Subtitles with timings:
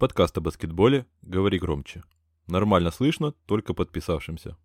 [0.00, 2.02] Подкаст о баскетболе «Говори громче».
[2.46, 4.56] Нормально слышно, только подписавшимся.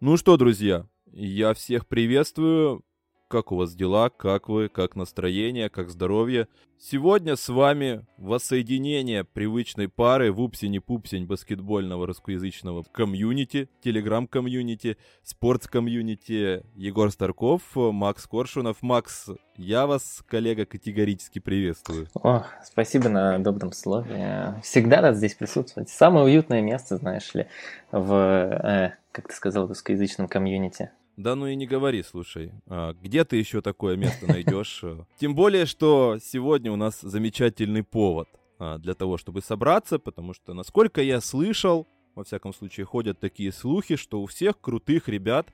[0.00, 2.84] Ну что, друзья, я всех приветствую.
[3.32, 4.10] Как у вас дела?
[4.10, 4.68] Как вы?
[4.68, 5.70] Как настроение?
[5.70, 6.48] Как здоровье?
[6.78, 18.26] Сегодня с вами воссоединение привычной пары вупсень-пупсень баскетбольного русскоязычного комьюнити, телеграм-комьюнити, спортс-комьюнити Егор Старков, Макс
[18.26, 18.82] Коршунов.
[18.82, 22.08] Макс, я вас, коллега, категорически приветствую.
[22.22, 24.60] О, спасибо на добром слове.
[24.62, 25.88] Всегда рад здесь присутствовать.
[25.88, 27.46] Самое уютное место, знаешь ли,
[27.92, 30.90] в, э, как ты сказал, русскоязычном комьюнити.
[31.16, 32.52] Да ну и не говори, слушай.
[32.66, 34.82] А, где ты еще такое место найдешь?
[35.18, 40.54] Тем более, что сегодня у нас замечательный повод а, для того, чтобы собраться, потому что,
[40.54, 45.52] насколько я слышал, во всяком случае, ходят такие слухи, что у всех крутых ребят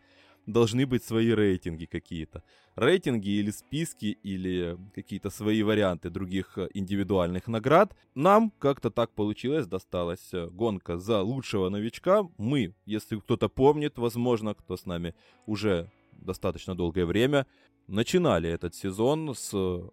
[0.49, 2.43] должны быть свои рейтинги какие-то.
[2.75, 7.95] Рейтинги или списки, или какие-то свои варианты других э, индивидуальных наград.
[8.15, 12.27] Нам как-то так получилось, досталась э, гонка за лучшего новичка.
[12.39, 15.15] Мы, если кто-то помнит, возможно, кто с нами
[15.47, 17.47] уже достаточно долгое время,
[17.87, 19.89] начинали этот сезон с э,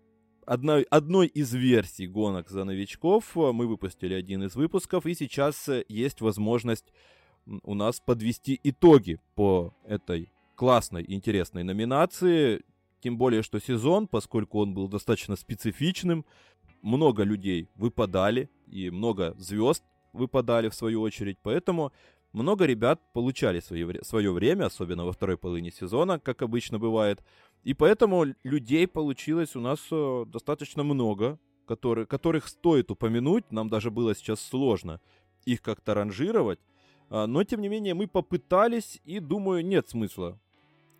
[0.46, 3.36] одной, одной из версий гонок за новичков.
[3.36, 6.94] Мы выпустили один из выпусков, и сейчас есть возможность
[7.64, 12.64] у нас подвести итоги по этой классной интересной номинации.
[13.02, 16.26] Тем более, что сезон, поскольку он был достаточно специфичным,
[16.82, 21.38] много людей выпадали, и много звезд выпадали в свою очередь.
[21.44, 21.92] Поэтому
[22.32, 27.24] много ребят получали свое, свое время, особенно во второй половине сезона, как обычно бывает.
[27.64, 33.52] И поэтому людей получилось у нас э, достаточно много, которые, которых стоит упомянуть.
[33.52, 35.00] Нам даже было сейчас сложно
[35.46, 36.60] их как-то ранжировать.
[37.10, 40.40] А, но, тем не менее, мы попытались, и, думаю, нет смысла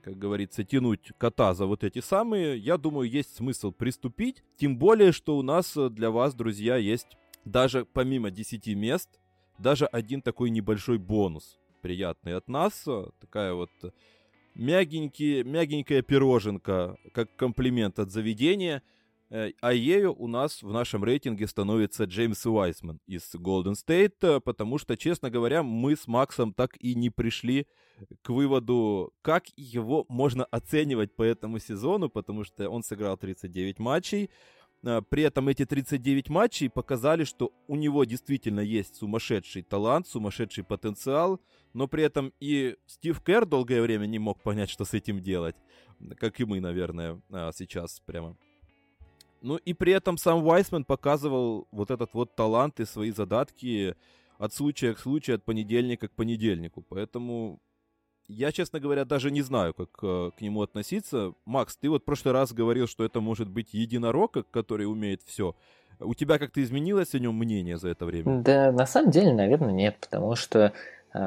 [0.06, 4.44] как говорится, тянуть кота за вот эти самые, я думаю, есть смысл приступить.
[4.56, 9.10] Тем более, что у нас э, для вас, друзья, есть даже помимо 10 мест,
[9.58, 12.84] даже один такой небольшой бонус приятный от нас.
[12.86, 13.72] Э, такая вот
[14.54, 18.84] мягенький, мягенькая пироженка, как комплимент от заведения–
[19.30, 24.78] Э, а ею у нас в нашем рейтинге становится Джеймс Уайсман из Golden State, потому
[24.78, 27.68] что, честно говоря, мы с Максом так и не пришли
[28.22, 34.30] к выводу, как его можно оценивать по этому сезону, потому что он сыграл 39 матчей.
[34.84, 40.64] Э, при этом эти 39 матчей показали, что у него действительно есть сумасшедший талант, сумасшедший
[40.64, 41.40] потенциал,
[41.74, 45.56] но при этом и Стив Керр долгое время не мог понять, что с этим делать,
[46.18, 47.22] как и мы, наверное,
[47.54, 48.38] сейчас прямо
[49.46, 53.96] ну и при этом сам Вайсман показывал вот этот вот талант и свои задатки
[54.40, 56.82] от случая к случаю, от понедельника к понедельнику.
[56.82, 57.62] Поэтому
[58.28, 61.34] я, честно говоря, даже не знаю, как э, к нему относиться.
[61.46, 65.56] Макс, ты вот в прошлый раз говорил, что это может быть единорог, который умеет все.
[66.00, 68.42] У тебя как-то изменилось о нем мнение за это время?
[68.42, 70.74] Да, на самом деле, наверное, нет, потому что
[71.14, 71.18] э,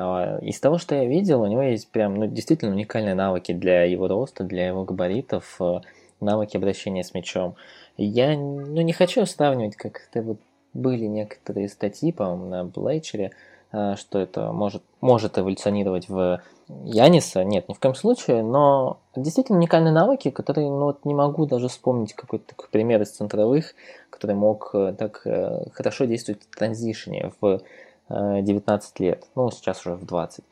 [0.42, 4.08] из того, что я видел, у него есть прям ну, действительно уникальные навыки для его
[4.08, 5.80] роста, для его габаритов, э,
[6.20, 7.56] навыки обращения с мячом.
[7.96, 10.40] Я ну, не хочу сравнивать, как это вот
[10.74, 13.32] были некоторые статьи, по-моему, на Блейчере, а,
[13.70, 16.40] что это может, может эволюционировать в
[16.84, 17.44] Яниса.
[17.44, 21.68] Нет, ни в коем случае, но действительно уникальные навыки, которые, ну вот не могу даже
[21.68, 23.74] вспомнить какой-то такой пример из центровых,
[24.10, 27.60] который мог э, так э, хорошо действовать в транзишне в
[28.10, 30.44] 19 э, лет, ну сейчас уже в 20.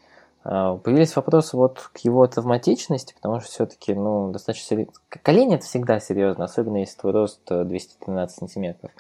[0.49, 4.95] А, появились вопросы вот к его травматичности, потому что все-таки, ну, достаточно серьезно.
[5.09, 8.93] Колени это всегда серьезно, особенно если твой рост 213 э, сантиметров.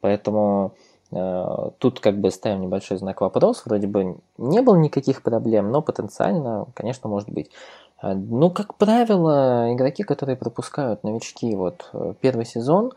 [0.00, 3.62] Поэтому э, тут как бы ставим небольшой знак вопроса.
[3.64, 7.50] Вроде бы не было никаких проблем, но потенциально, конечно, может быть.
[7.98, 12.92] А, ну, как правило, игроки, которые пропускают новички вот э, первый сезон,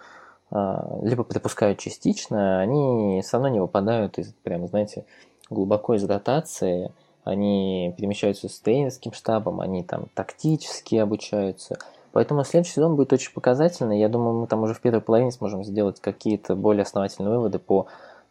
[1.01, 5.03] либо пропускают частично, они все равно не выпадают из, прям, знаете,
[5.49, 6.91] глубоко из ротации–
[7.23, 11.77] они перемещаются с тренерским штабом, они там тактически обучаются.
[12.13, 13.99] Поэтому следующий сезон будет очень показательный.
[13.99, 17.87] Я думаю, мы там уже в первой половине сможем сделать какие-то более основательные выводы по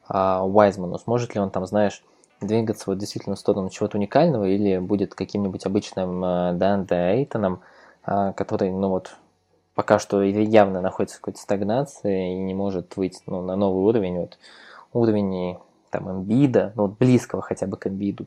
[0.09, 0.99] а, Уайзману.
[0.99, 2.03] Сможет ли он там, знаешь,
[2.41, 7.61] двигаться вот действительно в сторону чего-то уникального или будет каким-нибудь обычным а, Данте Эйтоном,
[8.05, 9.17] а, который, ну вот,
[9.75, 14.17] пока что явно находится в какой-то стагнации и не может выйти ну, на новый уровень.
[14.19, 14.39] Вот
[14.93, 15.59] уровень
[15.91, 18.27] там Эмбида, ну вот близкого хотя бы к Эмбиду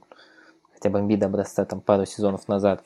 [0.86, 2.84] хотя бы Эмбида образца там пару сезонов назад.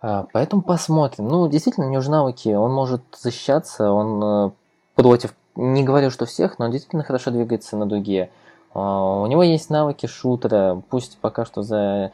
[0.00, 1.28] А, поэтому посмотрим.
[1.28, 4.50] Ну, действительно, у него же навыки, он может защищаться, он э,
[4.94, 8.30] против, не говорю, что всех, но действительно хорошо двигается на дуге.
[8.74, 12.12] А, у него есть навыки шутера, пусть пока что за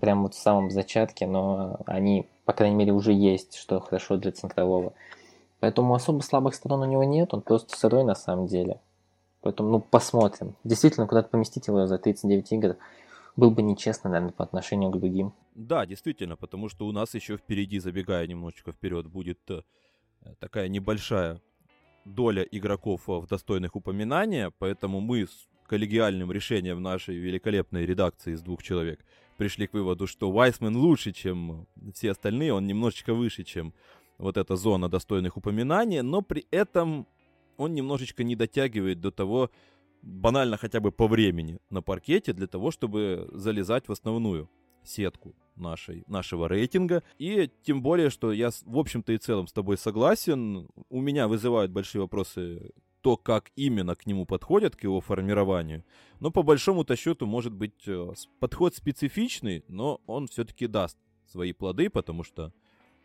[0.00, 4.32] прям вот в самом зачатке, но они по крайней мере, уже есть, что хорошо для
[4.32, 4.94] центрового.
[5.58, 8.80] Поэтому особо слабых сторон у него нет, он просто сырой на самом деле.
[9.42, 10.54] Поэтому, ну, посмотрим.
[10.64, 12.76] Действительно, куда-то поместить его за 39 игр
[13.34, 15.32] был бы нечестно, наверное, по отношению к другим.
[15.56, 19.62] Да, действительно, потому что у нас еще впереди, забегая немножечко вперед, будет э,
[20.38, 21.40] такая небольшая
[22.04, 28.42] доля игроков э, в достойных упоминания, поэтому мы с коллегиальным решением нашей великолепной редакции из
[28.42, 29.02] двух человек
[29.38, 33.72] пришли к выводу, что Вайсмен лучше, чем все остальные, он немножечко выше, чем
[34.18, 37.06] вот эта зона достойных упоминаний, но при этом
[37.56, 39.50] он немножечко не дотягивает до того,
[40.02, 44.50] банально хотя бы по времени на паркете для того, чтобы залезать в основную
[44.88, 47.02] сетку нашей, нашего рейтинга.
[47.18, 50.68] И тем более, что я, в общем-то и целом с тобой согласен.
[50.88, 55.84] У меня вызывают большие вопросы то, как именно к нему подходят, к его формированию.
[56.18, 60.98] Но по большому-то счету, может быть, э, подход специфичный, но он все-таки даст
[61.30, 62.52] свои плоды, потому что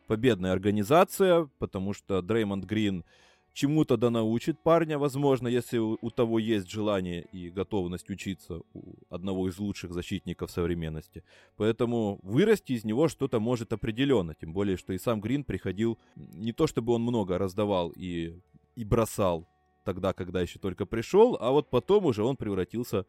[0.07, 3.05] победная организация, потому что Дреймонд Грин
[3.53, 8.95] чему-то да научит парня, возможно, если у, у того есть желание и готовность учиться у
[9.09, 11.23] одного из лучших защитников современности.
[11.57, 16.53] Поэтому вырасти из него что-то может определенно, тем более, что и сам Грин приходил, не
[16.53, 18.39] то чтобы он много раздавал и,
[18.75, 19.47] и бросал
[19.83, 23.05] тогда, когда еще только пришел, а вот потом уже он превратился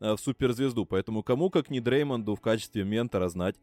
[0.00, 0.84] э, в суперзвезду.
[0.84, 3.56] Поэтому кому, как не Дреймонду, в качестве ментора знать,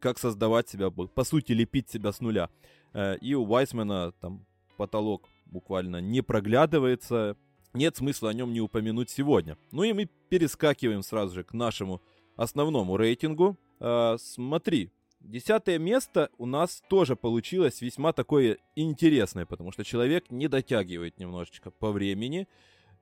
[0.00, 2.50] как создавать себя, по сути, лепить себя с нуля.
[2.92, 4.46] Э, и у Вайсмена там
[4.76, 7.36] потолок буквально не проглядывается.
[7.74, 9.56] Нет смысла о нем не упомянуть сегодня.
[9.70, 12.02] Ну и мы перескакиваем сразу же к нашему
[12.36, 13.56] основному рейтингу.
[13.80, 14.90] Э, смотри,
[15.20, 21.70] десятое место у нас тоже получилось весьма такое интересное, потому что человек не дотягивает немножечко
[21.70, 22.48] по времени,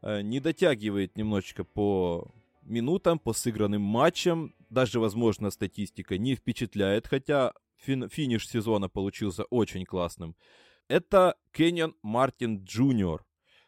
[0.02, 2.32] э, не дотягивает немножечко по
[2.62, 4.54] минутам, по сыгранным матчам.
[4.68, 7.52] Даже, возможно, статистика не впечатляет, хотя
[7.84, 10.36] фин- финиш сезона получился очень классным
[10.90, 13.24] это Кенион Мартин Джуниор.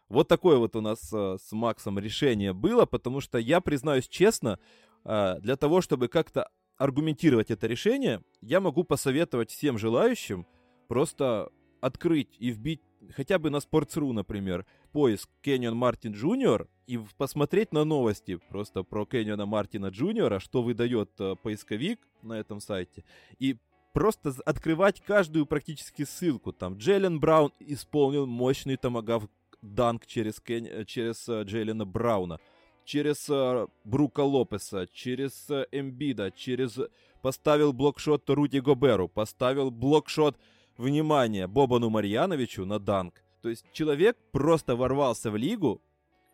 [0.08, 4.58] Вот такое вот у нас э, с Максом решение было, потому что я признаюсь честно,
[5.04, 10.46] э, для того, чтобы как-то аргументировать это решение, я могу посоветовать всем желающим
[10.88, 11.48] просто
[11.80, 12.82] открыть и вбить
[13.14, 19.06] хотя бы на Sports.ru, например, поиск Кенион Мартин Джуниор и посмотреть на новости просто про
[19.06, 23.04] Кениона Мартина Джуниора, что выдает э, поисковик на этом сайте,
[23.38, 23.58] и
[23.92, 26.52] просто открывать каждую практически ссылку.
[26.52, 29.28] Там Джейлен Браун исполнил мощный томагав
[29.62, 30.66] данк через, Кен...
[30.66, 32.40] Э, через uh, Джейлена Брауна,
[32.84, 36.78] через uh, Брука Лопеса, через Эмбида, через...
[37.22, 40.36] Поставил блокшот Руди Гоберу, поставил блокшот,
[40.76, 43.22] внимание, Бобану Марьяновичу на данк.
[43.42, 45.80] То есть человек просто ворвался в лигу,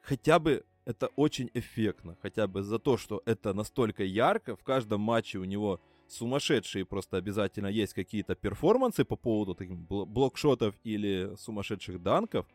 [0.03, 5.03] хотя бы это очень эффектно, хотя бы за то, что это настолько ярко, в каждом
[5.03, 12.03] матче у него сумасшедшие просто обязательно есть какие-то перформансы по поводу таких блокшотов или сумасшедших
[12.03, 12.47] данков.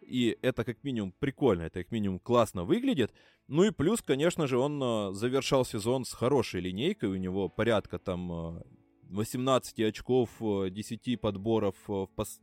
[0.00, 3.12] И это как минимум прикольно, это как минимум классно выглядит.
[3.48, 7.08] Ну и плюс, конечно же, он а, завершал сезон с хорошей линейкой.
[7.10, 8.62] У него порядка там
[9.10, 11.76] 18 а, очков, 10 а, подборов,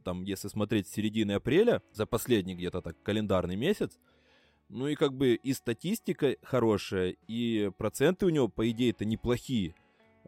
[0.04, 3.98] там, если смотреть с середины апреля, за последний где-то так календарный месяц.
[4.70, 9.76] Ну и как бы и статистика хорошая, и проценты у него, по идее, это неплохие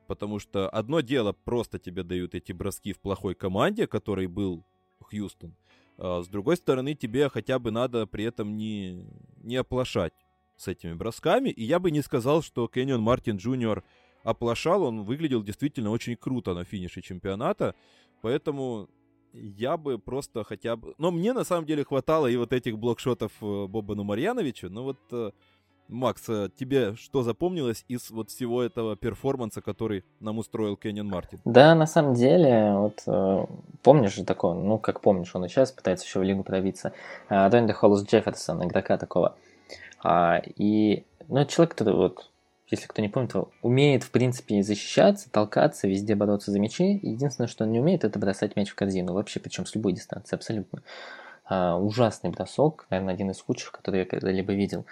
[0.07, 4.65] потому что одно дело просто тебе дают эти броски в плохой команде, который был
[5.01, 5.55] Хьюстон,
[5.97, 9.05] а с другой стороны тебе хотя бы надо при этом не,
[9.37, 10.13] не оплошать
[10.57, 13.83] с этими бросками, и я бы не сказал, что Кеннион Мартин Джуниор
[14.23, 17.75] оплошал, он выглядел действительно очень круто на финише чемпионата,
[18.21, 18.89] поэтому
[19.33, 20.93] я бы просто хотя бы...
[20.97, 24.99] Но мне на самом деле хватало и вот этих блокшотов э, Бобану Марьяновичу, но вот
[25.11, 25.31] э,
[25.91, 31.39] Макс, э, тебе что запомнилось из вот всего этого перформанса, который нам устроил Кеннин Мартин?
[31.45, 33.45] Да, на самом деле, вот э,
[33.83, 36.93] помнишь же такого, ну как помнишь, он и сейчас пытается еще в лигу пробиться,
[37.29, 39.35] э, Дэнди Холлс Джефферсон, игрока такого.
[40.03, 42.29] А, и, ну, человек, который вот,
[42.69, 46.99] если кто не помнит, умеет, в принципе, защищаться, толкаться, везде бороться за мячи.
[47.01, 49.13] Единственное, что он не умеет, это бросать мяч в корзину.
[49.13, 50.81] Вообще, причем с любой дистанции, абсолютно.
[51.45, 54.85] А, ужасный бросок, наверное, один из худших, который я когда-либо видел.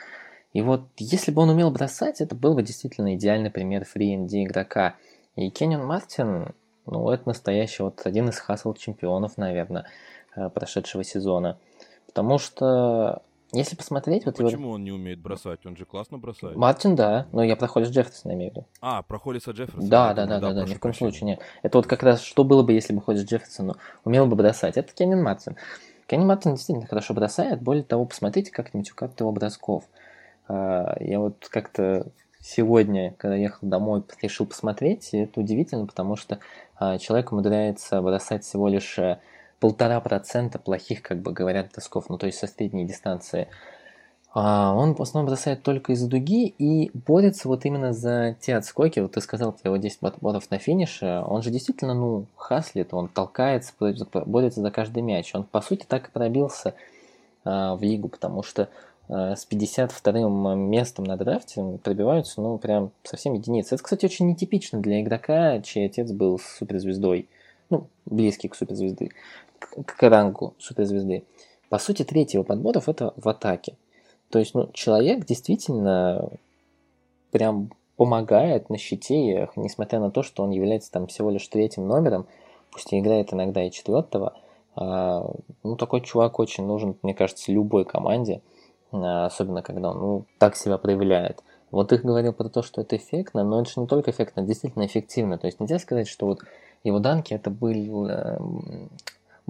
[0.53, 4.95] И вот если бы он умел бросать, это был бы действительно идеальный пример фри-энди игрока.
[5.35, 6.53] И Кеннион Мартин,
[6.85, 9.85] ну, это настоящий вот один из хасл-чемпионов, наверное,
[10.35, 11.59] э, прошедшего сезона.
[12.07, 14.25] Потому что, если посмотреть...
[14.25, 14.71] Вот Почему его...
[14.71, 15.63] он не умеет бросать?
[15.67, 16.55] Он же классно бросает.
[16.55, 17.27] Мартин, да.
[17.31, 18.67] Но я про Холлис Джефферсона имею в виду.
[18.81, 19.87] А, про Холлиса Джефферсона.
[19.87, 21.39] Да, да, да, да, да, ни в коем случае нет.
[21.61, 24.77] Это вот как раз что было бы, если бы Холлис Джефферсон умел бы бросать.
[24.77, 25.55] Это Кеннин Мартин.
[26.07, 27.61] Кеннин Мартин действительно хорошо бросает.
[27.61, 29.83] Более того, посмотрите как-нибудь у как его бросков.
[30.49, 32.07] А, я вот как-то
[32.41, 36.39] сегодня, когда ехал домой, решил посмотреть, и это удивительно, потому что
[36.75, 39.19] а, человек умудряется бросать всего лишь э,
[39.59, 43.47] полтора процента плохих, как бы говорят, досков, ну то есть со средней дистанции.
[44.31, 48.99] А он в основном бросает только из дуги и борется вот именно за те отскоки.
[48.99, 51.23] Вот ты сказал, у него 10 ботов на финише.
[51.27, 55.33] Он же действительно, ну, хаслит, он толкается, борется за каждый мяч.
[55.33, 56.75] Он, по сути, так и пробился
[57.43, 58.69] в лигу, потому что
[59.09, 63.73] с 52-м местом на драфте пробиваются, ну, прям совсем единицы.
[63.73, 67.27] Это, кстати, очень нетипично для игрока, чей отец был суперзвездой.
[67.71, 69.11] Ну, близкий к суперзвезды,
[69.57, 71.23] к, к рангу суперзвезды.
[71.69, 73.75] По сути, третий его подборов это в атаке.
[74.29, 76.29] То есть, ну, человек действительно
[77.31, 82.27] прям помогает на щите, несмотря на то, что он является там всего лишь третьим номером,
[82.71, 84.37] пусть и играет иногда и четвертого,
[84.75, 85.29] а,
[85.63, 88.41] ну, такой чувак очень нужен, мне кажется, любой команде,
[88.91, 91.43] особенно когда он ну, так себя проявляет.
[91.71, 94.47] Вот их говорил про то, что это эффектно, но это же не только эффектно, это
[94.47, 95.37] действительно эффективно.
[95.37, 96.39] То есть нельзя сказать, что вот
[96.83, 98.09] его данки это был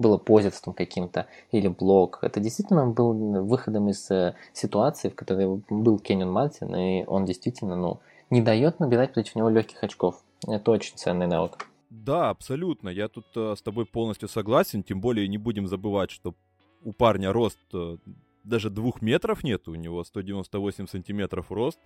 [0.00, 2.18] было позерством каким-то или блок.
[2.22, 3.12] Это действительно был
[3.44, 8.80] выходом из э, ситуации, в которой был Кеннин Мартин, и он действительно ну, не дает
[8.80, 10.22] набирать против него легких очков.
[10.46, 11.66] Это очень ценный навык.
[11.90, 12.88] Да, абсолютно.
[12.88, 14.82] Я тут э, с тобой полностью согласен.
[14.82, 16.34] Тем более не будем забывать, что
[16.82, 17.96] у парня рост э,
[18.44, 19.68] даже двух метров нет.
[19.68, 21.78] У него 198 сантиметров рост.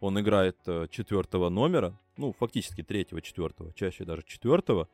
[0.00, 1.98] Он играет э, четвертого номера.
[2.16, 3.72] Ну, фактически третьего, четвертого.
[3.74, 4.88] Чаще даже четвертого.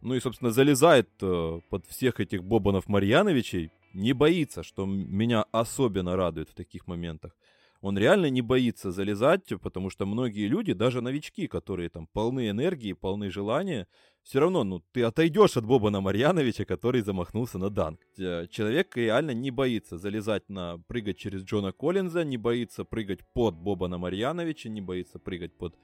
[0.00, 6.16] Ну и, собственно, залезает э, под всех этих Бобанов Марьяновичей, не боится, что меня особенно
[6.16, 7.36] радует в таких моментах.
[7.80, 12.92] Он реально не боится залезать, потому что многие люди, даже новички, которые там полны энергии,
[12.92, 13.86] полны желания,
[14.24, 18.00] все равно, ну, ты отойдешь от Бобана Марьяновича, который замахнулся на данк.
[18.16, 23.96] Человек реально не боится залезать на, прыгать через Джона Коллинза, не боится прыгать под Бобана
[23.96, 25.76] Марьяновича, не боится прыгать под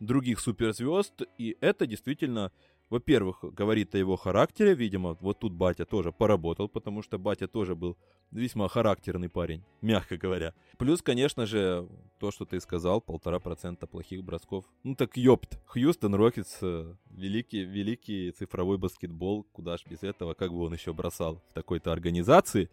[0.00, 2.50] других суперзвезд, и это действительно
[2.92, 7.74] во-первых, говорит о его характере, видимо, вот тут батя тоже поработал, потому что батя тоже
[7.74, 7.96] был
[8.30, 10.52] весьма характерный парень, мягко говоря.
[10.76, 14.66] Плюс, конечно же, то, что ты сказал, полтора процента плохих бросков.
[14.84, 20.50] Ну так ёпт, Хьюстон Рокетс, э, великий, великий цифровой баскетбол, куда ж без этого, как
[20.50, 22.68] бы он еще бросал в такой-то организации.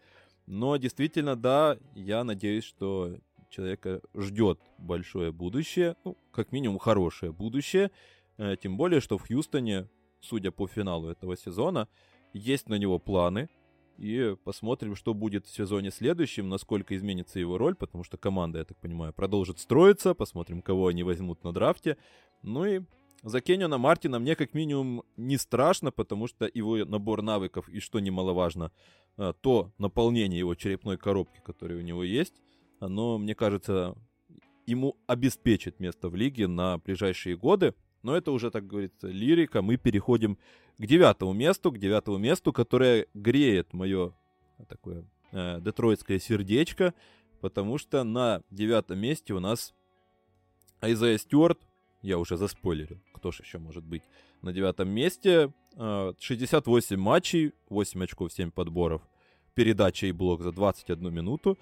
[0.48, 3.16] Но действительно, да, я надеюсь, что
[3.50, 7.90] человека ждет большое будущее, ну, как минимум хорошее будущее,
[8.38, 9.88] э, тем более, что в Хьюстоне
[10.22, 11.88] судя по финалу этого сезона.
[12.34, 13.50] Есть на него планы.
[13.98, 18.66] И посмотрим, что будет в сезоне следующем, насколько изменится его роль, потому что команда, я
[18.66, 20.14] так понимаю, продолжит строиться.
[20.14, 21.98] Посмотрим, кого они возьмут на драфте.
[22.42, 22.82] Ну и
[23.24, 28.00] за Кенниона Мартина мне как минимум не страшно, потому что его набор навыков и, что
[28.00, 28.72] немаловажно,
[29.18, 32.42] э, то наполнение его черепной коробки, которое у него есть,
[32.80, 33.96] оно, мне кажется,
[34.66, 37.74] ему обеспечит место в лиге на ближайшие годы.
[38.04, 39.62] Но это уже, так говорится, лирика.
[39.62, 40.38] Мы переходим
[40.78, 44.14] к девятому месту, к девятому месту, которое греет мое
[44.68, 46.94] такое э, детройтское сердечко,
[47.42, 49.74] потому что на девятом месте у нас
[50.82, 51.60] Айзая Стюарт,
[52.02, 54.04] я уже заспойлерил, кто же еще может быть,
[54.42, 59.02] на девятом месте, э, 68 матчей, 8 очков, 7 подборов,
[59.54, 61.58] передача и блок за 21 минуту,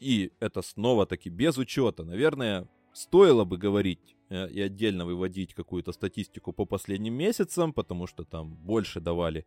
[0.00, 6.64] и это снова-таки без учета, наверное, стоило бы говорить и отдельно выводить какую-то статистику по
[6.64, 9.44] последним месяцам, потому что там больше давали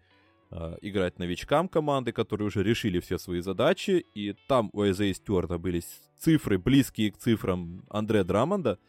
[0.51, 5.57] э, играть новичкам команды, которые уже решили все свои задачи, и там у Эйзея Стюарта
[5.57, 5.81] были
[6.17, 8.79] цифры, близкие к цифрам Андре Драмонда,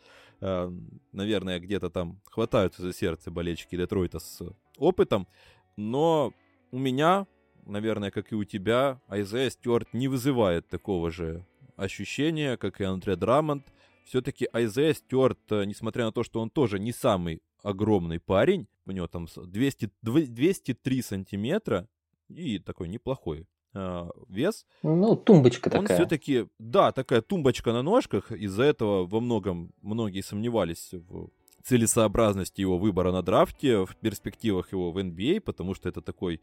[0.40, 0.70] э,
[1.12, 4.42] наверное, где-то там хватаются за сердце болельщики Детройта с
[4.76, 5.26] опытом,
[5.76, 6.32] но
[6.70, 7.26] у меня,
[7.66, 13.16] наверное, как и у тебя, Айзея Стюарт не вызывает такого же ощущения, как и Андре
[13.16, 13.64] Драмонд,
[14.08, 18.92] все-таки Айзея Стюарт, э, несмотря на то, что он тоже не самый огромный парень, у
[18.92, 21.86] него там 200, 203 сантиметра
[22.28, 24.66] и такой неплохой э, вес.
[24.82, 25.98] Ну, тумбочка он такая.
[25.98, 31.28] Он все-таки, да, такая тумбочка на ножках, из-за этого во многом многие сомневались в
[31.64, 36.40] целесообразности его выбора на драфте, в перспективах его в NBA, а, потому что это такой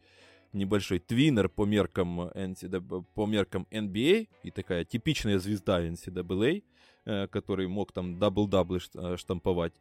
[0.52, 6.62] небольшой tweener по меркам, NCAA, по меркам NBA а и такая типичная звезда NCAA.
[7.08, 9.72] Э, который мог там дабл-даблы э, штамповать.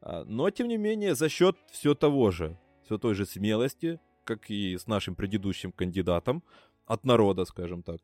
[0.00, 2.56] А, но, тем не менее, за счет все того же,
[2.86, 6.42] все той же смелости, как и с нашим предыдущим кандидатом,
[6.86, 8.00] от народа, скажем так,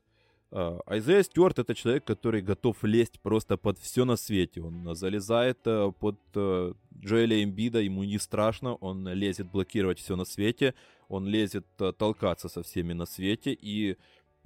[0.50, 4.61] а, Айзея Стюарт это человек, который готов лезть просто под все на свете.
[4.61, 10.75] Он залезает э, под Джоэля Эмбида, ему не страшно, он лезет блокировать все на свете,
[11.09, 11.64] он лезет
[11.97, 13.97] толкаться со всеми на свете, и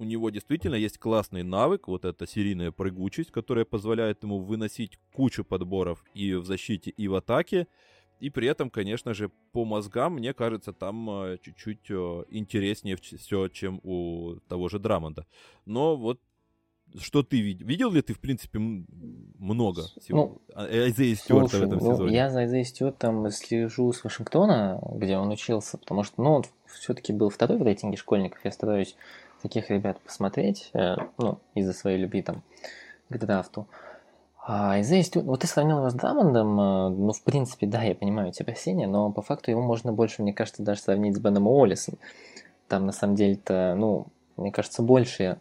[0.01, 5.45] у него действительно есть классный навык, вот эта серийная прыгучесть, которая позволяет ему выносить кучу
[5.45, 7.67] подборов и в защите, и в атаке.
[8.19, 13.47] И при этом, конечно же, по мозгам, мне кажется, там э, чуть-чуть э, интереснее все,
[13.49, 15.27] чем у того же Драмонда.
[15.65, 16.19] Но вот
[16.99, 17.67] что ты видел?
[17.67, 20.41] Видел ли ты, в принципе, много всего?
[20.55, 22.15] Ну, Айзея Стюарта в этом ну, сезоне?
[22.15, 27.13] Я за Айзея Стюартом слежу с Вашингтона, где он учился, потому что, ну, он все-таки
[27.13, 28.43] был второй в рейтинге школьников.
[28.43, 28.95] Я стараюсь
[29.41, 32.43] таких ребят посмотреть, э, ну, из-за своей любви там
[33.09, 33.67] к драфту.
[34.43, 38.29] А из-за вот ты сравнил его с Драмондом, э, ну, в принципе, да, я понимаю
[38.29, 41.95] эти опасения, но по факту его можно больше, мне кажется, даже сравнить с Беном Уоллесом.
[42.67, 44.07] Там, на самом деле-то, ну,
[44.37, 45.37] мне кажется, больше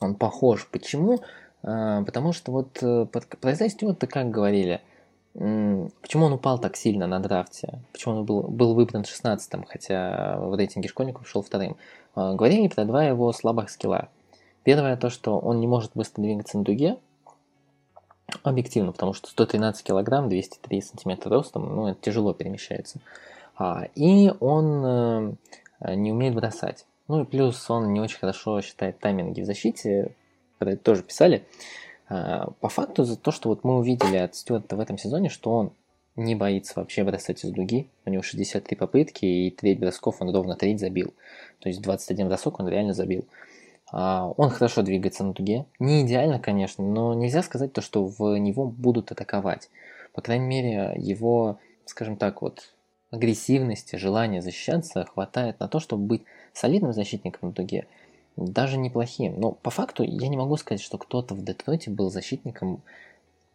[0.00, 0.66] он похож.
[0.70, 1.20] Почему?
[1.62, 4.80] А, потому что вот э, про Изай Стюарта как говорили,
[5.32, 10.54] почему он упал так сильно на драфте, почему он был, был выбран 16-м, хотя в
[10.56, 11.76] рейтинге школьников шел вторым.
[12.14, 14.08] А, говорили про два его слабых скилла.
[14.64, 16.98] Первое то, что он не может быстро двигаться на дуге,
[18.42, 23.00] Объективно, потому что 113 килограмм, 203 сантиметра ростом, ну, это тяжело перемещается.
[23.56, 25.36] А, и он
[25.80, 26.86] э, не умеет бросать.
[27.08, 30.14] Ну и плюс он не очень хорошо считает тайминги в защите,
[30.58, 31.44] про это тоже писали.
[32.10, 35.72] По факту за то, что вот мы увидели от Стюарта в этом сезоне, что он
[36.16, 37.88] не боится вообще бросать из дуги.
[38.04, 41.14] У него 63 попытки и треть бросков он ровно треть забил.
[41.60, 43.24] То есть 21 бросок он реально забил.
[43.92, 45.66] А, он хорошо двигается на дуге.
[45.78, 49.70] Не идеально, конечно, но нельзя сказать то, что в него будут атаковать.
[50.12, 52.74] По крайней мере, его, скажем так, вот
[53.10, 57.86] агрессивности, желания защищаться хватает на то, чтобы быть солидным защитником на дуге.
[58.40, 59.38] Даже неплохим.
[59.38, 62.80] Но по факту я не могу сказать, что кто-то в Детройте был защитником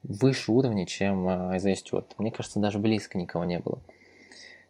[0.04, 2.13] выше уровня, чем Айзайя Стюарт.
[2.20, 3.80] Мне кажется, даже близко никого не было.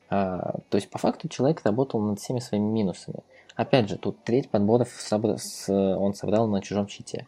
[0.09, 3.19] А, то есть по факту человек работал над всеми своими минусами.
[3.57, 7.27] Опять же, тут треть подборов он собрал на чужом щите.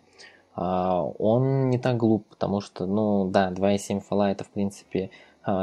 [0.56, 5.10] А, он не так глуп, потому что, ну да, 2,7 фола это в принципе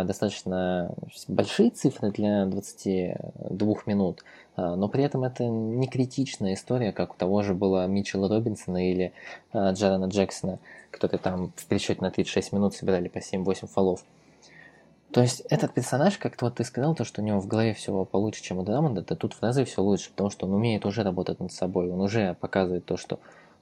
[0.05, 0.95] достаточно
[1.29, 4.25] большие цифры для 22 минут,
[4.57, 8.91] а, но при этом это не критичная история, как у того же было Митчелла Робинсона
[8.91, 9.13] или
[9.53, 10.59] Джарена Джексона,
[10.91, 14.05] которые там в пересчете на 36 минут собирали по 7-8 фолов.
[15.15, 18.05] То есть этот персонаж, как-то вот ты сказал, то, что у него в голове все
[18.05, 21.05] получше, чем у Драмонда, да тут в разы все лучше, потому что он умеет уже
[21.05, 23.21] работать над собой, он уже показывает то, что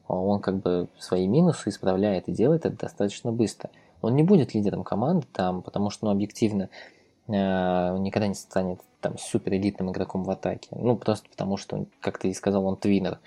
[0.08, 3.68] он как бы свои минусы исправляет и делает это достаточно быстро.
[4.02, 6.68] Он не будет лидером команды там, потому что, ну, объективно,
[7.28, 10.68] э, он никогда не станет там супер элитным игроком в атаке.
[10.72, 13.18] Ну, просто потому что, как ты и сказал, он твиннер.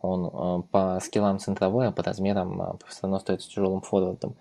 [0.00, 4.34] Он э, по скиллам центровой, а по размерам э, все равно остается тяжелым форвардом.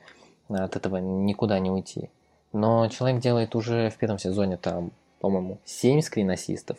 [0.50, 2.10] От этого никуда не уйти.
[2.54, 6.78] Но человек делает уже в первом сезоне там, по-моему, 7 скрин-ассистов.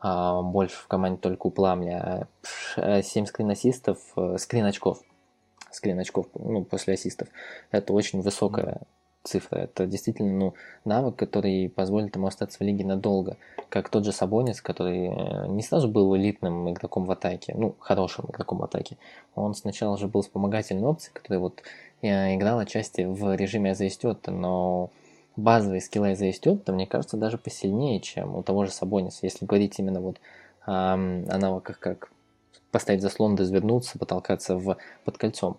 [0.00, 2.28] А больше в команде только у Пламля.
[2.76, 4.36] 7 скрин-ассистов, э,
[5.70, 6.08] скрин-очков.
[6.08, 7.28] Скрин-очков, ну, после ассистов.
[7.70, 8.80] Это очень высокая
[9.22, 9.58] цифра.
[9.58, 10.54] Это действительно ну,
[10.84, 13.36] навык, который позволит ему остаться в лиге надолго.
[13.68, 18.26] Как тот же Сабонис, который э, не сразу был элитным игроком в атаке, ну, хорошим
[18.30, 18.96] игроком в атаке.
[19.34, 21.62] Он сначала же был вспомогательной опцией, который вот
[22.02, 24.90] э, играл отчасти в режиме заистета, но
[25.36, 29.20] базовые скиллы заистета, мне кажется, даже посильнее, чем у того же Сабониса.
[29.22, 30.18] Если говорить именно вот
[30.64, 32.10] о навыках, как
[32.70, 35.58] поставить заслон, развернуться, потолкаться в, под кольцом.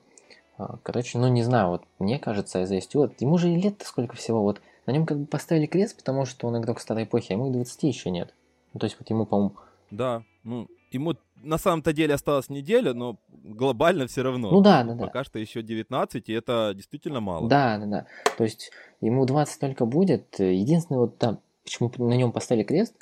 [0.57, 4.15] А, короче, ну не знаю, вот мне кажется, Айзея Стюарт, ему же и лет-то сколько
[4.15, 7.33] всего, вот на нем как бы поставили крест, потому что он игрок старой эпохи, а
[7.33, 8.33] ему и 20 еще нет.
[8.73, 9.53] Ну, то есть вот ему, по-моему...
[9.91, 14.51] Да, ну, ему на самом-то деле осталась неделя, но глобально все равно.
[14.51, 15.05] Ну да, да, да.
[15.05, 17.47] Пока что еще 19, и это действительно мало.
[17.47, 18.05] Да, да, да.
[18.37, 20.39] То есть ему 20 только будет.
[20.39, 22.95] Единственное, вот там, почему на нем поставили крест,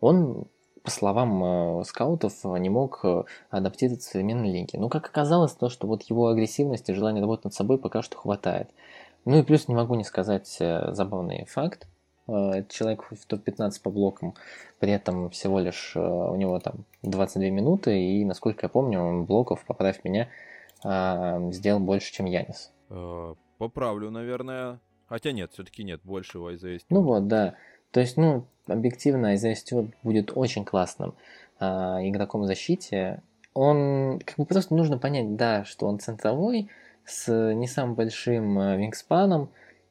[0.00, 0.46] он
[0.82, 4.78] по словам э, скаутов, не мог э, адаптироваться к современной лиге.
[4.78, 8.16] Но как оказалось, то, что вот его агрессивности и желания работать над собой пока что
[8.18, 8.68] хватает.
[9.24, 11.86] Ну и плюс не могу не сказать э, забавный факт.
[12.26, 14.34] Это человек в топ-15 по блокам,
[14.78, 19.64] при этом всего лишь у него там 22 минуты, и, насколько я помню, он блоков,
[19.66, 20.28] поправь меня,
[21.52, 22.70] сделал больше, чем Янис.
[23.58, 24.78] Поправлю, наверное.
[25.08, 27.56] Хотя нет, все-таки нет, больше его из Ну вот, да.
[27.90, 31.14] То есть, ну, объективно, Изайя Стюарт будет очень классным
[31.60, 33.22] э, игроком в защите.
[33.54, 36.68] Он, как бы просто нужно понять, да, что он центровой,
[37.04, 39.50] с не самым большим э, вингспаном,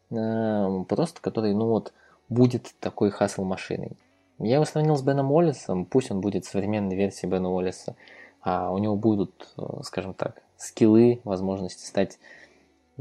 [0.10, 1.94] э, просто который, ну вот,
[2.30, 3.92] будет такой хасл машиной.
[4.40, 7.96] Я его сравнил с Беном Уоллесом, пусть он будет современной версией Бена Уоллеса,
[8.42, 12.18] а у него будут, э, скажем так, скиллы, возможности стать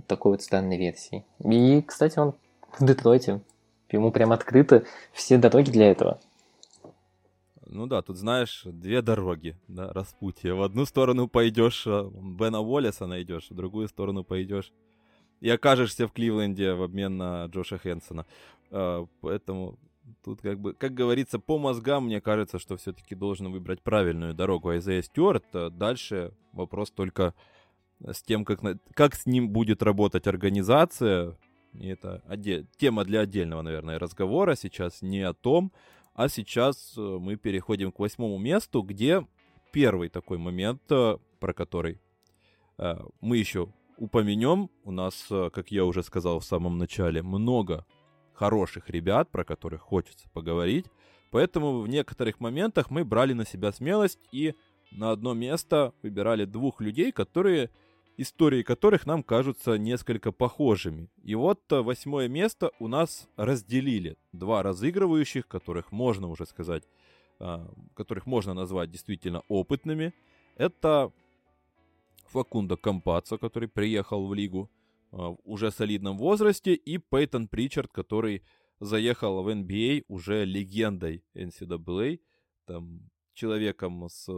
[0.07, 1.25] такой вот странной версией.
[1.45, 2.35] И, кстати, он
[2.79, 3.41] в Детройте
[3.93, 6.21] Ему прям открыты все дороги для этого.
[7.67, 10.55] Ну да, тут знаешь, две дороги, да, распутье.
[10.55, 14.73] В одну сторону пойдешь, э, Бена Уоллеса найдешь, в другую сторону пойдешь
[15.41, 18.27] и окажешься в Кливленде в обмен на Джоша Хэнсона.
[18.73, 19.79] А, поэтому
[20.25, 24.71] тут как бы, как говорится, по мозгам мне кажется, что все-таки должен выбрать правильную дорогу
[24.71, 25.45] Айзея Стюарт.
[25.77, 27.35] Дальше вопрос только
[28.01, 28.61] с тем, как,
[28.95, 31.37] как с ним будет работать организация.
[31.75, 34.57] И это отдель, тема для отдельного, наверное, разговора.
[34.57, 35.73] Сейчас не о том,
[36.15, 39.27] а сейчас э, мы переходим к восьмому месту, где
[39.73, 42.01] первый такой момент, э, про который
[42.79, 44.71] э, мы еще упомянем.
[44.85, 47.87] У нас, как я уже сказал в самом начале, много
[48.33, 50.87] хороших ребят, про которых хочется поговорить.
[51.31, 54.55] Поэтому в некоторых моментах мы брали на себя смелость и
[54.91, 57.71] на одно место выбирали двух людей, которые
[58.21, 61.09] истории которых нам кажутся несколько похожими.
[61.23, 66.85] И вот э, восьмое место у нас разделили два разыгрывающих, которых можно уже сказать,
[67.39, 70.13] а, которых можно назвать действительно опытными.
[70.57, 71.13] Это
[72.27, 74.71] Факундо Кампацо, который приехал в лигу
[75.13, 78.43] а, в уже солидном возрасте, и Пейтон Причард, который
[78.81, 82.21] заехал в NBA уже легендой NCAA,
[82.67, 84.29] там, человеком с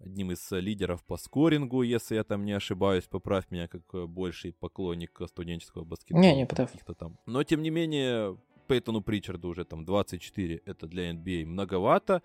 [0.00, 4.06] одним из э, лидеров по скорингу, если я там не ошибаюсь, поправь меня как э,
[4.06, 6.22] больший поклонник студенческого баскетбола.
[6.22, 6.70] Не, не прав.
[6.98, 7.18] Там.
[7.26, 12.22] Но тем не менее, Пейтону Причарду уже там 24, это для NBA многовато,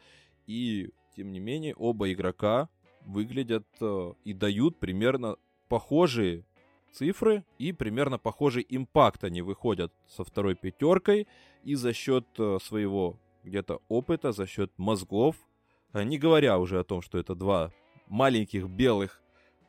[0.48, 2.70] и тем не менее оба игрока
[3.02, 6.46] выглядят э, и дают примерно похожие
[6.92, 11.28] цифры и примерно похожий импакт они выходят со второй пятеркой
[11.64, 12.28] и за счет
[12.62, 15.53] своего где-то опыта, за счет мозгов, а
[15.93, 17.71] не говоря уже о том, что это два
[18.08, 19.21] маленьких белых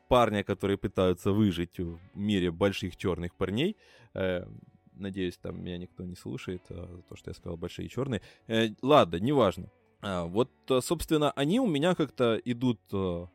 [0.07, 3.75] парня, которые пытаются выжить в мире больших черных парней.
[4.13, 4.45] Э,
[4.93, 8.21] надеюсь, там меня никто не слушает, а то, что я сказал большие черные.
[8.47, 9.71] Э, ладно, неважно.
[10.01, 13.25] А, вот, собственно, они у меня как-то идут э,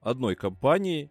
[0.00, 1.10] одной компанией,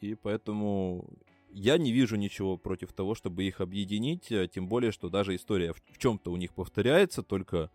[0.00, 1.08] и поэтому
[1.50, 5.98] я не вижу ничего против того, чтобы их объединить, тем более, что даже история в
[5.98, 7.70] чем-то у них повторяется, только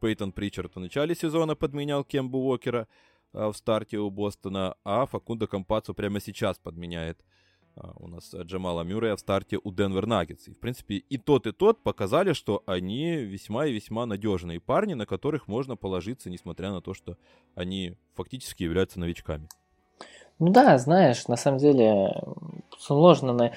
[0.00, 2.88] Пейтон Причард в начале сезона подменял Кембу Уокера
[3.32, 7.22] а, в старте у Бостона, а Факундо Кампацу прямо сейчас подменяет
[7.76, 10.48] а, у нас Джамала Мюррея в старте у Денвер Наггетс.
[10.48, 14.94] И, в принципе, и тот, и тот показали, что они весьма и весьма надежные парни,
[14.94, 17.16] на которых можно положиться, несмотря на то, что
[17.54, 19.48] они фактически являются новичками.
[20.38, 22.10] Ну да, знаешь, на самом деле
[22.78, 23.52] сложно на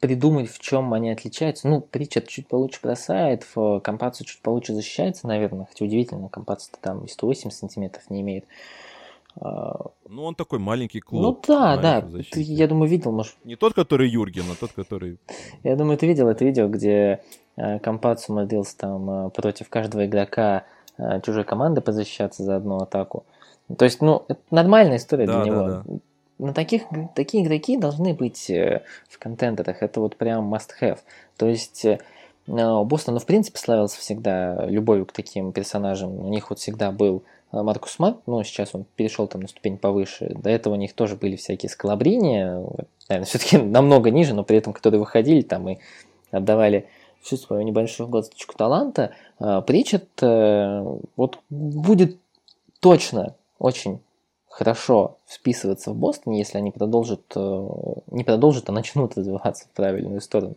[0.00, 1.68] придумать, в чем они отличаются.
[1.68, 5.66] Ну, Причард чуть получше бросает, в компацию чуть получше защищается, наверное.
[5.66, 8.46] Хотя удивительно, компация там и 108 сантиметров не имеет.
[9.38, 11.22] А, ну, он такой маленький клуб.
[11.22, 12.00] Ну да, да.
[12.30, 13.34] Ты, я думаю, видел, может...
[13.44, 15.18] Не тот, который Юрген, а тот, который...
[15.62, 17.22] Я думаю, ты видел это видео, где
[17.56, 20.64] э, Компацию умудрился там э, против каждого игрока
[20.98, 23.24] э, чужой команды позащищаться за одну атаку.
[23.78, 25.66] То есть, ну, это нормальная история да, для него.
[25.66, 25.84] Да,
[26.40, 29.82] Но таких, такие игроки должны быть э, в контентерах.
[29.82, 30.98] Это вот прям must-have.
[31.36, 31.98] То есть э,
[32.46, 36.18] Бостон, ну, в принципе, славился всегда любовью к таким персонажам.
[36.18, 39.76] У них вот всегда был э, Маркус Смарт, но сейчас он перешел там на ступень
[39.76, 40.34] повыше.
[40.34, 42.64] До этого у них тоже были всякие скалобрения,
[43.08, 45.78] наверное, все-таки намного ниже, но при этом, которые выходили там и
[46.30, 46.86] отдавали
[47.20, 49.12] всю свою небольшую горсточку таланта.
[49.38, 52.16] Причет вот будет
[52.80, 54.00] точно очень
[54.50, 57.68] хорошо вписываться в Бостон, если они продолжат, э,
[58.10, 60.56] не продолжат, а начнут развиваться в правильную сторону.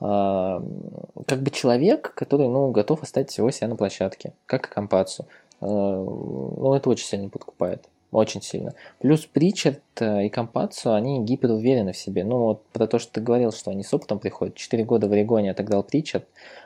[0.00, 5.26] Как бы человек, который ну, готов оставить всего себя на площадке, как и Компацию.
[5.60, 7.86] Ну, это очень сильно подкупает.
[8.12, 8.74] Очень сильно.
[8.98, 12.24] Плюс Причард э, и Компацию, они гиперуверены в себе.
[12.24, 14.56] Ну, вот про то, что ты говорил, что они с опытом приходят.
[14.56, 16.24] Четыре года в Орегоне отыграл Причард,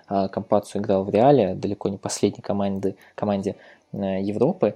[0.09, 3.57] а Компацию играл в Реале, далеко не последней команды, команде
[3.93, 4.75] э, Европы.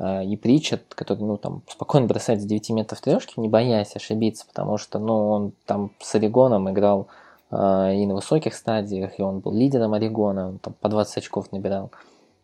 [0.00, 4.46] А, и Причет, который, ну, там, спокойно бросает с 9 метров трешки, не боясь ошибиться,
[4.46, 7.08] потому что, ну, он там с Орегоном играл
[7.50, 11.52] э, и на высоких стадиях, и он был лидером Орегона, он там по 20 очков
[11.52, 11.90] набирал.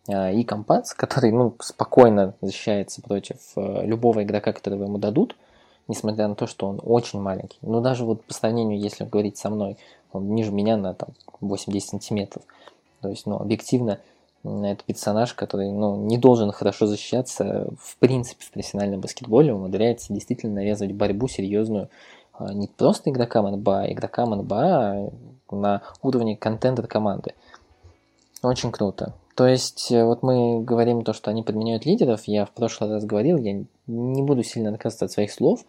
[0.06, 5.34] Э, и Компац, который, ну, спокойно защищается против э, любого игрока, которого ему дадут,
[5.88, 7.58] несмотря на то, что он очень маленький.
[7.62, 9.78] Ну, даже вот по сравнению, если говорить со мной,
[10.12, 11.08] он ниже меня на там
[11.40, 12.42] 8-10 сантиметров.
[13.00, 13.98] То есть, ну, объективно,
[14.64, 20.54] это персонаж, который ну, не должен хорошо защищаться в принципе в профессиональном баскетболе, умудряется действительно
[20.54, 21.88] навязывать борьбу серьезную
[22.32, 25.10] а, не просто игрокам НБА, а игрокам НБА
[25.50, 27.34] на уровне контента команды.
[28.42, 29.14] Очень круто.
[29.34, 32.24] То есть, э, вот мы говорим то, что они подменяют лидеров.
[32.26, 35.64] Я в прошлый раз говорил, я не буду сильно отказываться от своих слов,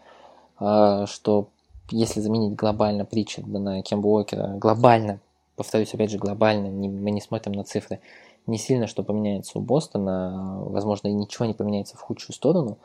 [0.59, 1.47] а, что
[1.89, 5.19] если заменить глобально Притчарда на Кембу Уокера, глобально,
[5.55, 7.99] повторюсь опять же, глобально, мы не смотрим на цифры,
[8.47, 12.77] не сильно что поменяется у Бостона, возможно, и ничего не поменяется в худшую сторону.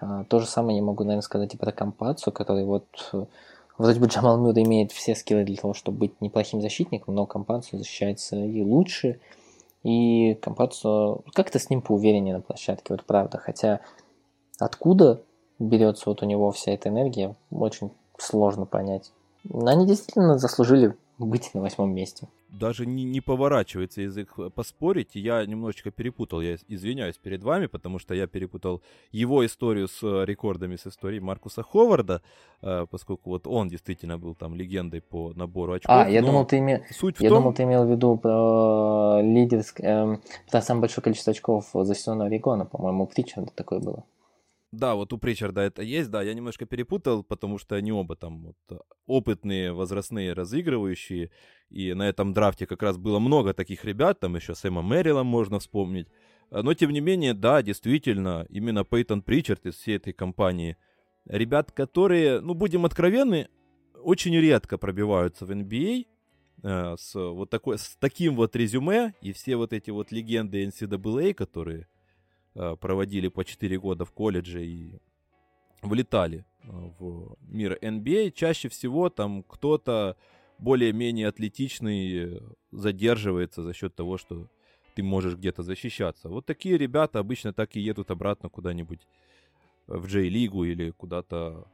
[0.00, 2.86] А, то же самое я могу, наверное, сказать и про Компацию, который вот
[3.76, 7.78] вроде бы Джамал Мюррей имеет все скиллы для того, чтобы быть неплохим защитником, но Компацию
[7.78, 9.20] защищается и лучше,
[9.82, 13.38] и Компацию как-то с ним поувереннее на площадке, вот правда.
[13.38, 13.80] Хотя
[14.58, 15.20] откуда
[15.58, 19.12] берется вот у него вся эта энергия, очень сложно понять.
[19.44, 25.10] Но они действительно заслужили быть на восьмом месте даже не, не поворачивается язык э, поспорить.
[25.14, 30.24] Я немножечко перепутал, я извиняюсь перед вами, потому что я перепутал его историю с э,
[30.24, 32.22] рекордами с историей Маркуса Ховарда,
[32.62, 35.94] э, поскольку вот он действительно был там легендой по набору очков.
[35.94, 36.86] А, я думал, ты, име...
[36.90, 37.38] Суть я том...
[37.38, 39.80] думал, ты имел в виду про лидерск...
[39.80, 44.04] эм, про самое большое количество очков за сезон Орегона, по-моему, Причарда такое было.
[44.70, 48.42] Да, вот у Причарда это есть, да, я немножко перепутал, потому что они оба там
[48.68, 51.30] вот, опытные, возрастные, разыгрывающие,
[51.70, 55.58] и на этом драфте как раз было много таких ребят, там еще Сэма Мэрила можно
[55.58, 56.08] вспомнить.
[56.50, 60.76] А, но, тем не менее, да, действительно, именно Пейтон Причард из всей этой компании.
[61.24, 63.48] Ребят, которые, ну, будем откровенны,
[63.94, 66.06] очень редко пробиваются в NBA
[66.62, 71.34] э, с, вот такой, с таким вот резюме, и все вот эти вот легенды NCAA,
[71.34, 71.84] которые э,
[72.76, 75.00] проводили по 4 года в колледже и
[75.82, 76.68] влетали э,
[76.98, 80.16] в мир NBA, чаще всего там кто-то
[80.58, 82.42] более-менее атлетичный
[82.72, 84.48] задерживается за счет того, что
[84.94, 86.28] ты можешь где-то защищаться.
[86.28, 89.06] Вот такие ребята обычно так и едут обратно куда-нибудь
[89.86, 91.68] в Джей-лигу или куда-то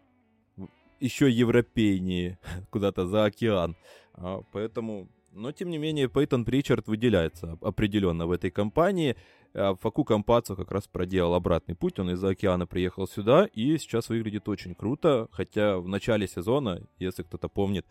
[1.00, 2.38] еще европейнее,
[2.70, 3.76] куда-то за океан.
[4.12, 9.16] А, поэтому, но тем не менее, Пейтон Причард выделяется определенно в этой компании.
[9.54, 14.08] А Факу Кампацо как раз проделал обратный путь, он из-за океана приехал сюда и сейчас
[14.08, 17.86] выглядит очень круто, хотя в начале сезона, если кто-то помнит,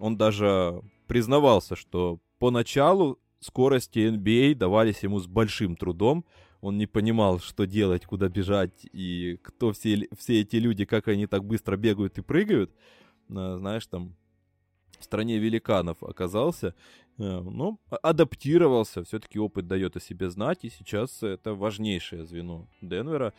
[0.00, 6.24] он даже признавался, что поначалу скорости NBA давались ему с большим трудом.
[6.62, 11.26] Он не понимал, что делать, куда бежать и кто все, все эти люди, как они
[11.26, 12.72] так быстро бегают и прыгают.
[13.28, 14.16] А, знаешь, там
[15.02, 16.74] в стране великанов оказался,
[17.18, 23.34] э, но адаптировался, все-таки опыт дает о себе знать, и сейчас это важнейшее звено Денвера.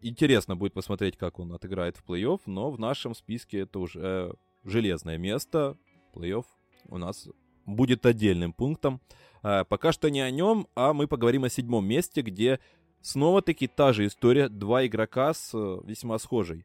[0.00, 5.18] Интересно будет посмотреть, как он отыграет в плей-офф, но в нашем списке это уже железное
[5.18, 5.76] место,
[6.14, 6.44] плей-офф
[6.88, 7.28] у нас
[7.66, 9.00] будет отдельным пунктом.
[9.42, 12.60] А, пока что не о нем, а мы поговорим о седьмом месте, где
[13.00, 14.48] снова-таки та же история.
[14.48, 16.64] Два игрока с э, весьма схожей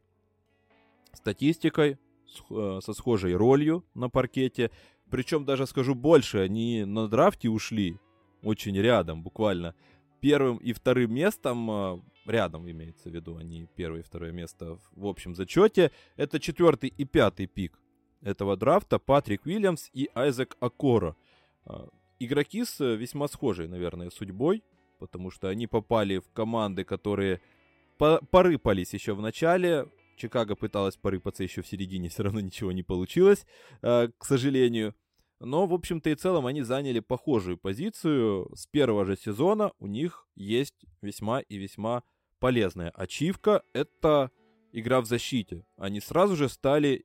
[1.12, 1.96] статистикой, э,
[2.48, 4.70] со схожей ролью на паркете.
[5.10, 7.98] Причем даже скажу больше, они на драфте ушли
[8.42, 9.74] очень рядом, буквально.
[10.20, 15.06] Первым и вторым местом, э, рядом имеется в виду, они первое и второе место в
[15.06, 15.92] общем зачете.
[16.16, 17.78] Это четвертый и пятый пик
[18.22, 21.16] этого драфта Патрик Уильямс и Айзек Акоро.
[21.64, 21.88] А,
[22.18, 24.62] игроки с э, весьма схожей, наверное, судьбой,
[24.98, 27.40] потому что они попали в команды, которые
[27.96, 29.88] порыпались еще в начале.
[30.18, 33.46] Чикаго пыталась порыпаться еще в середине, все равно ничего не получилось,
[33.82, 34.94] а, к сожалению.
[35.40, 38.50] Но, в общем-то и целом, они заняли похожую позицию.
[38.56, 42.02] С первого же сезона у них есть весьма и весьма
[42.40, 43.62] полезная ачивка.
[43.72, 44.32] Это
[44.72, 45.64] игра в защите.
[45.76, 47.04] Они сразу же стали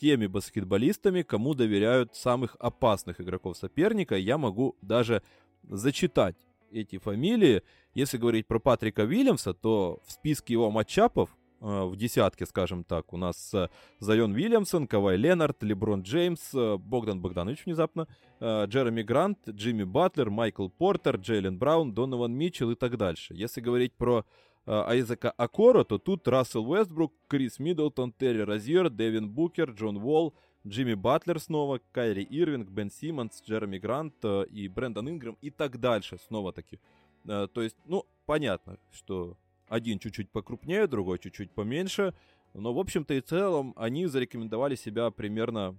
[0.00, 4.16] теми баскетболистами, кому доверяют самых опасных игроков соперника.
[4.16, 5.22] Я могу даже
[5.62, 6.36] зачитать
[6.70, 7.62] эти фамилии.
[7.94, 13.12] Если говорить про Патрика Уильямса, то в списке его матчапов э, в десятке, скажем так,
[13.12, 13.68] у нас э,
[13.98, 18.06] Зайон Вильямсон, Кавай Ленард, Леброн Джеймс, э, Богдан Богданович внезапно,
[18.40, 23.34] Джереми Грант, Джимми Батлер, Майкл Портер, Джейлен Браун, Донован Митчелл и так дальше.
[23.34, 24.24] Если говорить про
[24.64, 30.34] Айзека Акора, то тут Рассел Уэстбрук, Крис Миддлтон, Терри Розьер, Дэвин Букер, Джон Уолл,
[30.66, 35.80] Джимми Батлер снова, Кайри Ирвинг, Бен Симмонс, Джереми Грант э, и Брэндон Ингрэм и так
[35.80, 36.78] дальше снова-таки.
[37.26, 39.36] Э, то есть, ну, понятно, что
[39.68, 42.14] один чуть-чуть покрупнее, другой чуть-чуть поменьше,
[42.54, 45.78] но, в общем-то и целом, они зарекомендовали себя примерно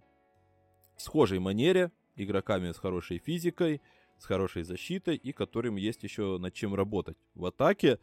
[0.96, 3.82] в схожей манере, игроками с хорошей физикой,
[4.18, 7.18] с хорошей защитой и которым есть еще над чем работать.
[7.36, 8.00] В атаке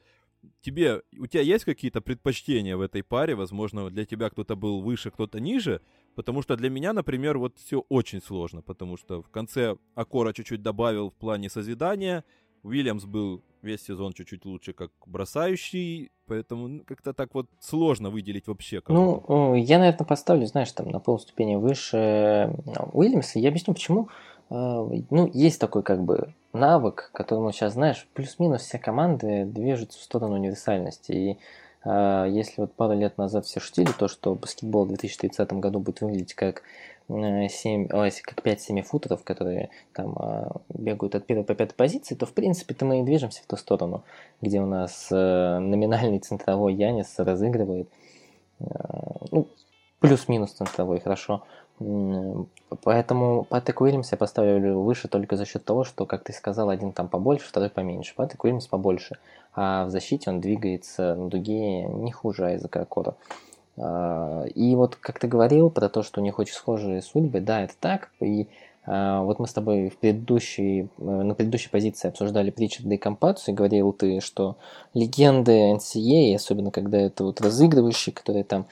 [0.60, 3.34] тебе, у тебя есть какие-то предпочтения в этой паре?
[3.34, 5.82] Возможно, для тебя кто-то был выше, кто-то ниже.
[6.14, 8.62] Потому что для меня, например, вот все очень сложно.
[8.62, 12.24] Потому что в конце Акора чуть-чуть добавил в плане созидания.
[12.66, 18.80] Уильямс был весь сезон чуть-чуть лучше как бросающий, поэтому как-то так вот сложно выделить вообще
[18.80, 19.24] кого-то.
[19.28, 22.52] Ну, я, наверное, поставлю, знаешь, там на полступени выше
[22.92, 23.38] Уильямса.
[23.38, 24.08] Я объясню, почему.
[24.50, 30.02] Э, ну, есть такой как бы навык, которому сейчас, знаешь, плюс-минус все команды движутся в
[30.02, 31.12] сторону универсальности.
[31.12, 31.38] И
[31.84, 36.00] э, если вот пару лет назад все шутили то, что баскетбол в 2030 году будет
[36.00, 36.62] выглядеть как
[37.08, 42.26] 7, ой, как 5-7 футеров, которые там а, бегают от первой по пятой позиции, то
[42.26, 44.02] в принципе-то мы и движемся в ту сторону,
[44.40, 47.88] где у нас э, номинальный центровой Янис разыгрывает.
[49.30, 49.48] Ну,
[50.00, 51.44] плюс-минус центровой, хорошо.
[52.82, 56.92] Поэтому Патрик Уильямс я поставлю выше только за счет того, что, как ты сказал, один
[56.92, 58.14] там побольше, второй поменьше.
[58.14, 59.18] Патрик Уильямс побольше.
[59.54, 63.14] А в защите он двигается на дуге не хуже Айзека Акора.
[63.78, 67.62] А, и вот как ты говорил про то, что у них очень схожие судьбы, да,
[67.62, 68.10] это так.
[68.20, 68.48] И
[68.84, 72.98] а, вот мы с тобой в предыдущей, э, на предыдущей позиции обсуждали Причарда и
[73.50, 74.56] и говорил ты, что
[74.94, 78.66] легенды NCA, особенно когда это вот разыгрывающие, которые там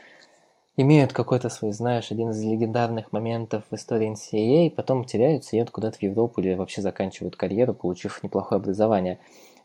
[0.76, 5.98] имеют какой-то свой, знаешь, один из легендарных моментов в истории NCAA, потом теряются, едут куда-то
[5.98, 9.18] в Европу или вообще заканчивают карьеру, получив неплохое образование.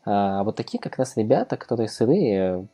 [0.04, 2.66] А вот такие как раз ребята, которые сырые,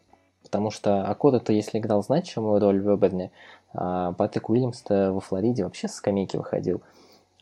[0.47, 3.31] потому что Акода-то, если играл значимую роль в Эберне,
[3.75, 6.81] а Патрик Уильямс-то во Флориде вообще с скамейки выходил.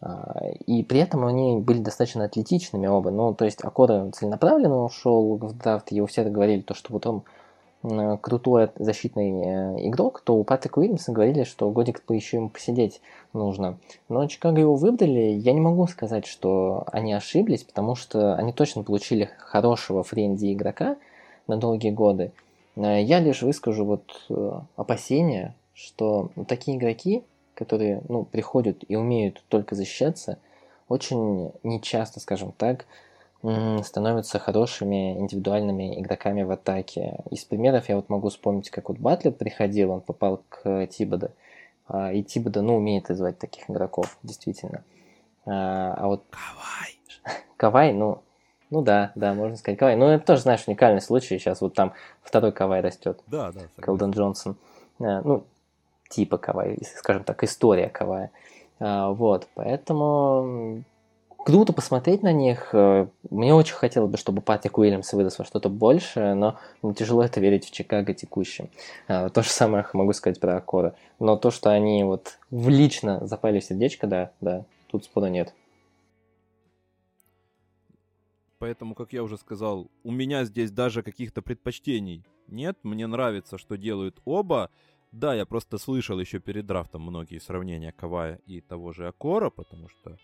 [0.00, 3.10] А, и при этом они были достаточно атлетичными оба.
[3.10, 7.22] Ну, то есть Акода целенаправленно ушел в драфт, его все говорили, то, что вот он
[8.22, 13.02] крутой защитный э, игрок, то у Патрика Уильямса говорили, что годик по еще ему посидеть
[13.34, 13.78] нужно.
[14.08, 18.84] Но Чикаго его выбрали, я не могу сказать, что они ошиблись, потому что они точно
[18.84, 20.96] получили хорошего френди игрока
[21.46, 22.32] на долгие годы.
[22.76, 24.28] Э, я лишь выскажу вот
[24.76, 27.22] опасения, что такие игроки,
[27.54, 30.38] которые ну, приходят и умеют только защищаться,
[30.88, 32.87] очень нечасто, скажем так,
[33.82, 37.18] становятся хорошими индивидуальными игроками в атаке.
[37.30, 41.30] Из примеров я вот могу вспомнить, как вот Батлер приходил, он попал к Тибода,
[41.87, 44.82] а, и Тибода, ну, умеет звать таких игроков, действительно.
[45.44, 46.24] А, а вот...
[46.30, 47.37] Кавай!
[47.56, 48.22] Кавай, ну,
[48.74, 49.96] ну да, да, можно сказать Кавай.
[49.96, 51.38] Ну, это тоже, знаешь, уникальный случай.
[51.38, 53.20] Сейчас вот там второй Кавай растет.
[53.26, 53.60] Да, да.
[53.80, 54.56] Колден Джонсон.
[55.00, 55.44] А, ну,
[56.10, 58.30] типа Кавай, скажем так, история Кавая.
[58.80, 60.84] Вот, поэтому
[61.44, 62.70] круто посмотреть на них.
[62.72, 66.58] Э, мне очень хотелось бы, чтобы Патрик Уильямс вырос во что-то большее, но
[66.96, 68.70] тяжело это верить в Чикаго текущем.
[69.06, 70.94] Э, то же самое могу сказать про Акора.
[71.20, 75.52] Но то, что они вот в лично запали в сердечко, да, да, тут спора нет.
[78.64, 82.79] Поэтому, как я уже сказал, у меня здесь даже каких-то предпочтений нет.
[82.83, 84.70] Мне нравится, что делают оба.
[85.12, 89.90] Да, я просто слышал еще перед драфтом многие сравнения Кавая и того же Акора, потому
[89.90, 90.16] что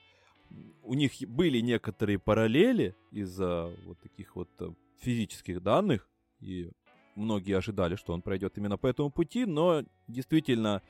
[0.83, 6.09] у них были некоторые параллели из-за вот таких вот э, физических данных,
[6.41, 6.71] и
[7.17, 10.81] многие ожидали, что он пройдет именно по этому пути, но действительно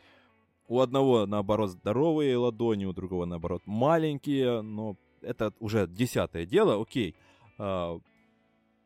[0.69, 7.17] у одного, наоборот, здоровые ладони, у другого, наоборот, маленькие, но это уже десятое дело, окей.
[7.17, 7.30] А,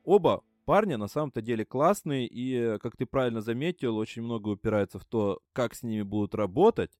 [0.04, 5.04] оба парня на самом-то деле классные, и, как ты правильно заметил, очень много упирается в
[5.04, 6.90] то, как с ними будут работать,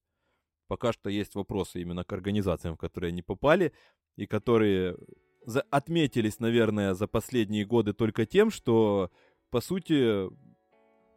[0.67, 3.71] Пока что есть вопросы именно к организациям, в которые они попали,
[4.15, 4.97] и которые
[5.45, 9.11] за отметились, наверное, за последние годы только тем, что,
[9.51, 10.27] по сути,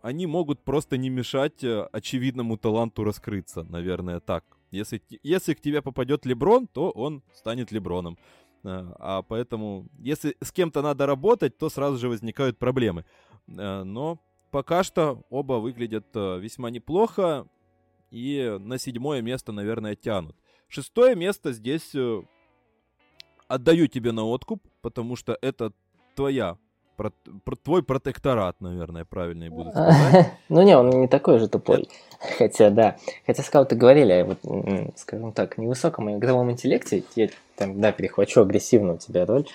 [0.02, 4.44] они могут просто не мешать э, очевидному таланту раскрыться, наверное, так.
[4.70, 8.18] Если, если к тебе попадет Леброн, то он станет Леброном.
[8.64, 13.04] Э, а поэтому, если с кем-то надо работать, то сразу же возникают проблемы.
[13.46, 17.46] Э, но пока что оба выглядят весьма неплохо
[18.10, 20.36] и на седьмое место, наверное, тянут.
[20.68, 22.22] Шестое место здесь э,
[23.46, 25.72] отдаю тебе на откуп, потому что это
[26.14, 26.58] твоя
[26.98, 27.12] про,
[27.44, 29.06] про, твой протекторат, наверное,
[29.50, 30.32] буду сказать.
[30.48, 31.88] Ну не, он не такой же тупой.
[32.36, 32.96] Хотя, да.
[33.24, 34.38] Хотя скауты говорили, вот,
[34.96, 39.46] скажем так, невысоком игровом интеллекте, я там, да, перехвачу агрессивно у тебя роль,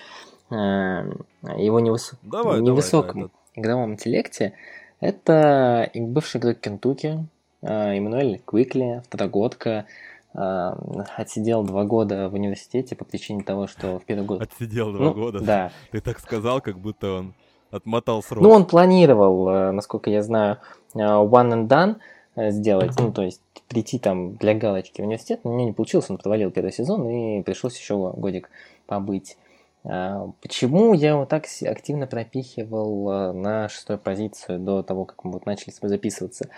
[0.50, 2.12] эм, его невыс...
[2.22, 4.54] давай, невысоком давай, игровом интеллекте,
[5.00, 7.26] это бывший игрок Кентуки,
[7.60, 9.84] а, Эммануэль Квикли, второгодка, а,
[10.34, 14.42] отсидел два года в университете по причине того, что в первый год...
[14.42, 15.40] Отсидел два ну, года?
[15.40, 15.72] Да.
[15.92, 17.34] Ты так сказал, как будто он
[17.74, 18.42] отмотал срок.
[18.42, 20.58] Ну, он планировал, э, насколько я знаю,
[20.94, 21.96] э, one and done
[22.36, 25.72] э, сделать, ну, то есть прийти там для галочки в университет, но у него не
[25.72, 28.50] получилось, он провалил первый сезон, и пришлось еще годик
[28.86, 29.36] побыть.
[29.82, 35.72] Почему я его так активно пропихивал на шестую позицию до того, как мы вот начали
[35.72, 36.48] с тобой записываться?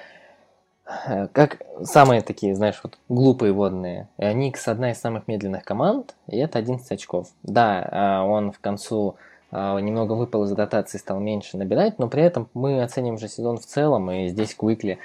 [1.07, 4.09] Э, как самые такие, знаешь, вот глупые водные.
[4.19, 7.29] Никс одна из самых медленных команд, и это 11 очков.
[7.43, 9.17] Да, а он в концу
[9.51, 13.59] а, немного выпал из ротации, стал меньше набирать, но при этом мы оценим же сезон
[13.59, 14.99] в целом, и здесь Куикли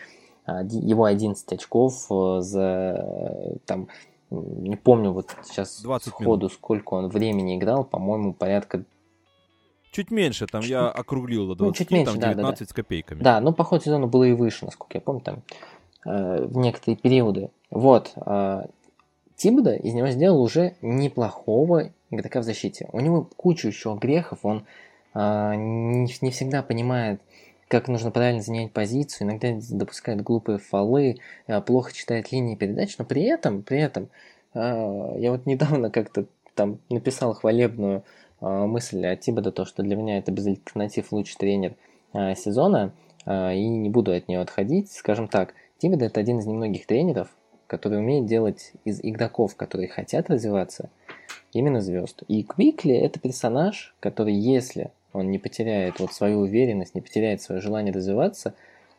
[0.48, 3.88] его 11 очков э, за там
[4.32, 6.54] не помню вот сейчас 20 сходу минут.
[6.54, 8.84] сколько он времени играл, по-моему, порядка
[9.92, 12.70] Чуть меньше, там чуть, я округлил до 20, ну, чуть меньше, там 19 да, да,
[12.70, 13.22] с копейками.
[13.22, 15.42] Да, ну по ходу сезона было и выше, насколько я помню, там
[16.06, 17.50] э, в некоторые периоды.
[17.70, 18.14] Вот.
[18.16, 18.68] Э,
[19.36, 22.88] Тибода из него сделал уже неплохого игрока в защите.
[22.94, 24.66] У него куча еще грехов, он
[25.14, 27.20] э, не, не всегда понимает,
[27.68, 31.18] как нужно правильно занять позицию, иногда допускает глупые фолы,
[31.48, 34.08] э, плохо читает линии передач, но при этом, при этом,
[34.54, 39.96] э, я вот недавно как-то там написал хвалебную э, мысль о Тибода, то, что для
[39.96, 41.76] меня это без альтернатив лучший тренер
[42.14, 42.92] э, сезона,
[43.26, 44.92] э, и не буду от нее отходить.
[44.92, 47.30] Скажем так, Тибода это один из немногих тренеров,
[47.68, 50.89] который умеет делать из игроков, которые хотят развиваться,
[51.54, 52.24] именно звезд.
[52.28, 57.62] И Квикли это персонаж, который, если он не потеряет вот свою уверенность, не потеряет свое
[57.62, 58.54] желание развиваться,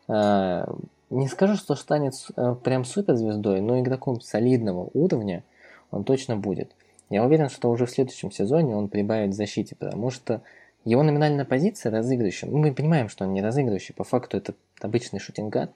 [0.07, 0.65] э,
[1.09, 5.43] не скажу, что станет э, прям суперзвездой, но игроком солидного уровня
[5.91, 6.71] он точно будет.
[7.13, 10.41] Я уверен, что уже в следующем сезоне он прибавит в защите, потому что
[10.83, 12.47] его номинальная позиция разыгрывающий.
[12.47, 15.71] Ну, мы понимаем, что он не разыгрывающий, по факту это обычный шутингард,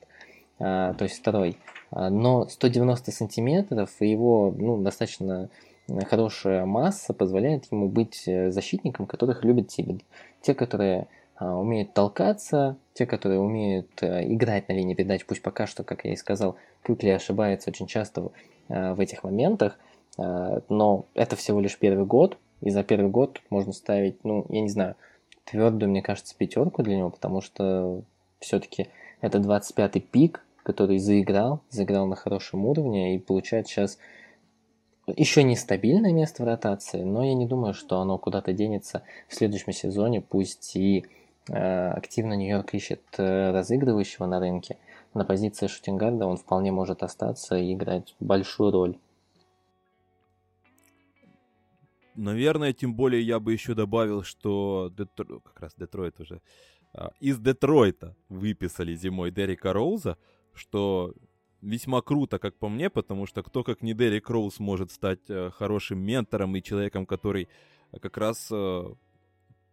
[0.57, 1.57] а, то есть второй.
[1.91, 5.49] А, но 190 сантиметров и его ну, достаточно
[6.09, 10.01] хорошая масса позволяет ему быть э, защитником, которых любит Тибет.
[10.41, 15.67] Те, которые а, умеют толкаться, те, которые умеют а, играть на линии передач, пусть пока
[15.67, 18.31] что, как я и сказал, Кюкли ошибается очень часто
[18.69, 19.77] а, в этих моментах,
[20.17, 24.69] но это всего лишь первый год, и за первый год можно ставить, ну, я не
[24.69, 24.95] знаю,
[25.45, 28.01] твердую, мне кажется, пятерку для него, потому что
[28.39, 28.87] все-таки
[29.21, 33.97] это 25-й пик, который заиграл, заиграл на хорошем уровне и получает сейчас
[35.15, 39.35] еще не стабильное место в ротации, но я не думаю, что оно куда-то денется в
[39.35, 41.05] следующем сезоне, пусть и
[41.49, 44.75] э, активно Нью-Йорк ищет э, разыгрывающего на рынке.
[45.13, 48.97] На позиции шутингарда он вполне может остаться и играть большую роль.
[52.17, 55.39] Наверное, тем более я бы еще добавил, что Детро...
[55.39, 56.41] как раз Детройт уже
[56.93, 60.17] а, из Детройта выписали зимой Дерека Роуза,
[60.55, 61.13] что
[61.61, 65.51] весьма круто, как по мне, потому что кто как не Дерек Роуз может стать э,
[65.51, 67.49] хорошим ментором и человеком, который
[68.01, 68.83] как раз э,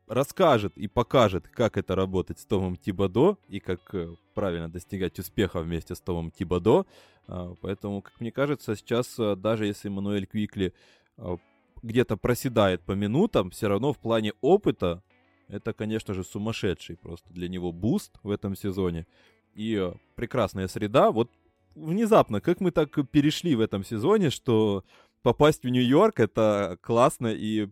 [0.07, 5.61] расскажет и покажет, как это работать с Томом Тибадо и как э, правильно достигать успеха
[5.61, 6.85] вместе с Томом Тибадо.
[7.27, 10.75] Э, поэтому, как мне кажется, сейчас даже если Мануэль Квикли
[11.17, 11.37] э,
[11.85, 15.03] где-то проседает по минутам, все равно в плане опыта
[15.49, 19.07] это, конечно же, сумасшедший просто для него boost в этом сезоне.
[19.55, 21.11] И э, прекрасная среда.
[21.11, 21.31] Вот
[21.75, 24.85] внезапно, как мы так перешли в этом сезоне, что
[25.23, 27.69] попасть в Нью-Йорк это классно, и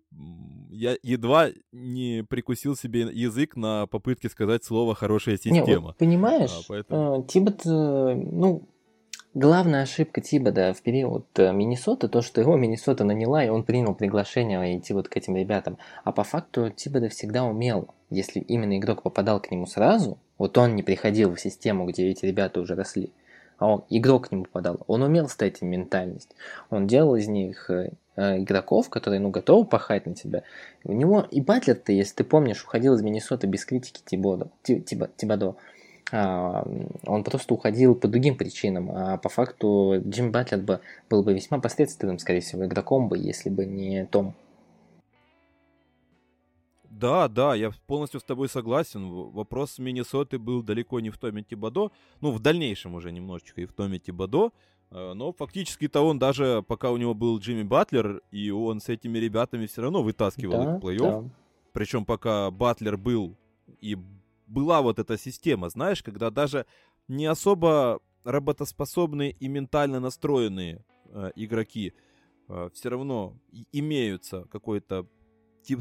[0.70, 5.66] я едва не прикусил себе язык на попытке сказать слово «хорошая система».
[5.66, 7.20] Не, вот, понимаешь, а, поэтому...
[7.20, 8.68] Э, Тибодо, э, ну,
[9.34, 13.94] главная ошибка Тибодо в период э, Миннесоты, то, что его Миннесота наняла, и он принял
[13.94, 15.78] приглашение идти вот к этим ребятам.
[16.04, 20.76] А по факту Тибода всегда умел, если именно игрок попадал к нему сразу, вот он
[20.76, 23.10] не приходил в систему, где эти ребята уже росли,
[23.58, 26.34] а он, игрок к нему попадал, он умел ставить им ментальность.
[26.68, 30.42] Он делал из них э, э, игроков, которые, ну, готовы пахать на тебя.
[30.84, 35.56] У него и Батлер-то, если ты помнишь, уходил из Миннесоты без критики Тибодо, Тибо, Тибодо.
[36.10, 36.66] А,
[37.06, 41.58] он просто уходил по другим причинам, а по факту Джим Батлер бы, был бы весьма
[41.60, 44.34] посредственным, скорее всего, игроком бы, если бы не Том.
[46.90, 49.10] Да, да, я полностью с тобой согласен.
[49.10, 51.90] Вопрос Миннесоты был далеко не в Томе Тибадо.
[52.20, 54.52] Ну, в дальнейшем уже немножечко и в Томе Тибадо.
[54.92, 59.18] Э, но фактически-то он даже, пока у него был Джимми Батлер, и он с этими
[59.18, 61.22] ребятами все равно вытаскивал да, их в плей-офф.
[61.22, 61.30] Да.
[61.72, 63.36] Причем пока Батлер был,
[63.80, 63.96] и
[64.46, 66.66] была вот эта система, знаешь, когда даже
[67.08, 71.94] не особо работоспособные и ментально настроенные э, игроки
[72.48, 73.36] э, все равно
[73.72, 75.06] имеются какой-то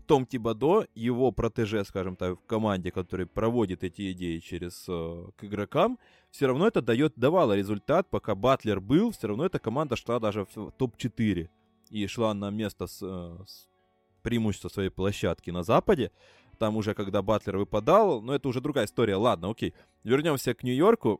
[0.07, 5.43] том Тибадо, его протеже, скажем так, в команде, который проводит эти идеи через э, к
[5.43, 5.97] игрокам,
[6.30, 10.45] все равно это дает, давало результат, пока Батлер был, все равно эта команда шла даже
[10.55, 11.49] в топ-4
[11.89, 13.68] и шла на место с, э, с
[14.22, 16.12] преимущество своей площадки на Западе.
[16.62, 19.16] Там уже, когда Батлер выпадал, но это уже другая история.
[19.16, 19.74] Ладно, окей.
[20.03, 21.20] Вернемся к Нью-Йорку.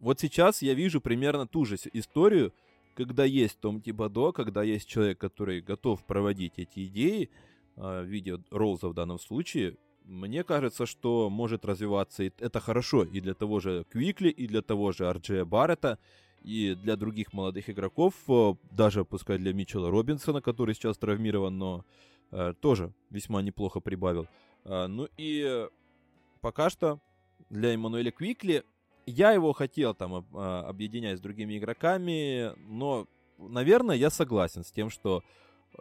[0.00, 2.52] Вот сейчас я вижу примерно ту же историю,
[2.96, 7.30] когда есть Том Тибадо, когда есть человек, который готов проводить эти идеи,
[7.76, 13.04] а, в виде Роуза в данном случае, мне кажется, что может развиваться и это хорошо
[13.04, 16.00] и для того же Квикли, и для того же Арджея Баррета,
[16.42, 21.84] и для других молодых игроков, а, даже пускай для Митчелла Робинсона, который сейчас травмирован, но
[21.84, 22.09] э,
[22.60, 24.26] тоже весьма неплохо прибавил.
[24.64, 25.66] Э, ну и
[26.40, 27.00] пока что
[27.48, 28.64] для Эммануэля Квикли
[29.06, 33.08] я его хотел там а, объединять с другими игроками, но,
[33.38, 35.22] наверное, я согласен с тем, что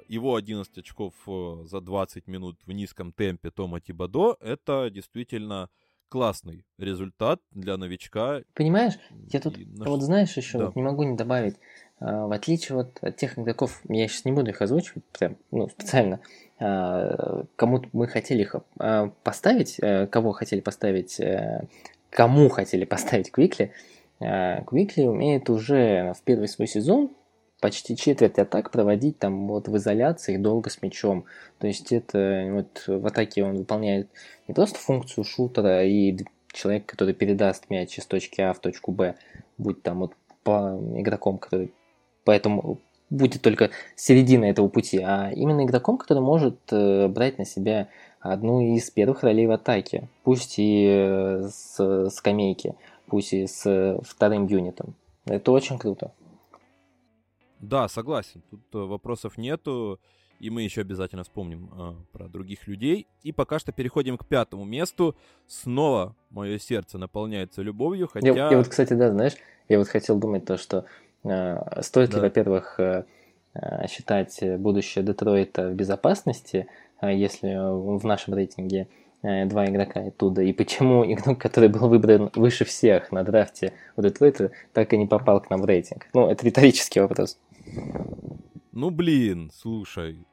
[0.08, 5.70] его 11 очков э, за 20 минут в низком темпе Тома Тибадо это действительно
[6.10, 8.41] классный результат для новичка.
[8.54, 8.93] Понимаешь,
[9.32, 10.66] я тут, и, вот знаешь еще, да.
[10.68, 11.56] вот не могу не добавить,
[12.00, 16.20] в отличие вот от тех игроков, я сейчас не буду их озвучивать прям, ну, специально,
[16.60, 21.64] а, кому мы хотели их а, поставить, э, кого хотели поставить, э,
[22.10, 23.72] кому хотели поставить Квикли,
[24.20, 27.12] Квикли умеет уже в первый свой сезон
[27.62, 31.24] почти четверть атак проводить там вот в изоляции долго с мячом.
[31.58, 34.10] То есть это вот в атаке он выполняет
[34.50, 36.18] не просто функцию шутера и
[36.52, 39.16] человек, который передаст мяч из точки А в точку Б,
[39.58, 41.72] будь там вот по игроком, который
[42.30, 42.77] поэтому
[43.09, 47.88] будет только середина этого пути, а именно игроком, который может э, брать на себя
[48.19, 52.75] одну из первых ролей в атаке, пусть и э, с скамейки,
[53.07, 54.93] пусть и с вторым юнитом.
[55.25, 56.11] Это очень круто.
[57.59, 58.43] Да, согласен.
[58.51, 59.99] Тут э, вопросов нету.
[60.39, 63.07] И мы еще обязательно вспомним э, про других людей.
[63.23, 65.15] И пока что переходим к пятому месту.
[65.47, 68.27] Снова мое сердце наполняется любовью, хотя...
[68.27, 69.34] Я, я вот, кстати, да, знаешь,
[69.67, 70.86] я вот хотел думать то, что
[71.24, 72.17] стоит да.
[72.17, 73.03] ли, во-первых, э,
[73.53, 76.67] э считать будущее Детройта в безопасности,
[77.01, 78.88] э, если в нашем рейтинге
[79.22, 84.01] э, два игрока оттуда, и почему игрок, который был выбран выше всех на драфте у
[84.01, 86.07] Детройта, так и не попал к нам в рейтинг?
[86.13, 87.38] Ну, это риторический вопрос.
[88.72, 90.26] Ну, блин, слушай,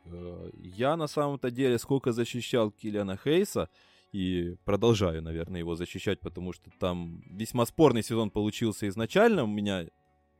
[0.62, 3.68] я на самом-то деле сколько защищал Киллиана Хейса,
[4.12, 9.44] и продолжаю, наверное, его защищать, потому что там весьма спорный сезон получился изначально.
[9.44, 9.84] У меня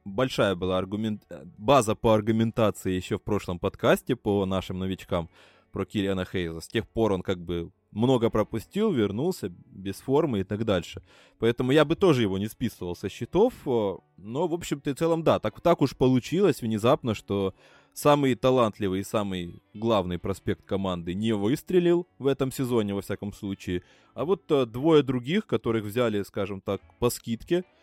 [0.06, 1.24] большая была аргумент...
[1.58, 5.28] база по аргументации еще в прошлом подкасте по нашим новичкам
[5.72, 6.60] про Киллиана Хейза.
[6.60, 11.02] С тех пор он как бы много пропустил, вернулся без формы и так дальше.
[11.38, 13.52] Поэтому я бы тоже его не списывал со счетов.
[13.66, 17.54] Э, но, в общем-то, и целом, да, так, так уж получилось внезапно, что
[17.92, 23.82] самый талантливый и самый главный проспект команды не выстрелил в этом сезоне, во всяком случае.
[24.14, 27.75] А вот э, двое других, которых взяли, скажем так, по скидке, э,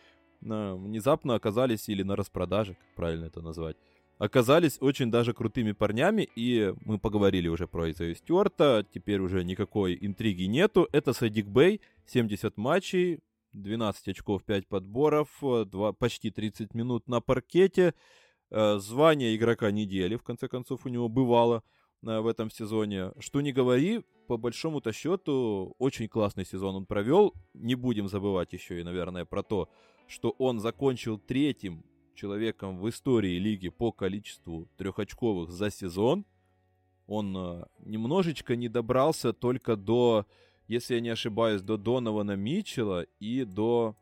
[0.43, 3.77] внезапно оказались или на распродаже, как правильно это назвать,
[4.17, 9.97] оказались очень даже крутыми парнями, и мы поговорили уже про Изаю Стюарта, теперь уже никакой
[9.99, 10.87] интриги нету.
[10.91, 13.19] Это Садик Бэй, 70 матчей,
[13.53, 17.93] 12 очков, 5 подборов, 2, почти 30 минут на паркете,
[18.55, 21.63] Э, звание игрока недели, в конце концов, у него бывало
[22.03, 23.11] э, в этом сезоне.
[23.17, 27.33] Что не говори, по большому-то счету, очень классный сезон он провел.
[27.55, 29.69] Не будем забывать еще и, наверное, про то,
[30.07, 31.83] что он закончил третьим
[32.15, 36.25] человеком в истории лиги по количеству трехочковых за сезон.
[37.07, 40.25] Он э, немножечко не добрался только до,
[40.67, 43.95] если я не ошибаюсь, до Донована Митчелла и до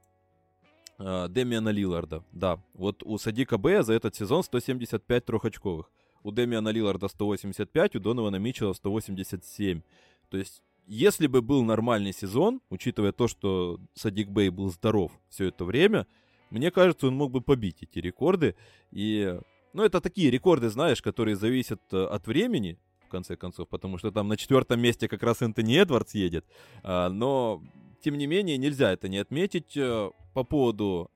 [1.00, 2.24] э, Демиана Лиларда.
[2.32, 5.90] Да, вот у Садика Б за этот сезон 175 трехочковых.
[6.24, 9.82] У Демиана Лиларда 185, у Донована Митчелла 187.
[10.30, 15.46] То есть, если бы был нормальный сезон, учитывая то, что Садик Бэй был здоров все
[15.46, 16.08] это время,
[16.50, 18.56] мне кажется, он мог бы побить эти рекорды.
[18.92, 19.40] И,
[19.74, 24.12] ну, это такие рекорды, знаешь, которые зависят э, от времени, в конце концов, потому что
[24.12, 26.46] там на четвертом месте как раз Энтони Эдвардс едет.
[26.84, 27.62] А, но
[28.02, 29.78] тем не менее, нельзя это не отметить.
[29.78, 31.10] Э, по поводу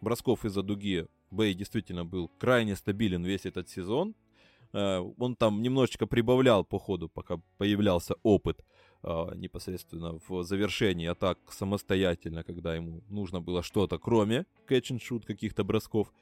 [0.00, 4.14] бросков из-за дуги, Бэй действительно был крайне стабилен весь этот сезон.
[4.72, 8.64] Э, он там немножечко прибавлял по ходу, пока появлялся опыт
[9.02, 15.64] непосредственно в завершении атак самостоятельно, когда ему нужно было что-то, кроме catch and shoot каких-то
[15.64, 16.12] бросков.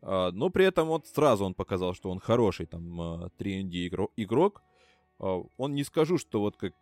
[0.00, 3.00] Но при этом вот сразу он показал, что он хороший там
[3.38, 4.62] 3D игрок.
[5.18, 6.74] А, он не скажу, что вот как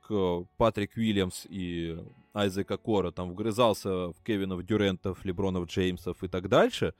[0.58, 1.96] Патрик Уильямс и
[2.34, 6.92] Айзека Кора там вгрызался в Кевинов Дюрентов, Лебронов Джеймсов и так дальше.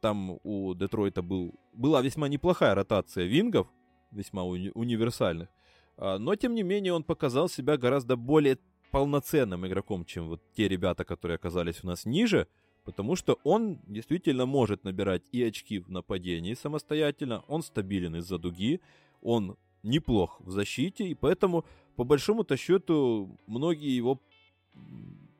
[0.00, 3.66] Там у Детройта был, была весьма неплохая ротация вингов,
[4.10, 5.48] весьма уни- универсальных.
[5.96, 8.58] А, но, тем не менее, он показал себя гораздо более
[8.90, 12.46] полноценным игроком, чем вот те ребята, которые оказались у нас ниже,
[12.84, 18.80] потому что он действительно может набирать и очки в нападении самостоятельно, он стабилен из-за дуги,
[19.20, 21.64] он неплох в защите, и поэтому,
[21.96, 24.20] по большому-то счету, многие его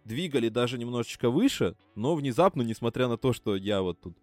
[0.04, 4.16] двигали даже немножечко выше, но внезапно, несмотря на то, что я вот тут,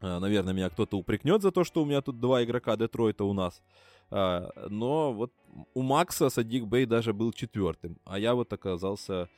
[0.00, 3.62] наверное, меня кто-то упрекнет за то, что у меня тут два игрока Детройта у нас,
[4.10, 5.32] а, но вот
[5.74, 9.28] у Макса Садик Бэй даже был четвертым, а я вот оказался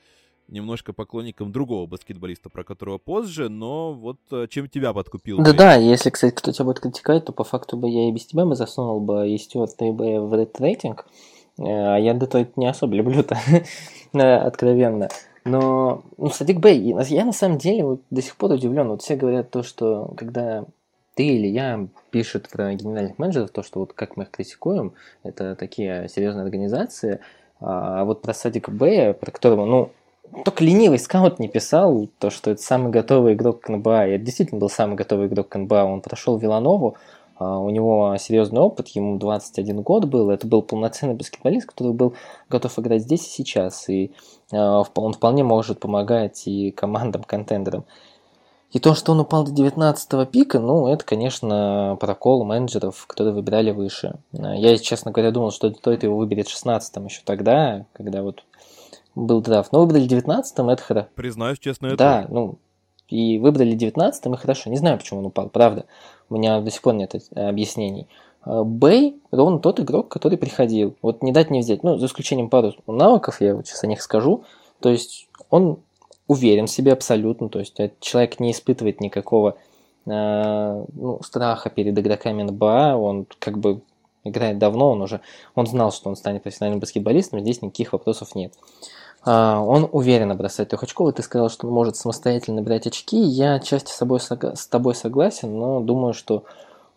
[0.47, 5.37] немножко поклонником другого баскетболиста, про которого позже, но вот э, чем тебя подкупил?
[5.41, 8.45] Да-да, если, кстати, кто тебя будет критиковать, то по факту бы я и без тебя
[8.45, 11.05] бы засунул бы и Стюарта, и бы в этот рейтинг,
[11.57, 13.37] э, а я Детройт не особо люблю-то,
[14.13, 15.09] э, откровенно.
[15.45, 18.87] Но, ну, Садик Бэй, я на самом деле вот до сих пор удивлен.
[18.87, 20.65] Вот все говорят то, что когда
[21.15, 25.55] ты или я пишут про генеральных менеджеров, то, что вот как мы их критикуем, это
[25.55, 27.19] такие серьезные организации,
[27.59, 29.91] а вот про Садика Бэя, про которого, ну,
[30.45, 34.07] только ленивый скаут не писал то, что это самый готовый игрок НБА.
[34.07, 35.85] И это действительно был самый готовый игрок НБА.
[35.85, 36.97] Он прошел Виланову, а,
[37.39, 40.29] у него серьезный опыт, ему 21 год был.
[40.29, 42.13] Это был полноценный баскетболист, который был
[42.49, 43.89] готов играть здесь и сейчас.
[43.89, 44.11] И
[44.51, 47.85] а, он вполне может помогать и командам-контендерам.
[48.71, 53.69] И то, что он упал до 19 пика, ну, это, конечно, прокол менеджеров, которые выбирали
[53.69, 54.15] выше.
[54.31, 58.43] Я, честно говоря, думал, что Детройт его выберет 16 еще тогда, когда вот
[59.13, 59.71] был драфт.
[59.71, 61.07] Но выбрали 19-м, это хорошо.
[61.13, 61.97] Признаюсь честно, это...
[61.97, 62.57] Да, ну,
[63.13, 64.71] и выбрали 19-м, и хорошо.
[64.71, 65.85] Не знаю, почему он упал, правда.
[66.29, 68.07] У меня до сих пор нет объяснений.
[68.41, 70.95] А, Бэй ровно тот игрок, который приходил.
[71.03, 71.83] Вот не дать не взять.
[71.83, 74.45] Ну, за исключением пару навыков, я вот сейчас о них скажу.
[74.79, 75.77] То есть он
[76.27, 77.49] уверен в себе абсолютно.
[77.49, 79.57] То есть человек не испытывает никакого
[80.07, 82.95] э, ну, страха перед игроками НБА.
[82.95, 83.81] Он как бы
[84.23, 85.21] играет давно, он уже
[85.53, 88.53] он знал, что он станет профессиональным баскетболистом, здесь никаких вопросов нет.
[89.31, 91.13] Он уверенно бросает трех очков.
[91.13, 93.17] Ты сказал, что он может самостоятельно брать очки.
[93.17, 96.43] Я отчасти с тобой, с тобой согласен, но думаю, что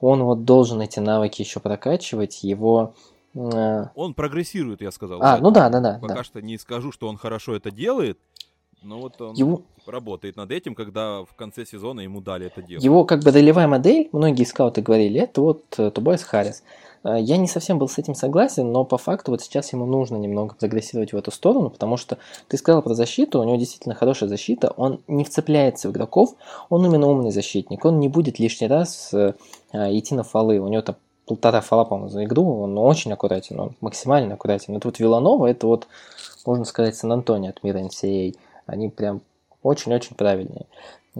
[0.00, 2.42] он вот должен эти навыки еще прокачивать.
[2.42, 2.94] Его
[3.36, 5.20] а, он прогрессирует, я сказал.
[5.22, 5.98] А, ну да, да, да.
[6.00, 6.24] Пока да.
[6.24, 8.18] что не скажу, что он хорошо это делает,
[8.82, 9.62] но вот он Его...
[9.86, 12.84] работает над этим, когда в конце сезона ему дали это делать.
[12.84, 16.62] Его как бы ролевая модель, многие скауты говорили, это вот э, Тубайс Харрис.
[17.02, 20.16] Э, я не совсем был с этим согласен, но по факту вот сейчас ему нужно
[20.16, 22.18] немного прогрессировать в эту сторону, потому что
[22.48, 26.34] ты сказал про защиту, у него действительно хорошая защита, он не вцепляется в игроков,
[26.68, 29.34] он именно умный защитник, он не будет лишний раз э,
[29.72, 30.96] идти на фолы, у него там
[31.26, 34.76] полтора фола, по-моему, за игру, он очень аккуратен, он максимально аккуратен.
[34.76, 35.88] Это вот Виланова, это вот,
[36.46, 38.36] можно сказать, Сан-Антонио от мира NCAA,
[38.66, 39.22] они прям
[39.62, 40.66] очень-очень правильные.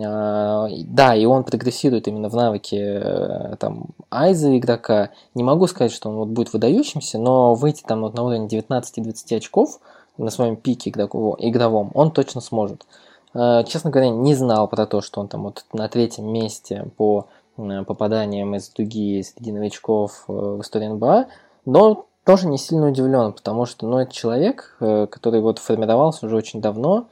[0.05, 5.11] А, да, и он прогрессирует именно в навыке э, там, айза игрока.
[5.34, 9.36] Не могу сказать, что он вот будет выдающимся, но выйти там вот на уровень 19-20
[9.36, 9.80] очков
[10.18, 12.86] на своем пике игровом он точно сможет.
[13.34, 17.28] А, честно говоря, не знал про то, что он там вот на третьем месте по
[17.57, 21.26] попаданиям из дуги среди новичков э, в истории НБА,
[21.64, 26.36] но тоже не сильно удивлен, потому что ну, это человек, э, который вот формировался уже
[26.36, 27.07] очень давно.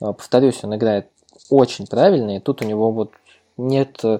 [0.00, 1.08] А, повторюсь, он играет
[1.50, 2.40] очень правильный.
[2.40, 3.12] Тут у него вот
[3.56, 4.18] нет э,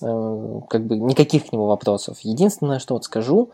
[0.00, 2.18] как бы никаких к нему вопросов.
[2.20, 3.50] Единственное, что вот скажу,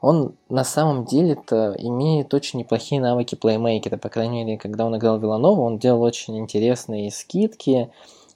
[0.00, 3.96] он на самом деле-то имеет очень неплохие навыки плеймейкера.
[3.96, 7.90] По крайней мере, когда он играл Виланова, он делал очень интересные скидки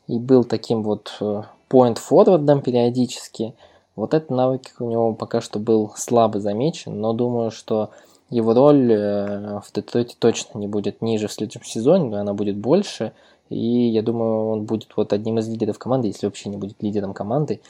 [0.06, 3.54] и был таким вот э, point-форвардом периодически.
[3.96, 7.90] Вот этот навык у него пока что был слабо замечен, но думаю, что
[8.30, 13.12] его роль э, в Детройте точно не будет ниже в следующем сезоне, она будет больше–
[13.48, 17.14] и я думаю, он будет вот одним из лидеров команды, если вообще не будет лидером
[17.14, 17.60] команды.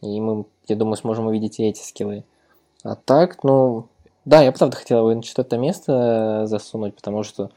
[0.00, 2.24] И мы, я думаю, сможем увидеть и эти скиллы.
[2.82, 3.86] А так, ну,
[4.24, 7.50] да, я правда хотел его на четвертое место засунуть, потому что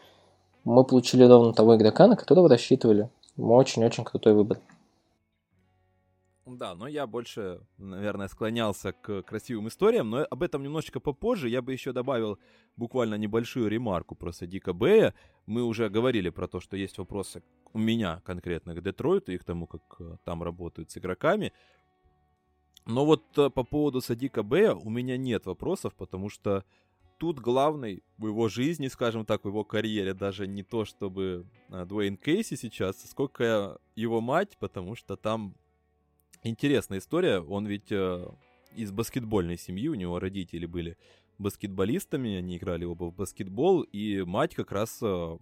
[0.64, 3.10] мы получили ровно того игрока, на которого рассчитывали.
[3.38, 4.60] Очень-очень крутой выбор.
[6.50, 11.50] Да, но я больше, наверное, склонялся к красивым историям, но об этом немножечко попозже.
[11.50, 12.40] Я бы еще добавил
[12.78, 15.14] буквально небольшую ремарку про Садика Бэя.
[15.46, 17.44] Мы уже говорили про то, что есть вопросы
[17.74, 21.52] у меня конкретно к Детройту и к тому, как э, там работают с игроками.
[22.86, 26.64] Но вот э, по поводу Садика Бэя у меня нет вопросов, потому что
[27.18, 31.86] тут главный в его жизни, скажем так, в его карьере даже не то, чтобы э,
[31.86, 35.58] Дуэйн Кейси сейчас, сколько его мать, потому что там
[36.44, 37.40] интересная история.
[37.40, 38.28] Он ведь э,
[38.76, 40.98] из баскетбольной семьи, у него родители были
[41.38, 45.38] баскетболистами, они играли оба в баскетбол, и мать как раз э,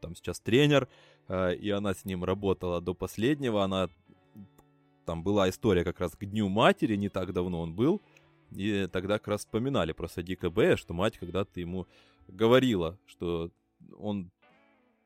[0.00, 0.88] там сейчас тренер,
[1.28, 3.64] э, и она с ним работала до последнего.
[3.64, 3.88] Она
[5.04, 8.02] там была история как раз к Дню Матери, не так давно он был,
[8.50, 11.86] и тогда как раз вспоминали про Садика Б, что мать когда-то ему
[12.28, 13.50] говорила, что
[13.96, 14.30] он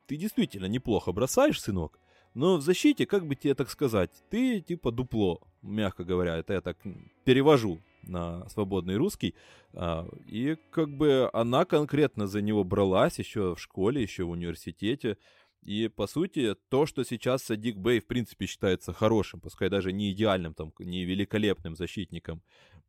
[0.07, 2.00] ты действительно неплохо бросаешь, сынок,
[2.35, 6.61] но в защите, как бы тебе так сказать, ты типа дупло, мягко говоря, это я
[6.61, 6.79] так
[7.25, 9.35] перевожу на свободный русский.
[9.73, 15.17] А, и как бы она конкретно за него бралась еще в школе, еще в университете.
[15.63, 20.11] И, по сути, то, что сейчас Садик Бэй, в принципе, считается хорошим, пускай даже не
[20.11, 22.43] идеальным, там, не великолепным защитником,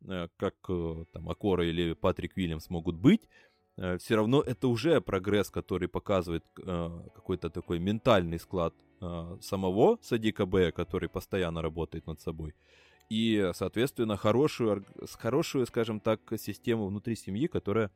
[0.07, 3.27] э, как э, там Акора или Патрик Уильямс могут быть,
[3.75, 10.45] э, все равно это уже прогресс, который показывает какой-то такой ментальный склад э, самого Садика
[10.45, 12.55] Б, который постоянно работает над собой,
[13.09, 14.85] и, соответственно, хорошую,
[15.19, 17.91] хорошую, скажем так, систему внутри семьи, которая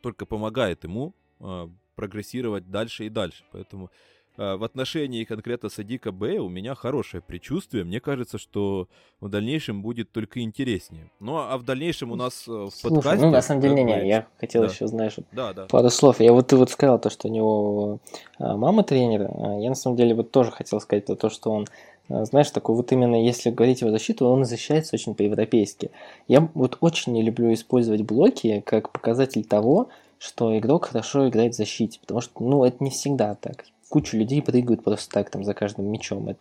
[0.00, 3.44] только помогает ему э, прогрессировать дальше и дальше.
[3.50, 3.90] Поэтому а,
[4.36, 7.84] в отношении конкретно Садика Б у меня хорошее предчувствие.
[7.84, 8.88] Мне кажется, что
[9.20, 11.10] в дальнейшем будет только интереснее.
[11.20, 13.26] Ну, а в дальнейшем у нас э, в Слушай, подкасте...
[13.26, 14.68] ну, на самом деле, не, я хотел да.
[14.68, 15.66] еще, знаешь, да, да.
[15.66, 16.20] пару слов.
[16.20, 17.98] Я вот, ты вот сказал то, что у него
[18.38, 19.30] а, мама тренер.
[19.60, 21.66] Я, на самом деле, вот тоже хотел сказать то, что он
[22.08, 25.90] знаешь, такой вот именно, если говорить его защиту, он защищается очень по-европейски.
[26.28, 31.56] Я вот очень не люблю использовать блоки как показатель того, что игрок хорошо играет в
[31.56, 35.52] защите, потому что, ну, это не всегда так куча людей прыгают просто так там за
[35.52, 36.28] каждым мячом.
[36.28, 36.40] Это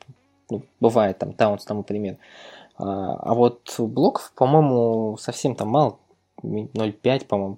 [0.50, 2.18] ну, бывает там, Таунс тому пример.
[2.78, 5.98] А, а вот блоков, по-моему, совсем там мало.
[6.44, 7.58] 0,5, по-моему,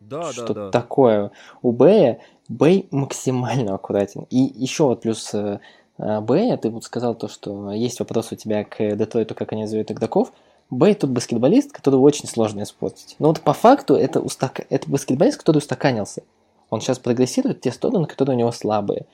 [0.00, 0.70] да, что да, да.
[0.70, 1.30] такое.
[1.62, 2.18] У Бэя
[2.48, 4.26] Бэй максимально аккуратен.
[4.30, 5.60] И еще вот плюс э,
[5.98, 9.90] Бэя, ты вот сказал то, что есть вопрос у тебя к Детройту, как они называют
[9.90, 10.32] игроков.
[10.70, 13.16] Бэй тут баскетболист, которого очень сложно испортить.
[13.18, 14.66] Но вот по факту это, устак...
[14.70, 16.22] это баскетболист, который устаканился.
[16.70, 19.06] Он сейчас прогрессирует те стороны, которые у него слабые.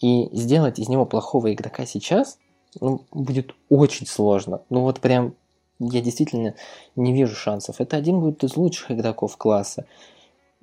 [0.00, 2.38] И сделать из него плохого игрока сейчас
[2.80, 4.62] ну, будет очень сложно.
[4.70, 5.34] Ну вот прям
[5.78, 6.54] я действительно
[6.96, 7.80] не вижу шансов.
[7.80, 9.86] Это один будет из лучших игроков класса.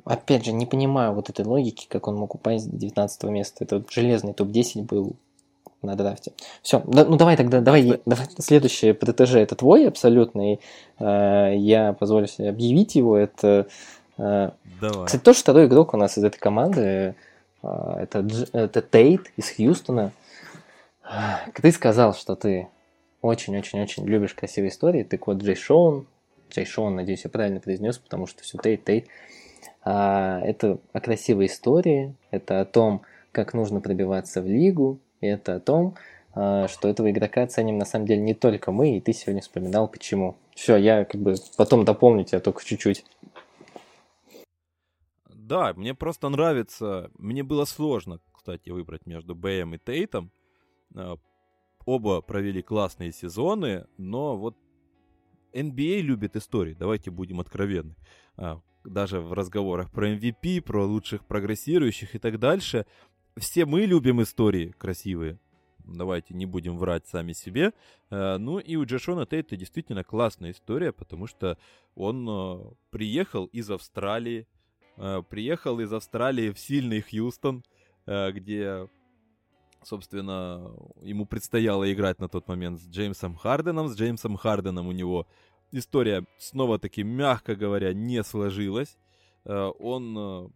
[0.05, 3.63] Опять же, не понимаю вот этой логики, как он мог упасть до 19 места.
[3.63, 5.15] Это вот железный топ-10 был
[5.81, 6.31] на драфте.
[6.61, 10.59] Все, да, ну давай тогда, давай, давай следующее ПТЖ это твой абсолютный.
[10.99, 13.17] Э, я позволю себе объявить его.
[13.17, 13.67] Это
[14.17, 15.05] Давай.
[15.05, 17.15] Кстати, тоже второй игрок у нас из этой команды.
[17.63, 20.11] Э, это, это Тейт из Хьюстона.
[21.53, 22.67] Ты сказал, что ты
[23.21, 25.03] очень-очень-очень любишь красивые истории.
[25.03, 26.07] Так вот, Джей Шоун,
[26.49, 29.07] Джей Шоун, надеюсь, я правильно произнес, потому что все Тейт, Тейт.
[29.83, 35.55] А, это о красивой истории, это о том, как нужно пробиваться в лигу, и это
[35.55, 35.95] о том,
[36.33, 39.87] а, что этого игрока ценим на самом деле не только мы, и ты сегодня вспоминал
[39.87, 40.35] почему.
[40.55, 43.05] Все, я как бы потом дополню тебя только чуть-чуть.
[45.47, 47.09] Да, мне просто нравится.
[47.17, 50.29] Мне было сложно, кстати, выбрать между Бэем и Тейтом.
[50.93, 51.15] А,
[51.85, 54.57] оба провели классные сезоны, но вот
[55.53, 57.95] NBA любит истории, давайте будем откровенны.
[58.35, 62.85] А, даже в разговорах про MVP, про лучших прогрессирующих и так дальше.
[63.37, 65.39] Все мы любим истории красивые.
[65.79, 67.71] Давайте не будем врать сами себе.
[68.09, 71.57] А, ну и у Джашона Тейта действительно классная история, потому что
[71.95, 74.56] он приехал из Австралии, Э,
[75.29, 77.63] приехал из Австралии в сильный Хьюстон,
[78.07, 78.87] э, где,
[79.83, 80.71] собственно,
[81.01, 83.89] ему предстояло играть на тот момент с Джеймсом Харденом.
[83.89, 85.27] С Джеймсом Харденом у него
[85.71, 88.97] история, снова-таки, мягко говоря, не сложилась.
[89.45, 90.51] Э, он,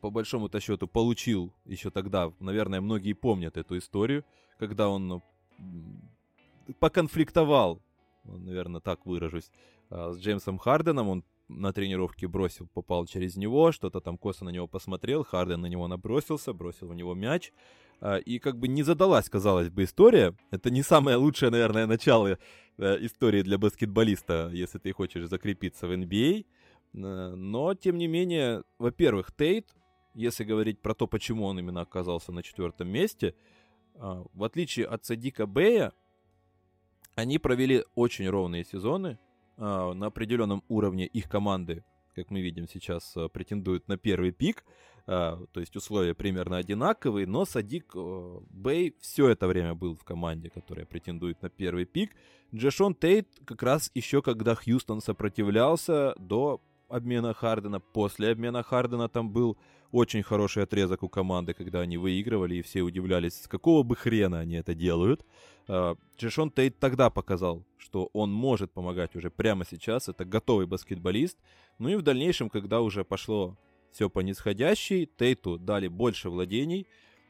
[0.00, 4.24] по большому-то счету, получил еще тогда, наверное, многие помнят эту историю,
[4.58, 5.22] когда он
[6.78, 7.80] поконфликтовал,
[8.24, 9.50] наверное, так выражусь,
[9.90, 11.08] с Джеймсом Харденом.
[11.08, 15.66] Он на тренировке бросил, попал через него, что-то там косо на него посмотрел, Харден на
[15.66, 17.52] него набросился, бросил в него мяч.
[18.00, 20.34] А, и как бы не задалась, казалось бы, история.
[20.50, 22.38] Это не самое лучшее, наверное, начало
[22.78, 26.44] э, истории для баскетболиста, если ты хочешь закрепиться в NBA.
[26.94, 27.34] А.
[27.34, 29.74] Но, тем не менее, во-первых, Тейт,
[30.14, 33.34] если говорить про то, почему он именно оказался на четвертом месте,
[33.94, 35.92] а, в отличие от Садика Бэя,
[37.14, 39.18] они провели очень ровные сезоны,
[39.56, 41.84] на определенном уровне их команды,
[42.14, 44.64] как мы видим сейчас, а, претендуют на первый пик.
[45.06, 50.48] А, то есть условия примерно одинаковые, но Садик Бэй все это время был в команде,
[50.48, 52.12] которая претендует на первый пик.
[52.54, 59.30] Джешон Тейт как раз еще когда Хьюстон сопротивлялся до обмена Хардена, после обмена Хардена там
[59.30, 59.58] был
[59.90, 64.40] очень хороший отрезок у команды, когда они выигрывали, и все удивлялись, с какого бы хрена
[64.40, 65.24] они это делают.
[65.66, 70.08] Джешон Тейт тогда показал, что он может помогать уже прямо сейчас.
[70.08, 71.38] Это готовый баскетболист.
[71.78, 73.56] Ну и в дальнейшем, когда уже пошло
[73.90, 76.86] все по нисходящей, Тейту дали больше владений.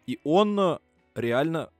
[0.07, 0.81] И он а,
[1.15, 1.71] реально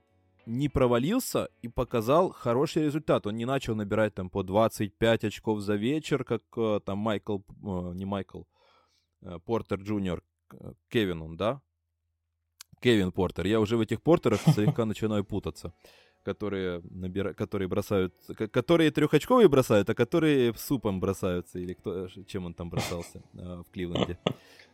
[0.45, 3.27] не провалился и показал хороший результат.
[3.27, 8.05] Он не начал набирать там по 25 очков за вечер, как а, там Майкл, не
[8.05, 8.43] Майкл,
[9.45, 10.23] Портер Джуниор,
[10.89, 11.61] Кевин он, да?
[12.79, 13.47] Кевин Портер.
[13.47, 15.73] Я уже в этих Портерах слегка начинаю путаться
[16.25, 17.33] которые, набира...
[17.33, 18.13] которые бросают,
[18.51, 23.71] которые трехочковые бросают, а которые супом бросаются, или кто, чем он там бросался а, в
[23.71, 24.17] Кливленде.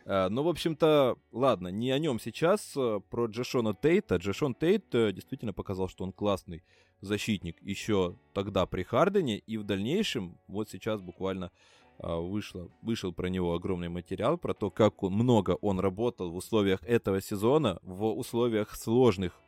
[0.06, 4.16] А, ну, в общем-то, ладно, не о нем сейчас, а, про Джешона Тейта.
[4.16, 6.64] Джешон Тейт э, действительно показал, что он классный
[7.02, 11.50] защитник еще тогда при Хардене, и в дальнейшем, вот сейчас буквально
[11.98, 16.82] вышло, вышел про него огромный материал, про то, как он, много он работал в условиях
[16.84, 19.40] этого сезона, в условиях сложных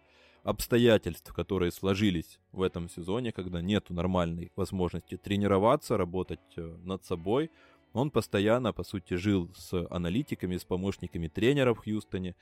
[0.45, 7.51] обстоятельств, которые сложились в этом сезоне, когда нет нормальной возможности тренироваться, работать э, над собой,
[7.93, 12.35] он постоянно, по сути, жил с аналитиками, с помощниками тренера в Хьюстоне.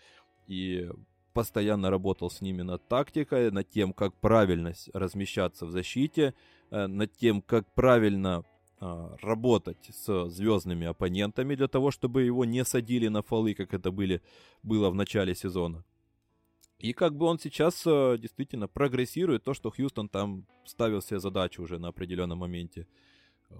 [0.48, 0.88] И
[1.32, 6.34] постоянно работал с ними над тактикой, над тем, как правильно размещаться в защите,
[6.70, 8.44] э, над тем, как правильно
[8.84, 13.92] а, работать с звездными оппонентами для того, чтобы его не садили на фолы, как это
[13.92, 14.20] были,
[14.64, 15.84] было в начале сезона.
[16.82, 21.62] И как бы он сейчас э, действительно прогрессирует то, что Хьюстон там ставил себе задачу
[21.62, 22.88] уже на определенном моменте
[23.50, 23.54] э,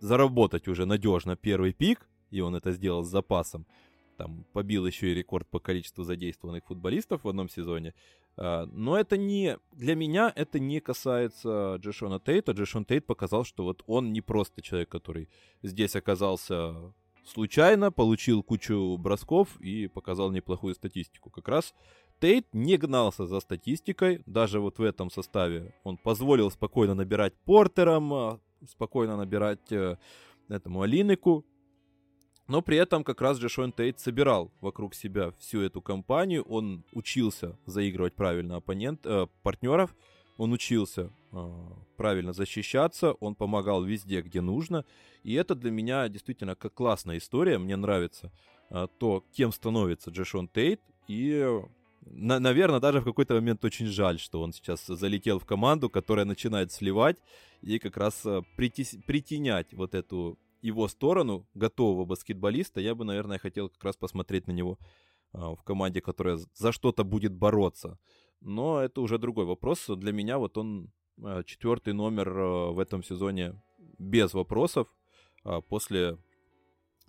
[0.00, 3.66] заработать уже надежно первый пик, и он это сделал с запасом.
[4.18, 7.94] Там побил еще и рекорд по количеству задействованных футболистов в одном сезоне.
[8.36, 9.56] А, но это не...
[9.72, 12.52] Для меня это не касается Джешона Тейта.
[12.52, 15.30] Джешон Тейт показал, что вот он не просто человек, который
[15.62, 16.92] здесь оказался
[17.24, 21.30] случайно, получил кучу бросков и показал неплохую статистику.
[21.30, 21.74] Как раз
[22.20, 25.74] Тейт не гнался за статистикой, даже вот в этом составе.
[25.84, 29.96] Он позволил спокойно набирать Портером, а, спокойно набирать э,
[30.48, 31.46] этому Алинику.
[32.46, 36.42] Но при этом как раз Джешон Тейт собирал вокруг себя всю эту компанию.
[36.42, 39.94] Он учился заигрывать правильно оппонент, э, партнеров.
[40.36, 41.50] Он учился э,
[41.96, 43.12] правильно защищаться.
[43.12, 44.84] Он помогал везде, где нужно.
[45.22, 47.56] И это для меня действительно как классная история.
[47.56, 48.32] Мне нравится
[48.68, 50.80] э, то, кем становится Джешон Тейт.
[51.08, 51.62] И
[52.02, 56.24] на, наверное, даже в какой-то момент очень жаль, что он сейчас залетел в команду, которая
[56.24, 57.18] начинает сливать
[57.60, 63.38] и как раз э, притес, притенять вот эту его сторону, готового баскетболиста, я бы, наверное,
[63.38, 64.78] хотел как раз посмотреть на него
[65.32, 67.98] а, в команде, которая за что-то будет бороться.
[68.40, 69.86] Но это уже другой вопрос.
[69.88, 70.92] Для меня вот он
[71.22, 73.60] а, четвертый номер а, в этом сезоне
[73.98, 74.88] без вопросов
[75.68, 76.18] после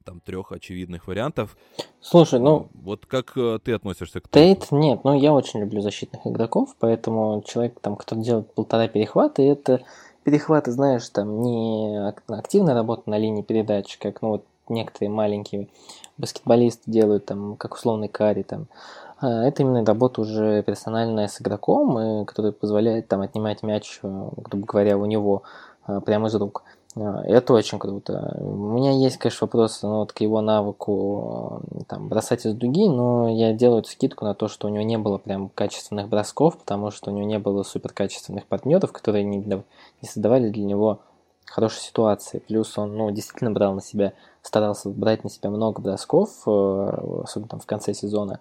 [0.04, 1.58] там трех очевидных вариантов.
[2.00, 2.68] Слушай, ну...
[2.74, 3.34] Вот как
[3.64, 4.72] ты относишься к Тейт?
[4.72, 9.82] Нет, ну я очень люблю защитных игроков, поэтому человек, там, который делает полтора перехвата, это
[10.24, 15.68] перехваты, знаешь, там не активная работа на линии передач, как ну, вот некоторые маленькие
[16.18, 18.68] баскетболисты делают, там, как условный карри, там.
[19.20, 24.66] А это именно работа уже персональная с игроком, которая позволяет там отнимать мяч, э, грубо
[24.66, 25.44] говоря, у него
[25.88, 26.64] э, прямо из рук.
[26.96, 28.36] А, это очень круто.
[28.40, 33.30] У меня есть, конечно, вопрос ну, вот, к его навыку там, бросать из дуги, но
[33.30, 37.12] я делаю скидку на то, что у него не было прям качественных бросков, потому что
[37.12, 41.00] у него не было супер качественных партнеров, которые не, не создавали для него
[41.46, 42.40] хорошей ситуации.
[42.40, 47.50] Плюс он ну, действительно брал на себя, старался брать на себя много бросков, э, особенно
[47.50, 48.40] там в конце сезона.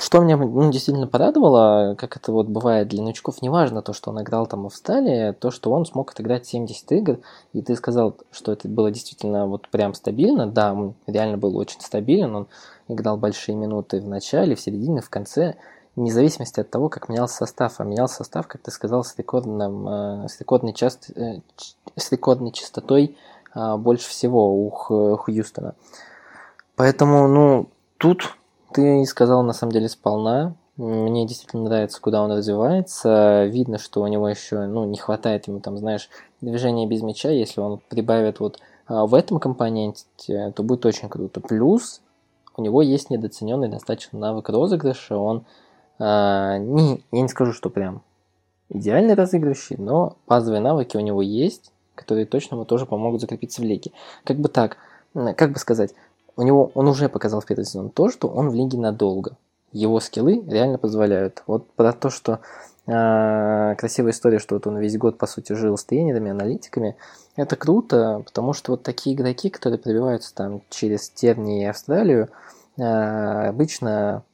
[0.00, 4.22] Что меня ну, действительно порадовало, как это вот бывает для новичков, неважно то, что он
[4.22, 7.18] играл там в Австралии, то, что он смог отыграть 70 игр,
[7.52, 11.82] и ты сказал, что это было действительно вот прям стабильно, да, он реально был очень
[11.82, 12.46] стабилен, он
[12.88, 15.56] играл большие минуты в начале, в середине, в конце,
[15.96, 19.86] вне зависимости от того, как менялся состав, а менялся состав, как ты сказал, с, рекордным,
[19.86, 21.40] э, с, рекордной, част, э,
[21.96, 23.18] с рекордной частотой
[23.54, 25.74] э, больше всего у Хьюстона.
[26.74, 28.34] Поэтому, ну, тут
[28.72, 30.54] ты сказал на самом деле сполна.
[30.76, 33.44] Мне действительно нравится, куда он развивается.
[33.46, 36.08] Видно, что у него еще ну, не хватает ему, там, знаешь,
[36.40, 37.30] движения без мяча.
[37.30, 41.40] Если он прибавит вот а, в этом компоненте, то будет очень круто.
[41.40, 42.00] Плюс
[42.56, 45.16] у него есть недооцененный достаточно навык розыгрыша.
[45.16, 45.44] Он
[45.98, 48.02] а, не, я не скажу, что прям
[48.70, 53.64] идеальный разыгрывающий, но базовые навыки у него есть, которые точно ему тоже помогут закрепиться в
[53.64, 53.92] лиге.
[54.24, 54.78] Как бы так,
[55.12, 55.94] как бы сказать,
[56.40, 59.36] у него он уже показал в первый сезон то, что он в лиге надолго.
[59.72, 61.42] Его скиллы реально позволяют.
[61.46, 62.40] Вот про то, что
[62.86, 66.96] э, красивая история, что вот он весь год, по сути, жил с тренерами, аналитиками,
[67.36, 72.30] это круто, потому что вот такие игроки, которые пробиваются там через тернии и Австралию,
[72.78, 74.24] э, обычно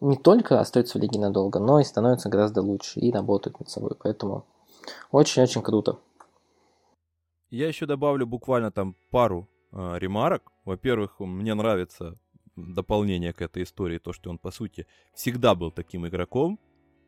[0.00, 3.96] не только остаются в лиге надолго, но и становятся гораздо лучше и работают над собой.
[4.00, 4.44] Поэтому
[5.10, 5.98] очень-очень круто.
[7.50, 10.52] Я еще добавлю буквально там пару э, ремарок.
[10.64, 12.18] Во-первых, мне нравится
[12.56, 16.58] дополнение к этой истории, то, что он, по сути, всегда был таким игроком.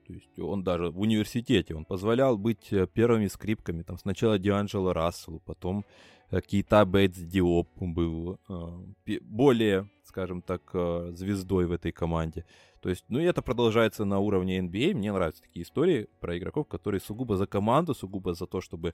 [0.06, 3.82] То есть он даже в университете, он позволял быть э, первыми скрипками.
[3.82, 5.84] Там сначала Дианджело Расселу, потом
[6.30, 12.44] э, Кейта Бейтс Диоп был э, более, скажем так, э, звездой в этой команде.
[12.82, 14.92] То есть, ну и это продолжается на уровне NBA.
[14.92, 14.96] А.
[14.96, 18.92] Мне нравятся такие истории про игроков, которые сугубо за команду, сугубо за то, чтобы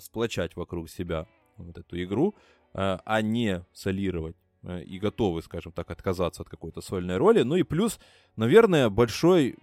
[0.00, 1.26] сплочать вокруг себя
[1.58, 2.34] вот эту игру.
[2.76, 7.42] Э, а не солировать э, и готовы, скажем так, отказаться от какой-то сольной роли.
[7.42, 7.98] Ну и плюс,
[8.36, 9.56] наверное, большой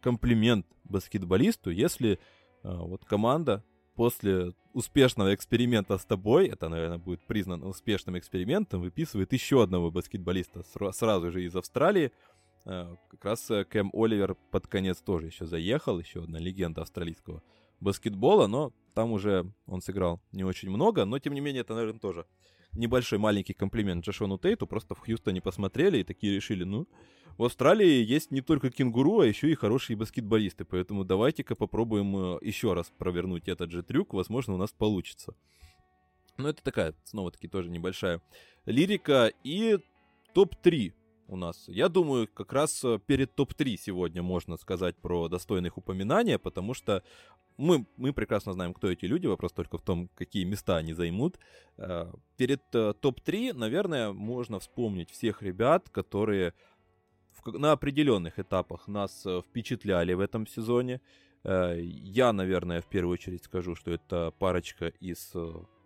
[0.00, 2.16] комплимент баскетболисту, если э,
[2.62, 3.64] вот команда
[3.96, 10.62] после успешного эксперимента с тобой, это, наверное, будет признано успешным экспериментом, выписывает еще одного баскетболиста
[10.92, 12.12] сразу же из Австралии.
[12.64, 17.42] Как раз Кэм Оливер под конец тоже еще заехал, еще одна легенда австралийского
[17.84, 22.00] баскетбола, но там уже он сыграл не очень много, но тем не менее это, наверное,
[22.00, 22.26] тоже
[22.72, 26.88] небольшой маленький комплимент Джашону Тейту, просто в Хьюстоне посмотрели и такие решили, ну,
[27.36, 32.38] в Австралии есть не только кенгуру, а еще и хорошие баскетболисты, поэтому давайте-ка попробуем э,
[32.42, 35.34] еще раз провернуть этот же трюк, возможно, у нас получится.
[36.36, 38.20] Ну, это такая, снова-таки, тоже небольшая
[38.66, 39.32] лирика.
[39.44, 39.78] И
[40.32, 40.92] топ-3
[41.28, 41.64] у нас.
[41.68, 47.02] Я думаю, как раз э, перед топ-3 сегодня можно сказать про достойных упоминания, потому что
[47.56, 51.38] мы, мы прекрасно знаем, кто эти люди, вопрос только в том, какие места они займут.
[51.76, 56.54] Э, перед э, топ-3, наверное, можно вспомнить всех ребят, которые
[57.46, 61.02] на определенных этапах нас впечатляли в этом сезоне.
[61.44, 65.34] Я, наверное, в первую очередь скажу, что это парочка из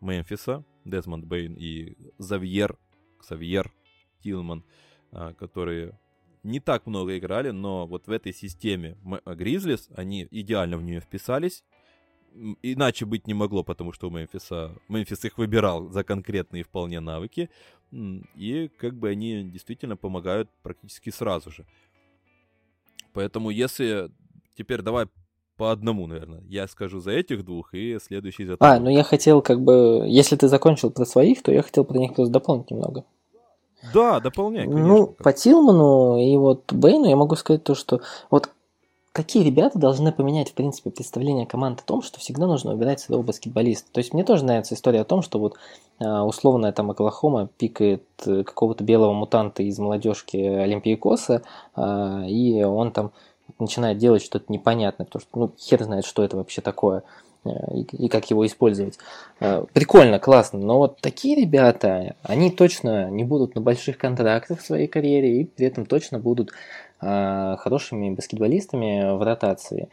[0.00, 2.78] Мемфиса, Дезмонд Бейн и Завьер,
[3.18, 3.72] Ксавьер
[4.22, 4.62] Тилман,
[5.10, 5.98] которые
[6.48, 8.96] не так много играли, но вот в этой системе
[9.26, 11.64] Гризлис они идеально в нее вписались.
[12.62, 17.50] Иначе быть не могло, потому что у Мемфиса, Мемфис их выбирал за конкретные вполне навыки.
[17.92, 21.66] И как бы они действительно помогают практически сразу же.
[23.12, 24.10] Поэтому если...
[24.56, 25.06] Теперь давай
[25.56, 26.42] по одному, наверное.
[26.48, 30.04] Я скажу за этих двух и следующий за А, ну я хотел как бы...
[30.06, 33.04] Если ты закончил про своих, то я хотел про них просто дополнить немного.
[33.94, 34.86] Да, дополняй, конечно.
[34.86, 38.00] Ну, по Тилману и вот Бейну я могу сказать то, что
[38.30, 38.50] вот
[39.12, 43.22] такие ребята должны поменять, в принципе, представление команды о том, что всегда нужно выбирать своего
[43.22, 43.90] баскетболиста.
[43.92, 45.56] То есть мне тоже нравится история о том, что вот
[45.98, 51.42] а, условная там Оклахома пикает э, какого-то белого мутанта из молодежки Олимпийкоса,
[51.74, 53.10] а, и он там
[53.58, 57.02] начинает делать что-то непонятное, потому что ну, хер знает, что это вообще такое
[57.44, 58.98] и, и как его использовать.
[59.40, 64.66] Э, прикольно, классно, но вот такие ребята, они точно не будут на больших контрактах в
[64.66, 66.50] своей карьере и при этом точно будут
[67.00, 69.88] э, хорошими баскетболистами в ротации.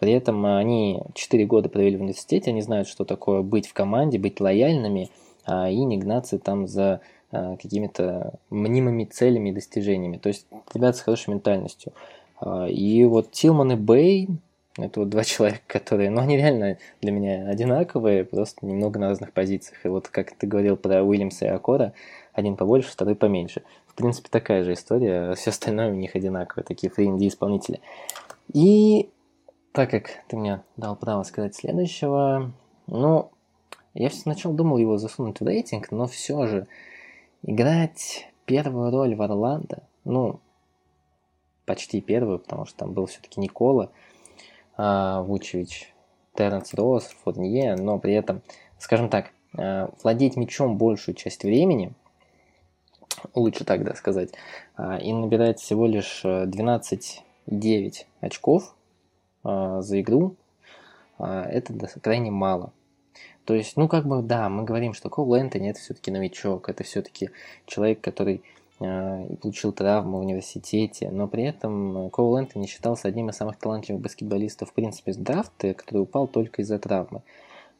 [0.00, 4.18] При этом они 4 года провели в университете, они знают, что такое быть в команде,
[4.18, 5.10] быть лояльными
[5.50, 10.18] и не гнаться там за какими-то мнимыми целями и достижениями.
[10.18, 11.94] То есть ребята с хорошей ментальностью.
[12.68, 14.28] И вот Тилман и Бэй,
[14.84, 19.32] это вот два человека, которые, ну, они реально для меня одинаковые, просто немного на разных
[19.32, 19.84] позициях.
[19.84, 21.92] И вот как ты говорил про Уильямса и Акора,
[22.32, 23.62] один побольше, второй поменьше.
[23.86, 27.80] В принципе, такая же история, все остальное у них одинаковое, такие фри исполнители.
[28.52, 29.10] И
[29.72, 32.52] так как ты мне дал право сказать следующего,
[32.86, 33.30] ну,
[33.94, 36.66] я сначала думал его засунуть в рейтинг, но все же
[37.42, 40.40] играть первую роль в Орландо, ну,
[41.66, 43.90] почти первую, потому что там был все-таки Никола
[44.78, 45.92] Вучевич,
[46.34, 48.42] Теренс Росс, Фурнье, но при этом,
[48.78, 51.92] скажем так, а, владеть мячом большую часть времени,
[53.34, 54.30] лучше так да, сказать,
[54.76, 58.76] а, и набирать всего лишь 12-9 очков
[59.42, 60.36] а, за игру,
[61.18, 62.72] а, это крайне мало.
[63.44, 66.84] То есть, ну, как бы, да, мы говорим, что Коул Энтони это все-таки новичок, это
[66.84, 67.30] все-таки
[67.66, 73.30] человек, который Э, и получил травму в университете, но при этом Коул Энтони считался одним
[73.30, 77.22] из самых талантливых баскетболистов в принципе с драфта, который упал только из-за травмы.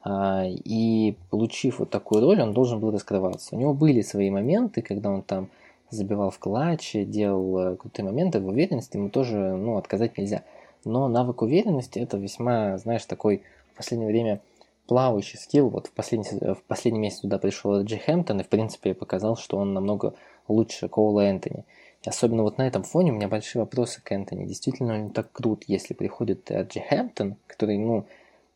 [0.03, 3.55] А, и получив вот такую роль, он должен был раскрываться.
[3.55, 5.49] У него были свои моменты, когда он там
[5.91, 10.43] забивал в клатче, делал э, крутые моменты, в уверенности ему тоже ну, отказать нельзя.
[10.85, 13.43] Но навык уверенности это весьма, знаешь, такой
[13.73, 14.41] в последнее время
[14.87, 15.69] плавающий скилл.
[15.69, 19.57] Вот в последний, в последний месяц туда пришел Джей Хэмптон и в принципе показал, что
[19.57, 20.15] он намного
[20.49, 21.65] лучше Коула Энтони.
[22.05, 24.45] И особенно вот на этом фоне у меня большие вопросы к Энтони.
[24.45, 28.05] Действительно он так крут, если приходит Джи Хэмптон, который, ну,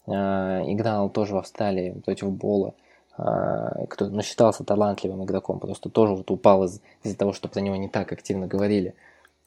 [0.07, 2.75] э, играл тоже в Австралии против Бола,
[3.19, 7.61] э, кто ну, считался талантливым игроком, просто тоже вот упал из- из-за того, что про
[7.61, 8.95] него не так активно говорили,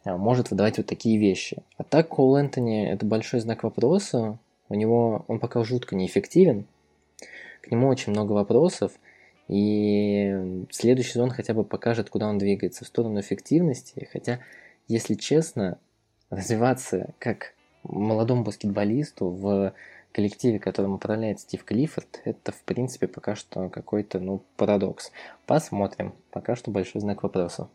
[0.04, 1.64] э, может выдавать вот такие вещи.
[1.78, 4.38] А так Коул Энтони это большой знак вопроса.
[4.68, 6.66] У него он пока жутко неэффективен.
[7.62, 8.92] К нему очень много вопросов.
[9.48, 14.08] И следующий сезон хотя бы покажет, куда он двигается, в сторону эффективности.
[14.12, 14.40] Хотя,
[14.88, 15.78] если честно,
[16.30, 19.74] развиваться как молодому баскетболисту в
[20.12, 25.12] коллективе, которым управляет Стив Клиффорд, это, в принципе, пока что какой-то, ну, парадокс.
[25.46, 26.14] Посмотрим.
[26.32, 27.70] Пока что большой знак вопроса.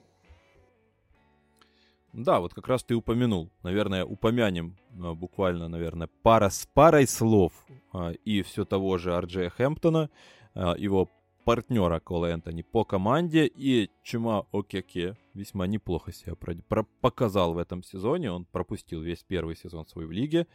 [2.13, 3.51] Да, вот как раз ты упомянул.
[3.63, 7.53] Наверное, упомянем а, буквально, наверное, пара с парой слов
[7.93, 10.11] а, и все того же Арджея Хэмптона,
[10.55, 11.09] а, его
[11.45, 13.47] партнера Кола Энтони по команде.
[13.47, 16.35] И Чума Океке весьма неплохо себя
[17.01, 18.31] показал в этом сезоне.
[18.31, 20.47] Он пропустил весь первый сезон свой в лиге.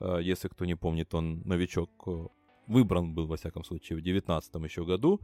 [0.00, 2.26] Э, если кто не помнит, он новичок э,
[2.66, 5.20] выбран был, во всяком случае, в 2019 еще году,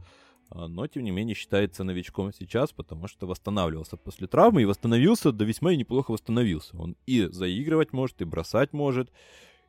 [0.51, 5.31] э, но, тем не менее, считается новичком сейчас, потому что восстанавливался после травмы и восстановился,
[5.31, 6.77] да весьма и неплохо восстановился.
[6.77, 9.11] Он и заигрывать может, и бросать может,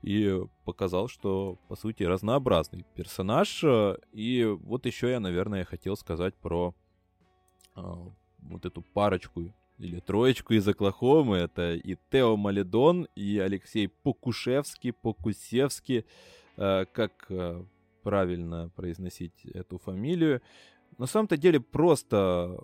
[0.02, 3.64] и показал, что, по сути, разнообразный персонаж.
[4.12, 6.74] И вот еще я, наверное, хотел сказать про
[7.76, 7.82] э,
[8.38, 11.36] вот эту парочку или троечку из Оклахомы.
[11.38, 16.04] Это и Тео Маледон, и Алексей Покушевский, Покусевский,
[16.56, 17.64] э, как э,
[18.02, 20.40] правильно произносить эту фамилию.
[20.98, 22.58] На самом-то деле просто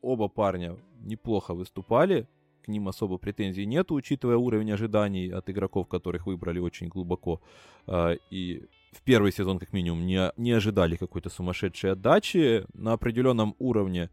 [0.00, 2.28] оба парня неплохо выступали,
[2.68, 7.40] к ним особо претензий нет, учитывая уровень ожиданий от игроков, которых выбрали очень глубоко.
[7.86, 12.66] А, и в первый сезон, как минимум, не, не ожидали какой-то сумасшедшей отдачи.
[12.74, 14.10] На определенном уровне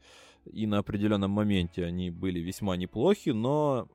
[0.53, 3.89] и на определенном моменте они были весьма неплохи, но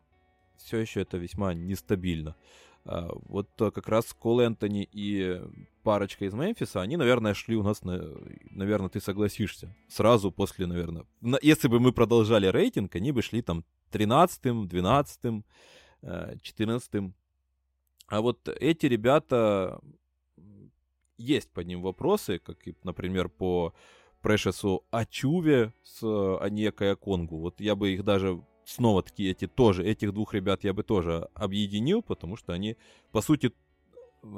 [0.58, 2.36] все еще это весьма нестабильно.
[2.84, 5.40] А, вот как раз Кол Энтони и
[5.82, 8.02] парочка из Мемфиса, они, наверное, шли у нас, на,
[8.50, 11.04] наверное, ты согласишься, сразу после, наверное.
[11.42, 15.44] Если бы мы продолжали рейтинг, они бы шли там 13-м, 12-м,
[16.02, 17.14] 14-м.
[18.06, 19.80] А вот эти ребята,
[21.16, 23.74] есть по ним вопросы, как, например, по
[24.20, 26.02] Прешесу Ачуве с
[26.40, 27.38] Аньекой Конгу.
[27.38, 31.28] Вот я бы их даже снова таки эти тоже, этих двух ребят я бы тоже
[31.34, 32.76] объединил, потому что они,
[33.12, 33.52] по сути,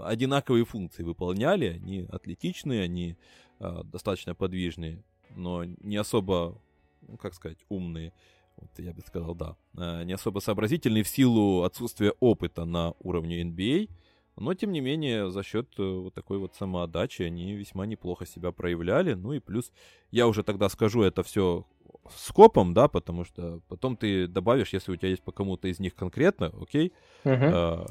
[0.03, 3.16] одинаковые функции выполняли, они атлетичные, они
[3.61, 5.03] э, достаточно подвижные,
[5.37, 6.59] но не особо,
[7.03, 8.12] ну, как сказать, умные.
[8.57, 9.57] Вот я бы сказал, да.
[9.76, 13.91] Э, не особо сообразительные в силу отсутствия опыта на уровне NBA.
[14.37, 18.53] Но, тем не менее, за счет э, вот такой вот самоотдачи они весьма неплохо себя
[18.53, 19.14] проявляли.
[19.14, 19.72] Ну и плюс,
[20.11, 21.66] я уже тогда скажу это все
[22.11, 25.94] скопом, да, потому что потом ты добавишь, если у тебя есть по кому-то из них
[25.94, 26.92] конкретно, окей.
[27.24, 27.50] Uh-huh.
[27.53, 27.86] А,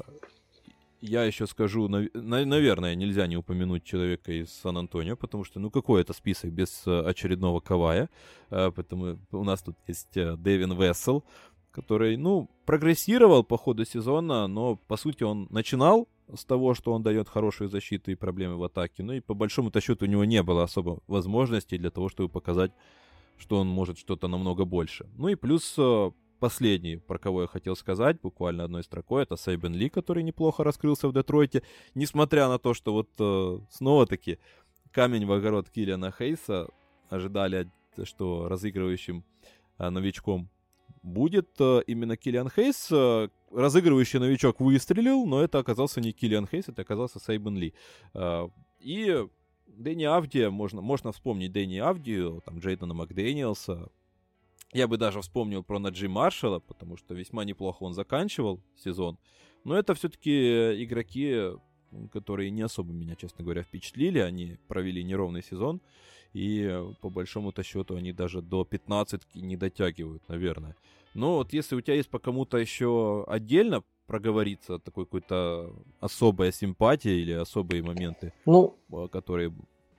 [1.00, 6.00] я еще скажу, на, наверное, нельзя не упомянуть человека из Сан-Антонио, потому что, ну, какой
[6.00, 8.08] это список без э, очередного Кавая,
[8.50, 11.24] а, поэтому у нас тут есть э, Дэвин Вессел,
[11.72, 17.02] который, ну, прогрессировал по ходу сезона, но, по сути, он начинал с того, что он
[17.02, 20.42] дает хорошую защиту и проблемы в атаке, ну и по большому-то счету у него не
[20.42, 22.72] было особо возможностей для того, чтобы показать
[23.42, 25.06] что он может что-то намного больше.
[25.16, 29.74] Ну и плюс э, последний, про кого я хотел сказать, буквально одной строкой, это Сейбен
[29.74, 31.62] Ли, который неплохо раскрылся в Детройте,
[31.94, 34.38] несмотря на то, что вот э, снова-таки
[34.92, 36.68] камень в огород Киллиана Хейса
[37.10, 37.68] ожидали,
[38.04, 39.24] что разыгрывающим
[39.78, 40.48] э, новичком
[41.02, 42.92] будет именно Киллиан Хейс.
[43.50, 47.74] Разыгрывающий новичок выстрелил, но это оказался не Киллиан Хейс, это оказался Сейбен Ли.
[48.78, 49.26] И
[49.76, 53.90] Дэнни Авдия, можно, можно вспомнить Дэнни Авдию, там, Джейдена Макдэниелса.
[54.72, 59.18] Я бы даже вспомнил про Наджи Маршала, потому что весьма неплохо он заканчивал сезон.
[59.64, 61.50] Но это все-таки игроки,
[62.10, 64.18] которые не особо меня, честно говоря, впечатлили.
[64.18, 65.80] Они провели неровный сезон.
[66.32, 70.74] И по большому-то счету они даже до 15 не дотягивают, наверное.
[71.12, 77.20] Но вот если у тебя есть по кому-то еще отдельно проговориться, такой какой-то особая симпатия
[77.20, 79.52] или особые моменты, ну, а, которые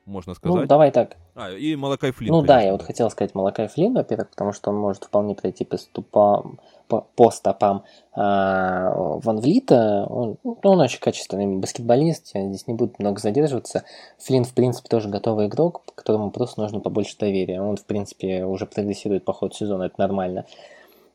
[0.05, 0.61] можно ну, сказать.
[0.61, 1.17] Ну, давай так.
[1.35, 2.31] А, и Малакай Флинн.
[2.31, 5.33] Ну конечно, да, я вот хотел сказать Малакай Флинн, во-первых, потому что он может вполне
[5.33, 7.83] пройти по, ступам, по, по стопам
[8.13, 10.05] а, Ван Влита.
[10.09, 13.83] Он, ну, он очень качественный баскетболист, я здесь не буду много задерживаться.
[14.19, 17.61] Флинн, в принципе, тоже готовый игрок, которому просто нужно побольше доверия.
[17.61, 20.45] Он, в принципе, уже прогрессирует по ходу сезона, это нормально.
[20.45, 20.49] А,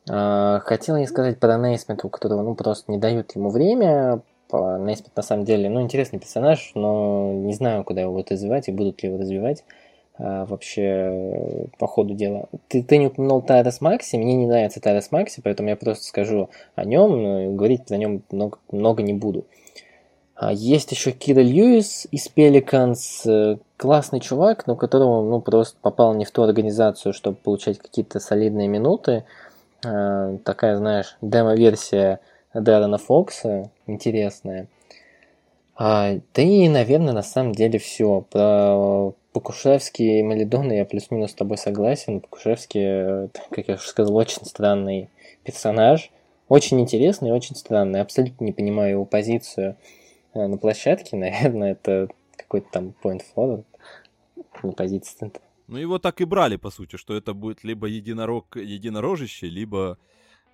[0.09, 4.23] хотел я сказать про Нейсмента, у которого ну, просто не дают ему время.
[4.51, 8.73] Нейсмент на самом деле, ну, интересный персонаж, но не знаю, куда его будут развивать и
[8.73, 9.65] будут ли его развивать
[10.19, 12.49] а, вообще по ходу дела.
[12.69, 16.51] Ты, ты не упомянул Тайрос Макси, мне не нравится Тайрос Макси, поэтому я просто скажу
[16.75, 19.47] о нем, говорить про нем много, много не буду.
[20.35, 23.27] А, есть еще Кира Льюис из Пеликанс,
[23.77, 28.67] классный чувак, но которого ну, просто попал не в ту организацию, чтобы получать какие-то солидные
[28.67, 29.25] минуты.
[29.85, 32.21] Э, такая, знаешь, демо-версия
[32.53, 34.69] Дэрона Фокса, интересная.
[35.77, 38.23] А, да и, наверное, на самом деле все.
[38.31, 42.21] Про Покушевский и Малидона я плюс-минус с тобой согласен.
[42.21, 45.11] Покушевский, э, как я уже сказал, очень странный
[45.45, 46.11] персонаж.
[46.49, 48.01] Очень интересный и очень странный.
[48.01, 49.77] Абсолютно не понимаю его позицию
[50.35, 51.17] э, на площадке.
[51.17, 53.65] Наверное, это какой-то там point forward.
[54.65, 55.31] Не позиция
[55.69, 59.99] ну его так и брали, по сути, что это будет либо единорог, единорожище, либо,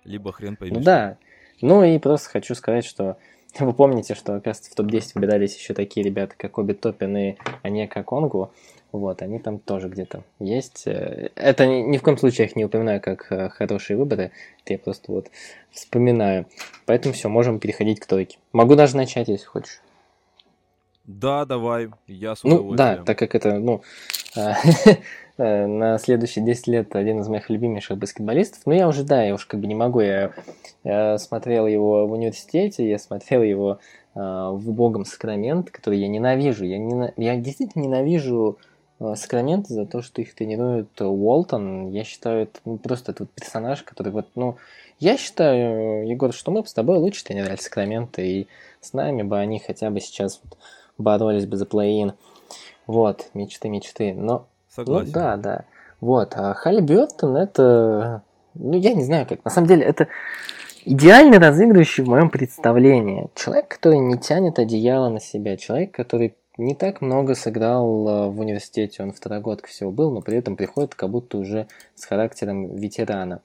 [0.03, 0.79] либо хрен пойми.
[0.79, 1.17] Да.
[1.61, 3.17] Ну и просто хочу сказать, что
[3.59, 8.03] вы помните, что, оказывается, в топ-10 выбирались еще такие ребята, как Оби Топин и Анека
[8.03, 8.51] Конгу.
[8.91, 10.83] Вот, они там тоже где-то есть.
[10.85, 14.31] Это ни, ни в коем случае я их не упоминаю как э, хорошие выборы.
[14.63, 15.31] Это я просто вот
[15.71, 16.45] вспоминаю.
[16.85, 18.37] Поэтому все, можем переходить к тройке.
[18.53, 19.81] Могу даже начать, если хочешь.
[21.07, 23.81] Да, давай, я с Ну, да, так как это, ну,
[24.35, 28.61] э, на следующие 10 лет один из моих любимейших баскетболистов.
[28.65, 29.99] Ну, я уже, да, я уж как бы не могу.
[29.99, 30.31] Я,
[30.83, 33.79] я смотрел его в университете, я смотрел его
[34.15, 36.65] э, в убогом Сакрамент, который я ненавижу.
[36.65, 38.57] Я, не, я действительно ненавижу
[38.99, 41.89] э, Сакраменто за то, что их тренирует Уолтон.
[41.89, 44.57] Я считаю, это ну, просто этот персонаж, который вот, ну...
[44.97, 48.47] Я считаю, Егор, что мы бы с тобой лучше тренировали Сакраменто, и
[48.79, 50.57] с нами бы они хотя бы сейчас вот
[50.97, 52.13] боролись бы за плей-ин.
[52.87, 54.13] Вот, мечты, мечты.
[54.13, 55.07] Но, Согласен.
[55.07, 55.65] Ну да, да.
[56.01, 58.21] Вот, а Халли Бёртон это,
[58.53, 60.07] ну я не знаю как, на самом деле это
[60.83, 63.29] идеальный разыгрывающий в моем представлении.
[63.35, 68.39] Человек, который не тянет одеяло на себя, человек, который не так много сыграл а, в
[68.39, 73.41] университете, он второгодка всего был, но при этом приходит как будто уже с характером ветерана.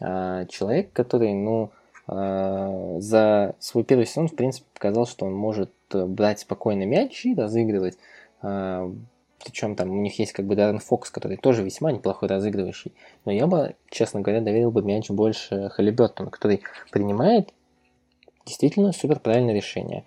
[0.00, 1.70] А, человек, который, ну,
[2.06, 7.34] за свой первый сезон, в принципе, показал, что он может э, брать спокойно мяч и
[7.34, 7.96] разыгрывать.
[8.42, 8.90] А,
[9.44, 12.92] Причем там у них есть как бы Даррен Фокс, который тоже весьма неплохой разыгрывающий.
[13.24, 17.50] Но я бы, честно говоря, доверил бы мяч больше Халибертону, который принимает
[18.44, 20.04] действительно супер правильное решение.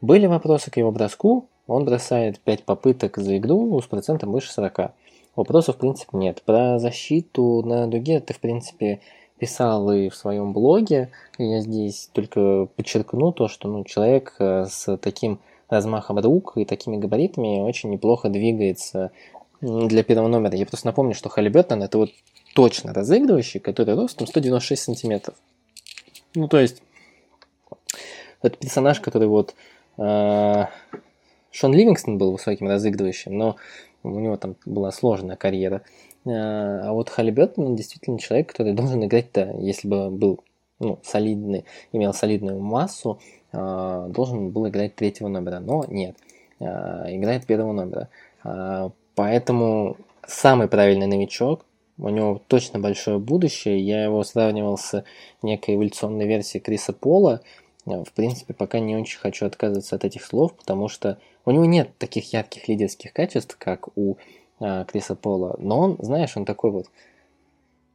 [0.00, 4.92] Были вопросы к его броску, он бросает 5 попыток за игру с процентом выше 40.
[5.36, 6.42] Вопросов, в принципе, нет.
[6.42, 9.00] Про защиту на дуге ты, в принципе,
[9.44, 11.10] писал и в своем блоге.
[11.36, 15.38] Я здесь только подчеркну то, что ну, человек э, с таким
[15.68, 19.10] размахом рук и такими габаритами очень неплохо двигается
[19.60, 20.56] для первого номера.
[20.56, 22.10] Я просто напомню, что Халибертон это вот
[22.54, 25.34] точно разыгрывающий, который ростом 196 сантиметров.
[26.34, 26.82] Ну, то есть,
[28.40, 29.54] это персонаж, который вот...
[29.98, 30.68] Э,
[31.50, 33.56] Шон Ливингстон был высоким разыгрывающим, но
[34.02, 35.82] у него там была сложная карьера.
[36.24, 40.40] Э, а вот Халибертон, он действительно человек, который должен играть-то, если бы был
[40.78, 43.18] ну, солидный, имел солидную массу,
[43.52, 46.16] э, должен был играть третьего номера, но нет,
[46.60, 48.08] э, играет первого номера.
[49.14, 49.96] Поэтому
[50.26, 51.64] самый правильный новичок,
[51.96, 53.78] у него точно большое будущее.
[53.78, 55.04] Я его сравнивал с
[55.40, 57.40] некой эволюционной версией Криса Пола.
[57.86, 61.96] В принципе, пока не очень хочу отказываться от этих слов, потому что у него нет
[61.96, 64.16] таких ярких лидерских качеств, как у
[64.58, 65.56] Криса Пола.
[65.58, 66.86] Но он, знаешь, он такой вот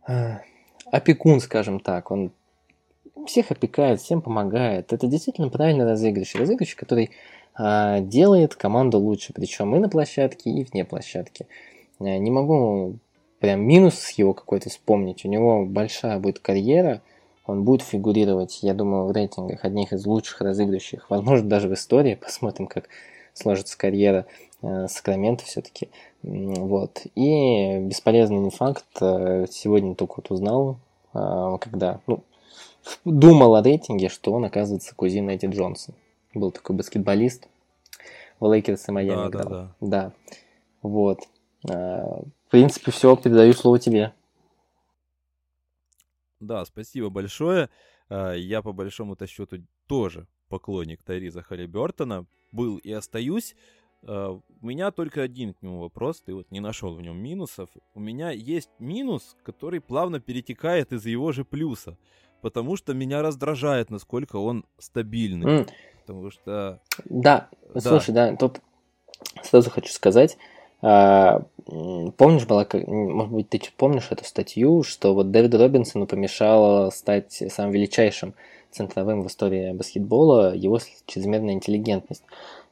[0.07, 0.39] э,
[0.85, 2.11] опекун, скажем так.
[2.11, 2.31] Он
[3.25, 4.93] всех опекает, всем помогает.
[4.93, 6.35] Это действительно правильный разыгрыш.
[6.35, 7.11] Разыгрыш, который
[7.57, 9.33] э, делает команду лучше.
[9.33, 11.47] Причем и на площадке, и вне площадки.
[11.99, 12.95] Не могу
[13.39, 15.25] прям минус его какой-то вспомнить.
[15.25, 17.01] У него большая будет карьера.
[17.45, 21.09] Он будет фигурировать, я думаю, в рейтингах одних из лучших разыгрывающих.
[21.09, 22.15] Возможно, даже в истории.
[22.21, 22.89] Посмотрим, как
[23.33, 24.27] сложится карьера
[24.61, 25.89] э, Сакраменто все-таки.
[26.21, 27.05] Вот.
[27.15, 30.79] И бесполезный факт, э, сегодня только вот узнал,
[31.13, 32.23] э, когда ну,
[33.05, 35.95] думал о рейтинге, что он, оказывается, кузин Эдди Джонсон.
[36.33, 37.47] Был такой баскетболист
[38.39, 39.49] в Лейкерс и Майами да, играл.
[39.49, 39.87] Да, да.
[39.87, 40.13] да.
[40.81, 41.19] Вот.
[41.61, 44.13] В принципе, все, передаю слово тебе.
[46.39, 47.69] Да, спасибо большое.
[48.09, 53.55] Я по большому-то счету тоже поклонник Тайриза Халибертона, был и остаюсь.
[54.01, 57.69] Uh, у меня только один к нему вопрос, ты вот не нашел в нем минусов.
[57.93, 61.97] У меня есть минус, который плавно перетекает из его же плюса,
[62.41, 65.45] потому что меня раздражает, насколько он стабильный.
[65.45, 65.69] Mm.
[66.01, 66.79] Потому что...
[67.05, 68.61] Да, да, слушай, да, тут
[69.43, 70.37] сразу хочу сказать,
[70.81, 77.43] а, помнишь, была, может быть, ты помнишь эту статью, что вот Дэвиду Робинсону помешало стать
[77.49, 78.33] самым величайшим
[78.71, 82.23] центровым в истории баскетбола его чрезмерная интеллигентность.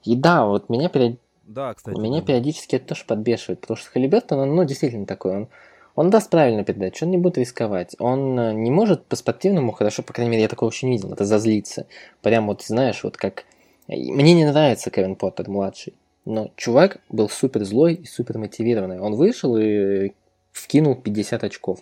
[0.03, 1.17] И да, вот меня, период...
[1.45, 2.27] да, кстати, меня да.
[2.27, 5.47] периодически это тоже подбешивает, потому что Халибертон, он ну, действительно такой, он,
[5.95, 7.95] он даст правильно передачу, он не будет рисковать.
[7.99, 11.25] Он э, не может по-спортивному хорошо, по крайней мере, я такого еще не видел, это
[11.25, 11.87] зазлиться.
[12.21, 13.45] Прям вот, знаешь, вот как...
[13.87, 15.93] Мне не нравится Кевин Поттер младший,
[16.25, 18.99] но чувак был супер злой и супер мотивированный.
[18.99, 20.11] Он вышел и
[20.51, 21.79] вкинул 50 очков.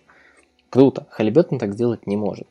[0.70, 1.08] Круто.
[1.10, 2.48] Халибертон так сделать не может.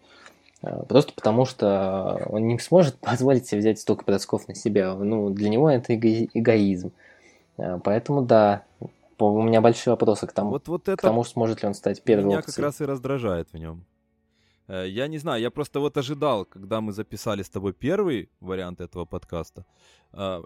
[0.65, 4.95] Э, просто потому, что он не сможет позволить себе взять столько бросков на себя.
[4.95, 6.93] Ну, для него это эго- эгоизм.
[7.59, 8.65] Э, поэтому да,
[9.19, 12.03] у меня большие вопросы к тому, вот, вот это к тому, сможет ли он стать
[12.03, 12.29] первым.
[12.29, 12.57] Меня опцией.
[12.57, 13.85] как раз и раздражает в нем.
[14.69, 18.81] Э, я не знаю, я просто вот ожидал, когда мы записали с тобой первый вариант
[18.81, 19.65] этого подкаста.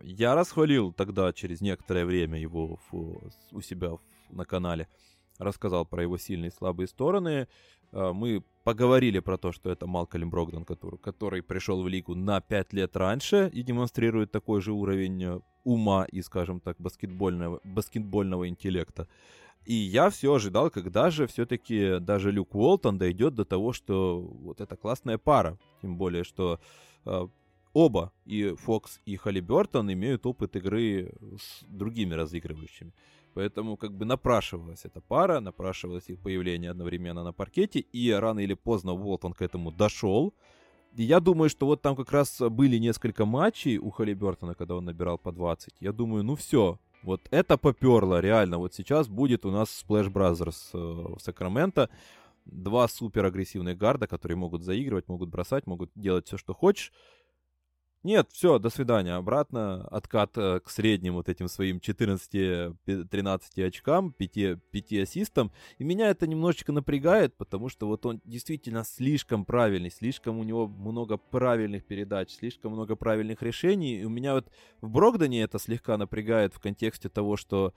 [0.03, 2.79] Я расхвалил тогда через некоторое время его
[3.53, 3.99] у себя
[4.31, 4.89] на канале.
[5.39, 7.49] Рассказал про его сильные и слабые стороны.
[7.93, 12.75] Мы поговорили про то, что это Малкольм Брогдон, который, который пришел в лигу на 5
[12.75, 19.09] лет раньше и демонстрирует такой же уровень э, ума и, скажем так, баскетбольного, баскетбольного интеллекта.
[19.65, 24.61] И я все ожидал, когда же все-таки даже Люк Уолтон дойдет до того, что вот
[24.61, 25.59] это классная пара.
[25.81, 26.61] Тем более, что
[27.07, 27.29] э,
[27.73, 32.93] оба, и Фокс, и Халибертон, имеют опыт игры с другими разыгрывающими.
[33.39, 38.55] Поэтому как бы напрашивалась эта пара, напрашивалось их появление одновременно на паркете, и рано или
[38.55, 40.35] поздно Уолтон к этому дошел.
[40.97, 44.87] И я думаю, что вот там как раз были несколько матчей у Халибертона, когда он
[44.87, 45.73] набирал по 20.
[45.79, 48.59] Я думаю, ну все, вот это поперло, реально.
[48.59, 50.79] Вот сейчас будет у нас Splash Brothers э,
[51.17, 51.91] в Сакраменто.
[52.45, 56.93] Два супер агрессивных гарда, которые могут заигрывать, могут бросать, могут делать все, что хочешь.
[58.05, 59.15] Нет, все, до свидания.
[59.15, 65.51] Обратно откат э, к средним вот этим своим 14-13 очкам, 5, 5 ассистам.
[65.79, 70.69] И меня это немножечко напрягает, потому что вот он действительно слишком правильный, слишком у него
[70.69, 73.97] много правильных передач, слишком много правильных решений.
[73.97, 74.49] И у меня вот
[74.81, 77.75] в Брогдоне это слегка напрягает в контексте того, что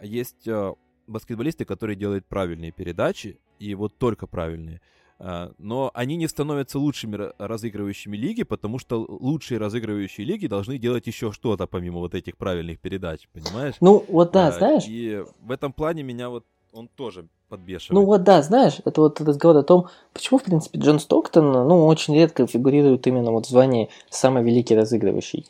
[0.00, 0.72] есть э,
[1.06, 4.80] баскетболисты, которые делают правильные передачи, и вот только правильные.
[5.18, 11.06] А, но они не становятся лучшими разыгрывающими лиги, потому что лучшие разыгрывающие лиги должны делать
[11.06, 13.74] еще что-то помимо вот этих правильных передач, понимаешь?
[13.80, 14.84] Ну, вот да, а, знаешь.
[14.86, 18.00] И в этом плане меня вот он тоже подбешивает.
[18.00, 21.86] Ну вот да, знаешь, это вот разговор о том, почему, в принципе, Джон Стоктон, ну,
[21.86, 25.46] очень редко фигурирует именно вот в звании самый великий разыгрывающий.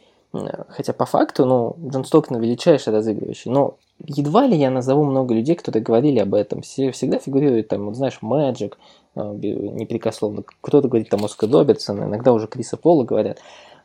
[0.68, 5.54] Хотя по факту, ну, Джон Стоктон величайший разыгрывающий, но едва ли я назову много людей,
[5.54, 6.62] которые говорили об этом.
[6.62, 8.78] Все, всегда фигурирует там, вот знаешь, Мэджик,
[9.14, 10.42] а, непрекословно.
[10.60, 13.38] Кто-то говорит там Оскар Робертсон, иногда уже Криса Пола говорят.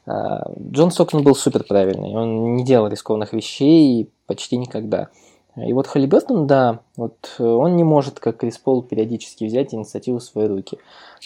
[0.06, 5.10] А, Джон Стоктон был супер правильный, он не делал рискованных вещей почти никогда.
[5.56, 10.24] И вот Халибертон, да, вот он не может, как Крис Пол, периодически взять инициативу в
[10.24, 10.78] свои руки.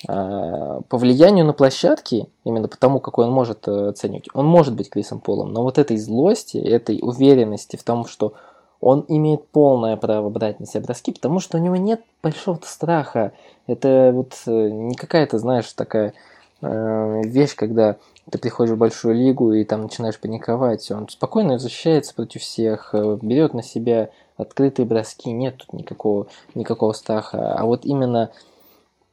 [0.07, 4.89] А, по влиянию на площадке, именно потому, какой он может э, оценивать, он может быть
[4.89, 8.33] Крисом Полом, но вот этой злости, этой уверенности в том, что
[8.83, 13.31] он имеет полное право брать на себя броски, потому что у него нет большого страха.
[13.65, 16.13] Это вот э, не какая-то, знаешь, такая
[16.61, 17.95] э, вещь, когда
[18.29, 20.91] ты приходишь в большую лигу и там начинаешь паниковать.
[20.91, 26.91] Он спокойно защищается против всех, э, берет на себя открытые броски, нет тут никакого, никакого
[26.91, 27.53] страха.
[27.53, 28.31] А вот именно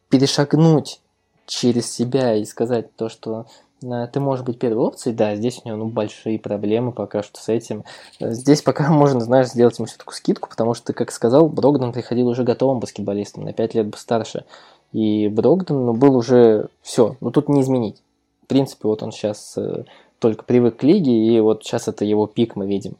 [0.08, 1.00] перешагнуть
[1.46, 3.46] через себя и сказать то, что
[3.80, 7.48] ты можешь быть первой опцией, да, здесь у него ну, большие проблемы пока что с
[7.48, 7.84] этим.
[8.20, 12.44] Здесь пока можно, знаешь, сделать ему все-таки скидку, потому что, как сказал, Брогдон приходил уже
[12.44, 14.44] готовым баскетболистом, на 5 лет старше.
[14.92, 18.02] И Брогдон ну, был уже все, ну тут не изменить.
[18.44, 19.84] В принципе, вот он сейчас э,
[20.18, 22.96] только привык к лиге, и вот сейчас это его пик мы видим.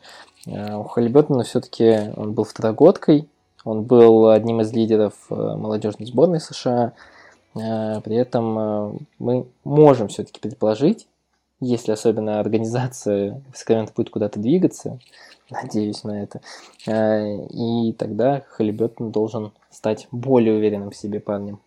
[0.47, 3.29] Э, у Халибертона все-таки он был второгодкой,
[3.65, 6.95] он был одним из лидеров э, молодежной сборной США, Э,
[7.53, 11.09] при этом э, мы можем все-таки предположить,
[11.61, 15.01] если особенно организация в Сакраменто будет куда-то двигаться,
[15.51, 16.41] надеюсь на это,
[16.87, 21.59] э, и тогда Халибертон должен стать более уверенным в себе парнем.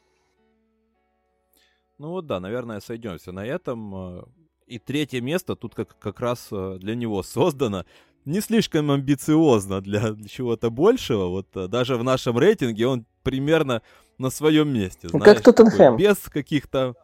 [1.97, 4.25] Ну вот да, наверное, сойдемся на этом.
[4.65, 7.85] И третье место тут как, как раз для него создано.
[8.25, 11.27] Не слишком амбициозно для чего-то большего.
[11.27, 13.81] Вот даже в нашем рейтинге он примерно
[14.17, 15.09] на своем месте.
[15.09, 15.97] Знаешь, как Тоттенхэм.
[15.97, 16.95] Без каких-то...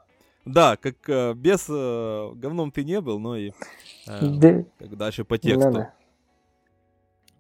[0.45, 3.51] Да, как э, без э, говном ты не был, но и
[4.07, 4.63] э, да.
[4.79, 5.71] как дальше по тексту.
[5.71, 5.93] Да,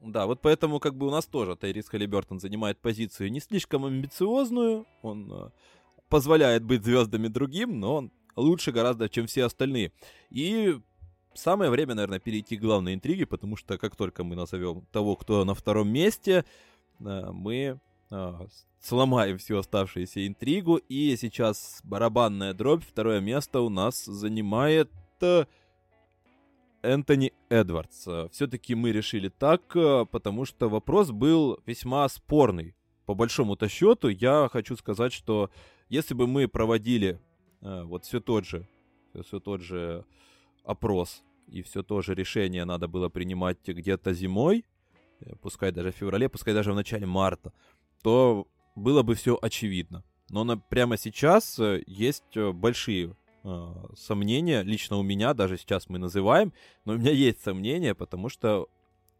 [0.01, 0.25] да.
[0.27, 5.31] вот поэтому как бы у нас тоже Тайрис Халибертон занимает позицию не слишком амбициозную, он
[5.31, 5.49] э,
[6.09, 9.91] позволяет быть звездами другим, но он лучше гораздо, чем все остальные.
[10.29, 10.79] И
[11.33, 15.45] самое время, наверное, перейти к главной интриге, потому что как только мы назовем того, кто
[15.45, 16.45] на втором месте,
[16.99, 17.79] мы
[18.79, 20.77] сломаем всю оставшуюся интригу.
[20.77, 22.83] И сейчас барабанная дробь.
[22.83, 24.89] Второе место у нас занимает
[25.21, 25.45] э,
[26.81, 28.07] Энтони Эдвардс.
[28.31, 32.75] Все-таки мы решили так, э, потому что вопрос был весьма спорный.
[33.05, 35.49] По большому-то счету, я хочу сказать, что
[35.89, 37.19] если бы мы проводили
[37.61, 38.67] э, вот все тот же,
[39.23, 40.05] все тот же
[40.63, 44.65] опрос и все то же решение надо было принимать где-то зимой,
[45.41, 47.51] пускай даже в феврале, пускай даже в начале марта,
[48.03, 48.47] то
[48.79, 50.03] было бы все очевидно.
[50.29, 55.89] Но на, прямо сейчас э, есть э, большие э, сомнения, лично у меня, даже сейчас
[55.89, 56.53] мы называем,
[56.85, 58.67] но у меня есть сомнения, потому что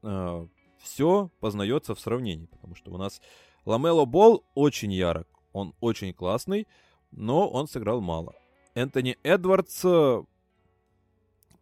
[0.04, 0.48] э,
[0.82, 2.46] все познается в сравнении.
[2.46, 3.22] Потому что у нас
[3.66, 6.68] Ламело Бол очень ярок, он очень классный,
[7.12, 8.36] но он сыграл мало.
[8.76, 10.24] Энтони Эдвардс э,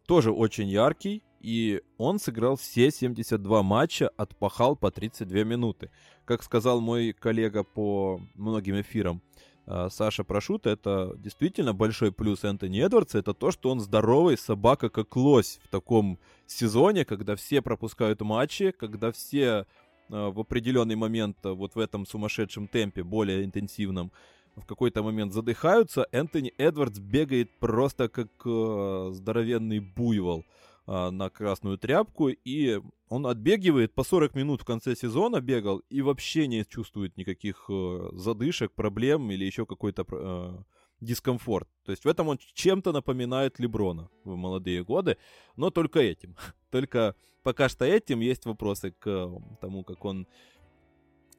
[0.06, 5.90] тоже очень яркий, и он сыграл все 72 матча, отпахал по 32 минуты.
[6.24, 9.22] Как сказал мой коллега по многим эфирам,
[9.66, 14.88] э, Саша Прошут, это действительно большой плюс Энтони Эдвардса, это то, что он здоровый, собака
[14.88, 19.64] как лось в таком сезоне, когда все пропускают матчи, когда все э,
[20.08, 24.10] в определенный момент э, вот в этом сумасшедшем темпе, более интенсивном,
[24.56, 30.44] в какой-то момент задыхаются, Энтони Эдвардс бегает просто как э, здоровенный буйвол
[30.88, 36.02] э, на красную тряпку, и он отбегивает по 40 минут в конце сезона бегал и
[36.02, 40.58] вообще не чувствует никаких э, задышек, проблем или еще какой-то э,
[41.00, 41.68] дискомфорт.
[41.84, 45.16] То есть в этом он чем-то напоминает Леброна в молодые годы,
[45.56, 46.36] но только этим.
[46.70, 50.26] Только пока что этим есть вопросы к тому, как он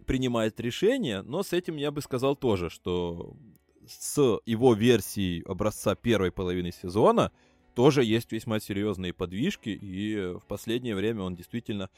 [0.05, 3.35] принимает решения, но с этим я бы сказал тоже, что
[3.87, 7.31] с его версией образца первой половины сезона
[7.79, 11.89] тоже есть весьма серьезные подвижки, и в последнее время он действительно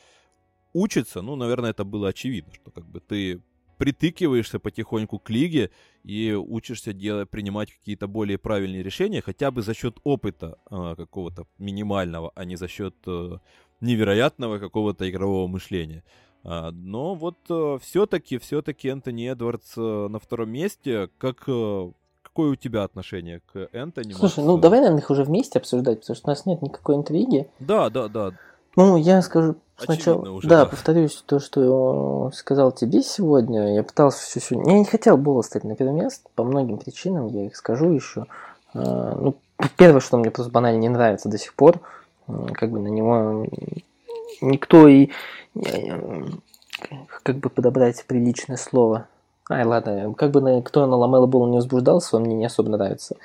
[0.73, 1.23] учится.
[1.23, 3.41] Ну, наверное, это было очевидно, что как бы ты
[3.79, 5.71] притыкиваешься потихоньку к лиге
[6.03, 11.47] и учишься делать, принимать какие-то более правильные решения, хотя бы за счет опыта э, какого-то
[11.57, 13.39] минимального, а не за счет э,
[13.79, 16.03] невероятного какого-то игрового мышления.
[16.43, 21.09] А, но вот э, все-таки, все-таки Энтони Эдвардс э, на втором месте.
[21.17, 21.91] Как, э,
[22.33, 24.13] какое у тебя отношение к Энтони?
[24.13, 27.47] Слушай, ну давай, наверное, их уже вместе обсуждать, потому что у нас нет никакой интриги.
[27.59, 28.31] Да, да, да.
[28.77, 33.75] Ну, я скажу сначала, уже, да, да, повторюсь то, что сказал тебе сегодня.
[33.75, 34.73] Я пытался все сегодня.
[34.73, 38.27] Я не хотел было стать на первое место по многим причинам, я их скажу еще.
[38.73, 39.35] А, ну,
[39.77, 41.81] первое, что мне просто банально не нравится до сих пор,
[42.53, 43.45] как бы на него
[44.39, 45.09] никто и
[47.23, 49.07] как бы подобрать приличное слово.
[49.51, 52.69] Ай, ладно, как бы на, кто на Ламела был не возбуждался, он мне не особо
[52.69, 53.17] нравится.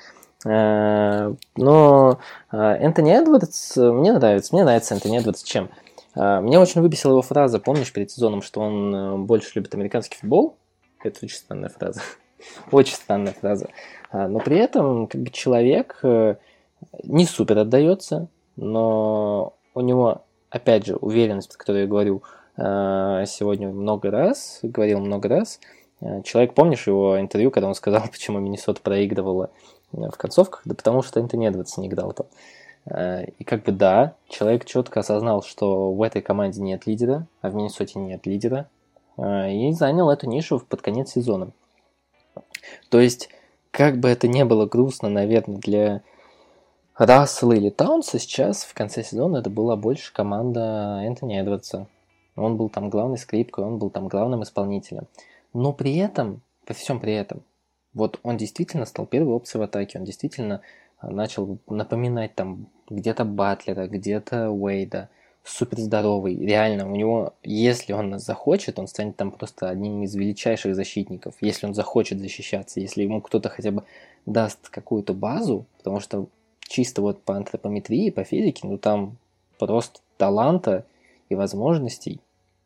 [0.45, 2.19] Э, но
[2.51, 4.53] э, Энтони Эдвардс мне нравится.
[4.53, 5.69] Мне нравится Энтони Эдвардс чем?
[6.15, 10.57] Э, мне очень выбесила его фраза, помнишь, перед сезоном, что он больше любит американский футбол?
[11.03, 12.01] Это очень странная фраза.
[12.71, 13.67] Очень странная фраза.
[14.11, 21.49] Но при этом как бы, человек не супер отдается, но у него опять же, уверенность,
[21.49, 22.23] про которую я говорю
[22.57, 25.59] э, сегодня много раз, говорил много раз.
[26.01, 29.49] Э, человек, помнишь его интервью, когда он сказал, почему Миннесота проигрывала
[29.93, 30.61] э, в концовках?
[30.65, 32.27] Да потому что Энтони Эдвардс не играл там.
[33.37, 37.55] И как бы да, человек четко осознал, что в этой команде нет лидера, а в
[37.55, 38.69] Миннесоте нет лидера,
[39.17, 41.51] и занял эту нишу под конец сезона.
[42.87, 43.27] То есть,
[43.71, 46.01] как бы это не было грустно, наверное, для
[46.97, 51.87] Рассел или Таунса сейчас в конце сезона это была больше команда Энтони Эдвардса.
[52.35, 55.07] Он был там главной скрипкой, он был там главным исполнителем.
[55.57, 57.41] Но при этом, при всем при этом,
[57.95, 60.61] вот он действительно стал первой опцией в атаке, он действительно
[60.99, 65.09] а, начал напоминать там где-то Батлера, где-то Уэйда,
[65.43, 70.75] супер здоровый, реально, у него, если он захочет, он станет там просто одним из величайших
[70.75, 73.83] защитников, если он захочет защищаться, если ему кто-то хотя бы
[74.27, 76.27] даст какую-то базу, потому что
[76.59, 79.17] чисто вот по антропометрии, по физике, ну там
[79.57, 80.85] просто таланта
[81.29, 82.21] и возможностей,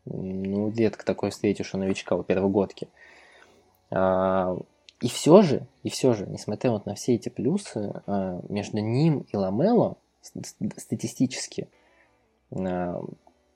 [0.05, 2.87] ну, редко такое встретишь у новичка у первогодки.
[3.89, 4.57] А,
[4.99, 9.25] и все же, и все же, несмотря вот на все эти плюсы, а, между ним
[9.31, 11.67] и Ламело статистически,
[12.51, 13.01] а,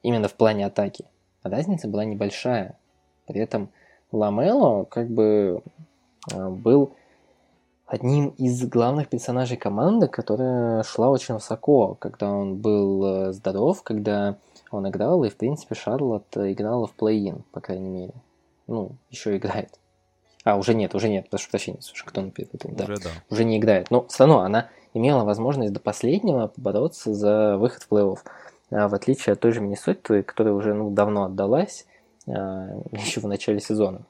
[0.01, 1.05] именно в плане атаки,
[1.43, 2.77] разница была небольшая.
[3.27, 3.69] При этом
[4.11, 5.61] Ламело как бы
[6.33, 6.93] а, был
[7.85, 14.37] одним из главных персонажей команды, которая шла очень высоко, когда он был э, здоров, когда
[14.75, 18.13] он играл, и, в принципе, Шарлотт играла в плей-ин, по крайней мере.
[18.67, 19.79] Ну, еще играет.
[20.43, 22.51] А, уже нет, уже нет, прошу прощения, слушай, кто написал?
[22.63, 23.09] Да, уже, да.
[23.31, 23.89] уже не играет.
[23.89, 28.19] Но все равно она имела возможность до последнего побороться за выход в плей-офф.
[28.71, 31.85] А в отличие от той же Миннесоты, которая уже ну, давно отдалась,
[32.27, 34.01] а, еще в начале сезона.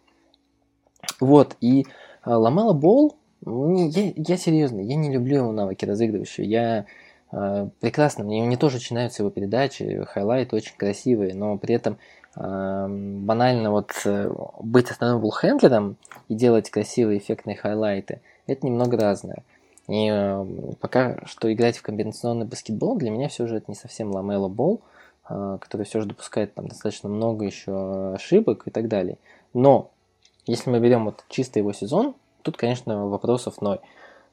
[1.20, 1.86] Вот, и
[2.22, 3.16] а, Ламела Болл,
[3.46, 6.48] не, я, я серьезно, я не люблю его навыки разыгрывающие.
[6.48, 6.86] Я э,
[7.30, 11.98] прекрасно, мне, мне тоже очень нравятся его передачи, хайлайты очень красивые, но при этом
[12.36, 15.98] э, банально вот э, быть основным буллхендлером
[16.30, 19.44] и делать красивые эффектные хайлайты, это немного разное.
[19.88, 20.46] И э,
[20.80, 24.82] пока что играть в комбинационный баскетбол для меня все же это не совсем ламело бол,
[25.30, 29.18] э, который все же допускает там достаточно много еще ошибок и так далее.
[29.54, 29.92] Но
[30.46, 32.16] если мы берем вот чисто его сезон,
[32.46, 33.80] Тут, конечно, вопросов ноль.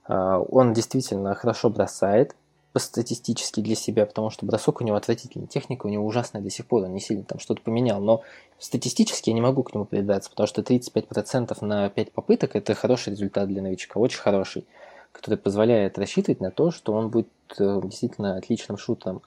[0.07, 2.37] Он действительно хорошо бросает,
[2.79, 6.67] статистически для себя, потому что бросок у него отвратительный, техника у него ужасная до сих
[6.67, 8.23] пор, он не сильно там что-то поменял, но
[8.59, 13.11] статистически я не могу к нему придраться, потому что 35% на 5 попыток– это хороший
[13.11, 14.65] результат для новичка, очень хороший,
[15.13, 17.29] который позволяет рассчитывать на то, что он будет
[17.59, 19.23] э, действительно отличным шутером.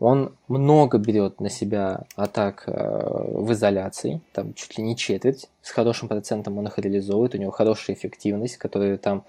[0.00, 5.70] Он много берет на себя атак э, в изоляции, там чуть ли не четверть, с
[5.70, 9.24] хорошим процентом он их реализовывает, у него хорошая эффективность, которая там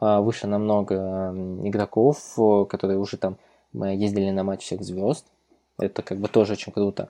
[0.00, 2.18] выше намного игроков,
[2.68, 3.36] которые уже там
[3.72, 5.26] ездили на матч всех звезд.
[5.78, 7.08] Это как бы тоже очень круто.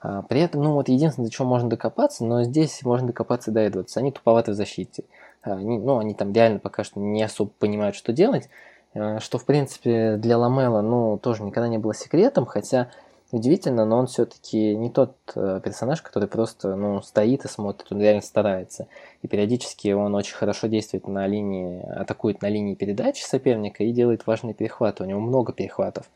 [0.00, 3.60] А, при этом, ну вот единственное, до чего можно докопаться, но здесь можно докопаться до
[3.60, 4.00] Эдвардса.
[4.00, 5.04] Они туповаты в защите.
[5.42, 8.48] Они, ну, они там реально пока что не особо понимают, что делать.
[8.94, 12.90] Э, что, в принципе, для Ламела, ну, тоже никогда не было секретом, хотя
[13.32, 18.00] удивительно, но он все-таки не тот э, персонаж, который просто, ну, стоит и смотрит, он
[18.00, 18.86] реально старается.
[19.22, 24.26] И периодически он очень хорошо действует на линии, атакует на линии передачи соперника и делает
[24.26, 25.02] важные перехваты.
[25.02, 26.08] У него много перехватов.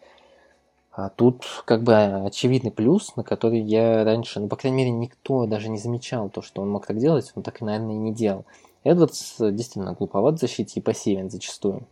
[0.92, 5.46] А тут как бы очевидный плюс, на который я раньше, ну, по крайней мере, никто
[5.46, 8.44] даже не замечал то, что он мог так делать, он так, наверное, и не делал.
[8.84, 11.86] Эдвардс действительно глуповат в защите и пассивен зачастую.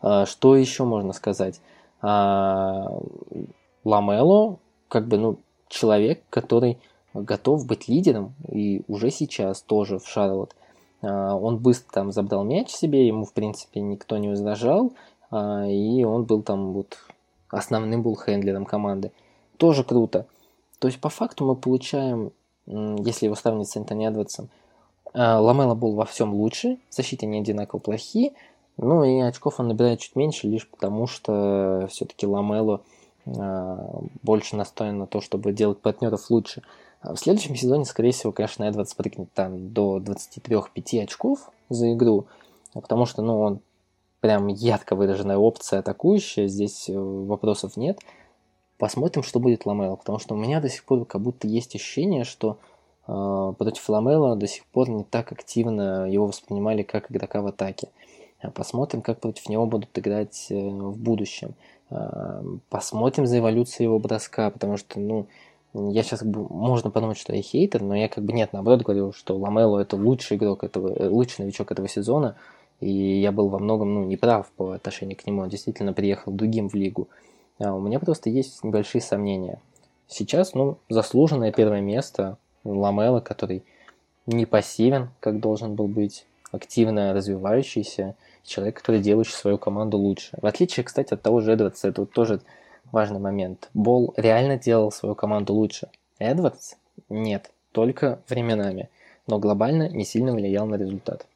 [0.00, 1.60] А, что еще можно сказать?
[2.00, 3.00] А,
[3.88, 4.58] Ламело,
[4.88, 5.38] как бы, ну,
[5.68, 6.78] человек, который
[7.14, 10.54] готов быть лидером, и уже сейчас тоже в Шарлот.
[11.00, 14.92] А, он быстро там забрал мяч себе, ему, в принципе, никто не возражал,
[15.32, 16.98] и он был там вот
[17.50, 19.10] основным был хендлером команды.
[19.56, 20.26] Тоже круто.
[20.78, 22.32] То есть, по факту мы получаем,
[22.66, 24.48] если его сравнить с Энтони Эдвардсом,
[25.14, 28.32] Ламела был во всем лучше, в защите они одинаково плохие,
[28.76, 32.97] ну и очков он набирает чуть меньше, лишь потому что все-таки Ламело а,
[34.22, 36.62] больше настроен на то, чтобы делать партнеров лучше.
[37.00, 42.26] А в следующем сезоне, скорее всего, конечно, Эдвард спрыгнет там до 23-5 очков за игру,
[42.74, 43.60] потому что, ну, он
[44.20, 48.00] прям ярко выраженная опция атакующая, здесь э, вопросов нет.
[48.76, 52.24] Посмотрим, что будет Ламело, потому что у меня до сих пор как будто есть ощущение,
[52.24, 52.58] что
[53.06, 57.88] э, против Ламела до сих пор не так активно его воспринимали как игрока в атаке.
[58.54, 61.54] Посмотрим, как против него будут играть э, в будущем.
[61.90, 65.26] Э, посмотрим за эволюцией его броска, потому что, ну,
[65.74, 69.36] я сейчас можно подумать, что я хейтер, но я как бы нет, наоборот говорю, что
[69.36, 72.36] Ламело это лучший игрок этого, э, лучший новичок этого сезона,
[72.80, 76.68] и я был во многом, ну, неправ по отношению к нему, он действительно приехал другим
[76.68, 77.08] в лигу.
[77.58, 79.60] А у меня просто есть небольшие сомнения.
[80.06, 83.64] Сейчас, ну, заслуженное первое место Ламела, который
[84.26, 90.36] не пассивен, как должен был быть, активно развивающийся, человек, который делающий свою команду лучше.
[90.40, 92.40] В отличие, кстати, от того же Эдвардса, это вот тоже
[92.90, 93.68] важный момент.
[93.74, 95.88] Бол реально делал свою команду лучше.
[96.18, 96.74] Эдвардс?
[97.08, 98.88] Нет, только временами.
[99.26, 101.26] Но глобально не сильно влиял на результат.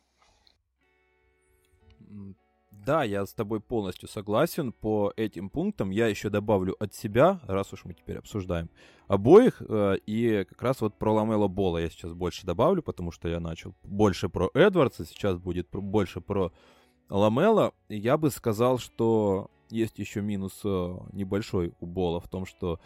[2.85, 5.91] Да, я с тобой полностью согласен по этим пунктам.
[5.91, 8.71] Я еще добавлю от себя, раз уж мы теперь обсуждаем
[9.07, 13.29] обоих, э, и как раз вот про Ламела Бола я сейчас больше добавлю, потому что
[13.29, 16.53] я начал больше про Эдвардса, сейчас будет больше про
[17.09, 17.73] Ламела.
[17.89, 22.81] Я бы сказал, что есть еще минус э, небольшой у Бола в том, что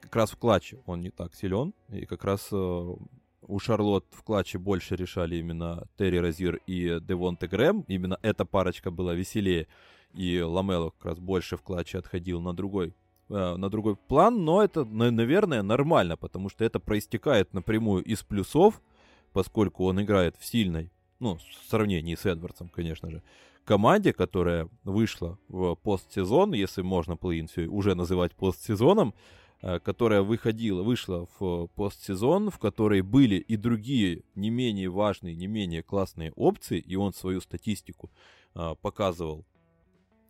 [0.00, 2.94] как раз в клатче он не так силен, и как раз э,
[3.42, 7.84] у Шарлот в клатче больше решали именно Терри Розир и Девонте Грэм.
[7.88, 9.66] Именно эта парочка была веселее.
[10.14, 12.94] И Ламело как раз больше в клатче отходил на другой,
[13.28, 14.44] э, на другой план.
[14.44, 18.80] Но это, наверное, нормально, потому что это проистекает напрямую из плюсов,
[19.32, 23.22] поскольку он играет в сильной, ну, в сравнении с Эдвардсом, конечно же,
[23.64, 29.14] команде, которая вышла в постсезон, если можно плей уже называть постсезоном,
[29.84, 35.82] которая выходила, вышла в постсезон, в которой были и другие не менее важные, не менее
[35.82, 38.10] классные опции, и он свою статистику
[38.54, 39.46] э, показывал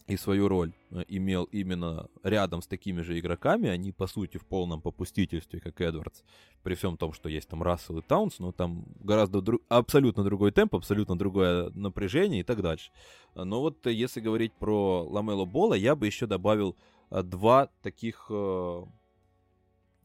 [0.06, 4.44] и свою роль э, имел именно рядом с такими же игроками, они по сути в
[4.44, 6.22] полном попустительстве, как Эдвардс,
[6.62, 9.60] при всем том, что есть там Рассел и Таунс, но там гораздо дру...
[9.70, 12.90] абсолютно другой темп, абсолютно другое напряжение и так дальше.
[13.34, 16.76] Но вот если говорить про Ламело Бола, я бы еще добавил
[17.10, 18.30] два таких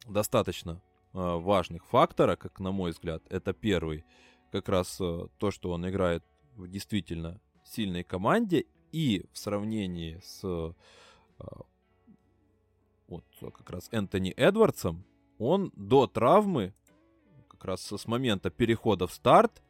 [0.08, 0.82] достаточно
[1.14, 3.24] э, важных фактора, как на мой взгляд.
[3.30, 4.06] Это первый,
[4.52, 6.24] как раз э, то, что он играет
[6.56, 10.74] в действительно сильной команде и в сравнении с э,
[13.08, 15.06] вот как раз Энтони Эдвардсом,
[15.38, 16.74] он до травмы,
[17.48, 19.67] как раз с момента перехода в старт, а,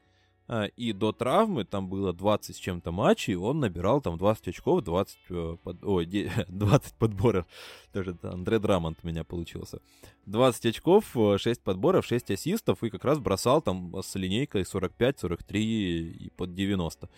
[0.78, 5.18] и до травмы там было 20 с чем-то матчей, он набирал там 20 очков, 20,
[5.30, 6.06] э, под, ой,
[6.48, 7.46] 20 подборов.
[7.94, 9.82] Даже Андре Драмонт у меня получился.
[10.26, 15.20] 20 очков, 6 э, подборов, 6 ассистов, и как раз бросал там с линейкой 45,
[15.20, 17.10] 43 и под 90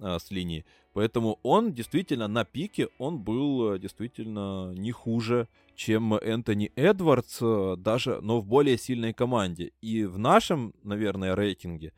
[0.00, 0.64] а, с линии.
[0.94, 7.40] Поэтому он действительно на пике, он был э, действительно не хуже, чем Энтони Эдвардс,
[7.76, 9.72] даже, но в более сильной команде.
[9.82, 11.92] И в нашем, наверное, рейтинге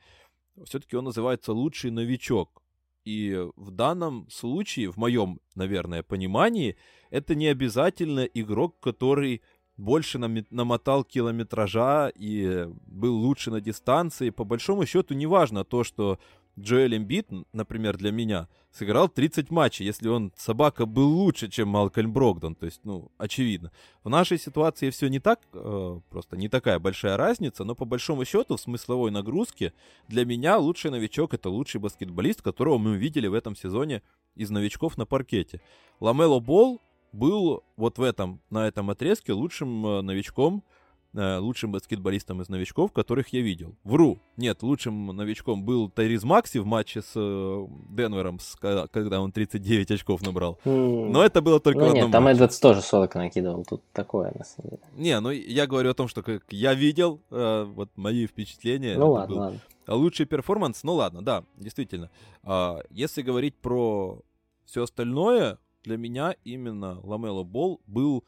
[0.65, 2.63] все-таки он называется лучший новичок.
[3.05, 6.77] И в данном случае, в моем, наверное, понимании,
[7.11, 9.43] это не обязательно игрок, который
[9.77, 14.31] больше намотал километража и был лучше на дистанции.
[14.31, 16.19] По большому счету, не важно то, что
[16.59, 22.13] Джоэль Эмбит, например, для меня, сыграл 30 матчей, если он, собака, был лучше, чем Малкольм
[22.13, 22.55] Брогдон.
[22.55, 23.73] То есть, ну, очевидно.
[24.05, 28.25] В нашей ситуации все не так, э, просто не такая большая разница, но по большому
[28.25, 29.73] счету в смысловой нагрузке
[30.09, 34.03] для меня лучший новичок— это лучший баскетболист, которого мы увидели в этом сезоне
[34.35, 35.61] из новичков на паркете.
[36.01, 36.81] Ламело Бол
[37.13, 40.65] был вот в этом, на этом отрезке лучшим э, новичком,
[41.15, 43.77] лучшим баскетболистом из новичков, которых я видел.
[43.85, 44.19] Вру.
[44.37, 49.91] Нет, лучшим новичком был Тайриз Макси в матче с э, Денвером, с, когда он 39
[49.91, 50.59] очков набрал.
[50.65, 52.37] Но это было только ну, в одном нет, там матче.
[52.37, 53.65] Эдвардс тоже 40 накидывал.
[53.65, 54.83] Тут такое, на самом деле.
[54.95, 58.97] Не, ну я говорю о том, что как я видел, э, вот мои впечатления.
[58.97, 59.61] Ну ладно, был ладно.
[59.89, 62.11] Лучший перформанс, ну ладно, да, действительно.
[62.43, 64.21] А, если говорить про
[64.65, 68.25] все остальное, для меня именно Ламело Бол был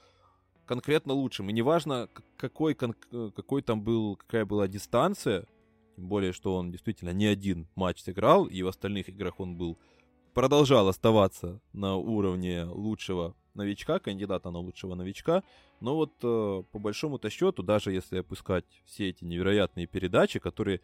[0.66, 1.51] конкретно лучшим.
[1.51, 5.47] И неважно, какой, какой там был, какая была дистанция,
[5.97, 9.78] тем более, что он действительно не один матч сыграл, и в остальных играх он был
[10.35, 15.45] продолжал оставаться на уровне лучшего новичка, кандидата на лучшего новичка.
[15.81, 20.81] Но вот э, по большому-то счету, даже если опускать все эти невероятные передачи, которые,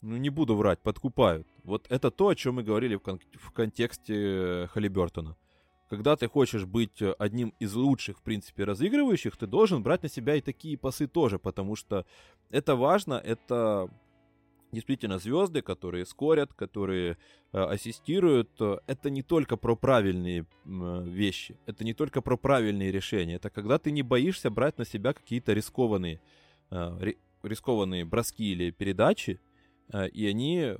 [0.00, 1.48] ну не буду врать, подкупают.
[1.64, 5.36] Вот это то, о чем мы говорили в, кон- в контексте Халибертона
[5.88, 10.08] когда ты хочешь быть э, одним из лучших, в принципе, разыгрывающих, ты должен брать на
[10.08, 12.06] себя и такие пасы тоже, потому что
[12.50, 13.88] это важно, это
[14.74, 17.16] действительно звезды, которые скорят, которые
[17.52, 18.50] э, ассистируют.
[18.86, 23.78] Это не только про правильные э, вещи, это не только про правильные решения, это когда
[23.78, 26.20] ты не боишься брать на себя какие-то рискованные,
[26.70, 27.12] э,
[27.42, 29.40] рискованные броски или передачи,
[29.92, 30.76] э, и они,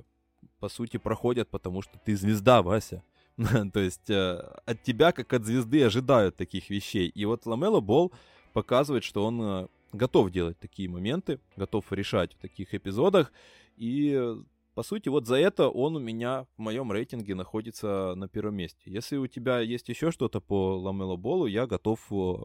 [0.59, 3.03] по сути, проходят, потому что ты звезда, Вася.
[3.73, 7.07] То есть э, от тебя, как от звезды, ожидают таких вещей.
[7.07, 8.13] И вот Ламело Бол
[8.53, 13.33] показывает, что он э, готов делать такие моменты, готов решать в таких эпизодах.
[13.75, 14.35] И,
[14.73, 18.79] по сути, вот за это он у меня в моем рейтинге находится на первом месте.
[18.85, 22.35] Если у тебя есть еще что-то по Ламело Болу, я готов э,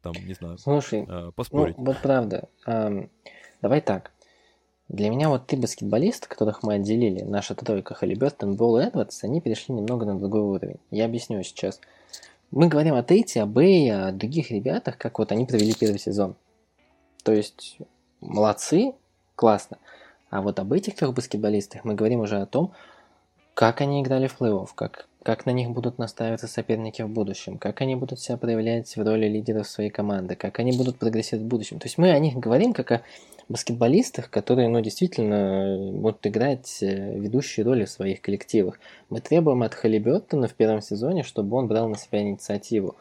[0.00, 1.06] там, не знаю, Слушай,
[1.36, 1.76] поспорить.
[1.76, 2.48] Ну, вот правда.
[2.64, 3.10] Эм,
[3.60, 4.12] давай так.
[4.90, 9.40] Для меня вот ты баскетболист, которых мы отделили, наша тройка Халибертон, Болл и Эдвардс, они
[9.40, 10.80] перешли немного на другой уровень.
[10.90, 11.80] Я объясню сейчас.
[12.50, 16.34] Мы говорим о Тейте, о Бэе, о других ребятах, как вот они провели первый сезон.
[17.22, 17.78] То есть,
[18.20, 18.94] молодцы,
[19.36, 19.78] классно.
[20.28, 22.72] А вот об этих трех баскетболистах мы говорим уже о том,
[23.54, 27.80] как они играли в плей-офф, как, как на них будут настаиваться соперники в будущем, как
[27.80, 31.78] они будут себя проявлять в роли лидеров своей команды, как они будут прогрессировать в будущем.
[31.78, 33.02] То есть мы о них говорим как о
[33.50, 38.78] баскетболистах, которые, ну, действительно будут играть э, ведущие роли в своих коллективах.
[39.10, 42.96] Мы требуем от Халибертона в первом сезоне, чтобы он брал на себя инициативу.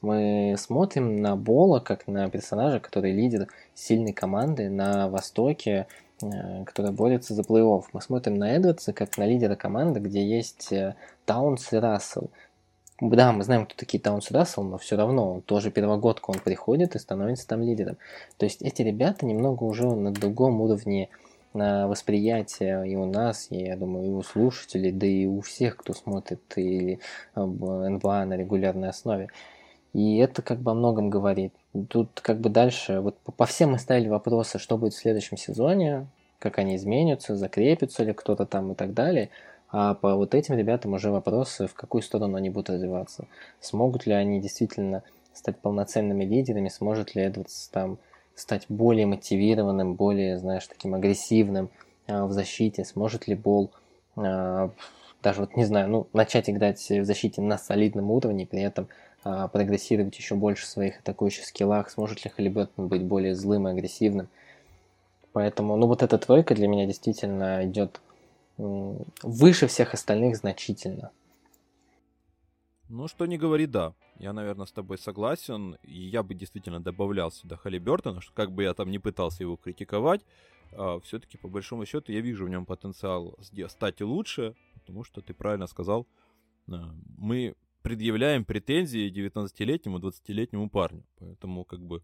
[0.00, 5.86] Мы смотрим на Бола как на персонажа, который лидер сильной команды на Востоке,
[6.22, 7.84] э, которая борется за плей-офф.
[7.92, 10.94] Мы смотрим на Эдвардса как на лидера команды, где есть э,
[11.26, 12.30] Таунс и Рассел.
[13.00, 16.38] Да, мы знаем, кто такие Таунс и Рассел, но все равно, он тоже первогодка, он
[16.38, 17.96] приходит и становится там лидером.
[18.36, 21.08] То есть эти ребята немного уже на другом уровне
[21.54, 25.76] на восприятие и у нас, и, я думаю, и у слушателей, да и у всех,
[25.76, 26.98] кто смотрит и
[27.34, 29.28] НБА на регулярной основе.
[29.92, 31.52] И это как бы о многом говорит.
[31.88, 36.06] Тут как бы дальше, вот по всем мы ставили вопросы, что будет в следующем сезоне,
[36.38, 39.30] как они изменятся, закрепятся ли кто-то там и так далее–
[39.72, 43.26] а по вот этим ребятам уже вопросы, в какую сторону они будут развиваться.
[43.58, 45.02] Смогут ли они действительно
[45.32, 47.98] стать полноценными лидерами, сможет ли Эдвардс там
[48.34, 51.70] стать более мотивированным, более, знаешь, таким агрессивным
[52.06, 53.70] а, в защите, сможет ли Бол
[54.14, 54.70] а,
[55.22, 58.88] даже вот не знаю, ну, начать играть в защите на солидном уровне, при этом
[59.24, 63.72] а, прогрессировать еще больше в своих атакующих скиллах, сможет ли Халибертон быть более злым и
[63.72, 64.28] агрессивным.
[65.32, 68.00] Поэтому, ну, вот эта тройка для меня действительно идет
[68.58, 71.10] выше всех остальных значительно.
[72.88, 73.94] Ну, что не говори, да.
[74.18, 75.78] Я, наверное, с тобой согласен.
[75.82, 79.56] Я бы действительно добавлял сюда Халли Бертона, что как бы я там не пытался его
[79.56, 80.20] критиковать,
[80.72, 83.38] а, все-таки, по большому счету, я вижу в нем потенциал
[83.68, 86.06] стать лучше, потому что ты правильно сказал,
[86.70, 91.04] а, мы предъявляем претензии 19-летнему, 20-летнему парню.
[91.18, 92.02] Поэтому, как бы,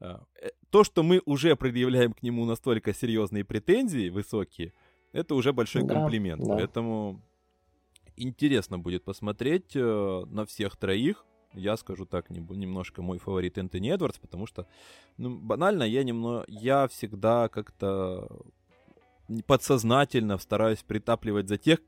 [0.00, 4.72] а, э, то, что мы уже предъявляем к нему настолько серьезные претензии, высокие,
[5.12, 6.42] это уже большой да, комплимент.
[6.44, 6.54] Да.
[6.54, 7.22] Поэтому
[8.16, 11.24] интересно будет посмотреть э, на всех троих.
[11.54, 14.66] Я скажу так, не, немножко мой фаворит Энтони Эдвардс, потому что,
[15.18, 18.26] ну, банально, я немного, я всегда как-то
[19.46, 21.80] подсознательно стараюсь притапливать за тех,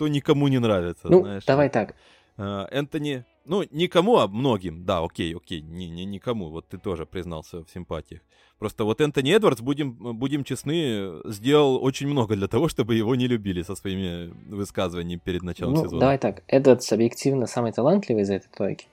[0.00, 1.08] кто, никому не нравится.
[1.10, 1.44] Ну, знаешь.
[1.44, 1.94] давай так.
[2.38, 4.84] Э, Энтони, Ну, никому, а многим.
[4.84, 6.48] Да, окей, окей, не, не никому.
[6.48, 8.22] Вот ты тоже признался в симпатиях.
[8.58, 13.28] Просто вот Энтони Эдвардс, будем, будем честны, сделал очень много для того, чтобы его не
[13.28, 16.00] любили со своими высказываниями перед началом ну, сезона.
[16.00, 18.86] давай так, Эдвардс объективно самый талантливый из этой тройки,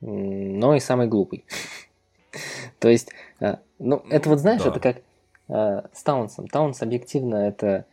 [0.00, 1.44] но и самый глупый.
[2.78, 3.10] То есть,
[3.40, 4.96] э, ну, это вот знаешь, это как
[5.48, 6.48] э, с Таунсом.
[6.48, 7.86] Таунс объективно это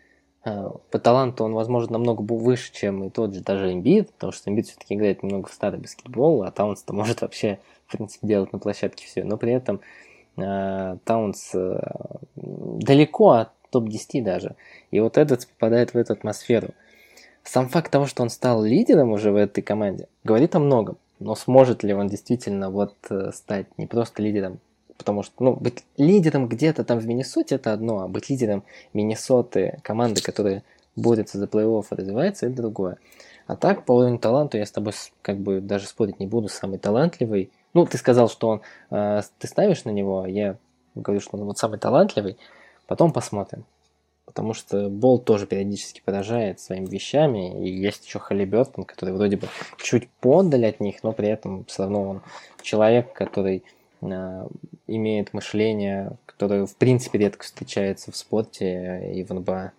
[0.45, 4.67] по таланту он, возможно, намного выше, чем и тот же даже Эмбит, потому что Эмбит
[4.67, 7.57] все-таки играет немного в старый баскетбол, а Таунс-то может вообще,
[7.87, 9.23] в принципе, делать на площадке все.
[9.23, 9.81] Но при этом
[10.35, 11.51] Таунс
[12.35, 14.55] далеко от топ-10 даже.
[14.91, 16.69] И вот этот попадает в эту атмосферу.
[17.43, 20.97] Сам факт того, что он стал лидером уже в этой команде, говорит о многом.
[21.19, 24.59] Но сможет ли он действительно вот э, стать не просто лидером,
[24.97, 28.63] потому что, ну, быть лидером где-то там в Миннесоте это одно, а быть лидером
[28.93, 30.63] Миннесоты, команды, которая
[30.95, 32.97] борется за плей-офф и развивается, это другое.
[33.47, 36.79] А так, по уровню таланту я с тобой как бы даже спорить не буду, самый
[36.79, 37.51] талантливый.
[37.73, 40.57] Ну, ты сказал, что он, э, ты ставишь на него, я
[40.95, 42.37] говорю, что он вот самый талантливый.
[42.87, 43.65] Потом посмотрим
[44.25, 49.47] потому что Бол тоже периодически поражает своими вещами, и есть еще Халибертон, который вроде бы
[49.77, 52.21] чуть подаль от них, но при этом все равно он
[52.61, 53.63] человек, который
[54.87, 59.73] имеет мышление, которое в принципе редко встречается в спорте и в НБА.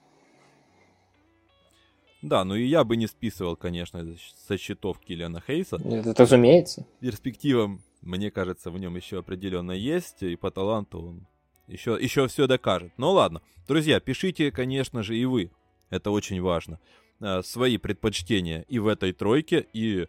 [2.22, 4.04] Да, ну и я бы не списывал, конечно,
[4.48, 5.76] со счетов Киллиана Хейса.
[5.76, 6.86] Это разумеется.
[7.00, 11.26] Перспективам, мне кажется, в нем еще определенно есть, и по таланту он
[11.68, 12.92] еще, еще все докажет.
[12.96, 13.42] Ну ладно.
[13.68, 15.50] Друзья, пишите, конечно же, и вы.
[15.90, 16.80] Это очень важно.
[17.20, 20.06] Э, свои предпочтения и в этой тройке, и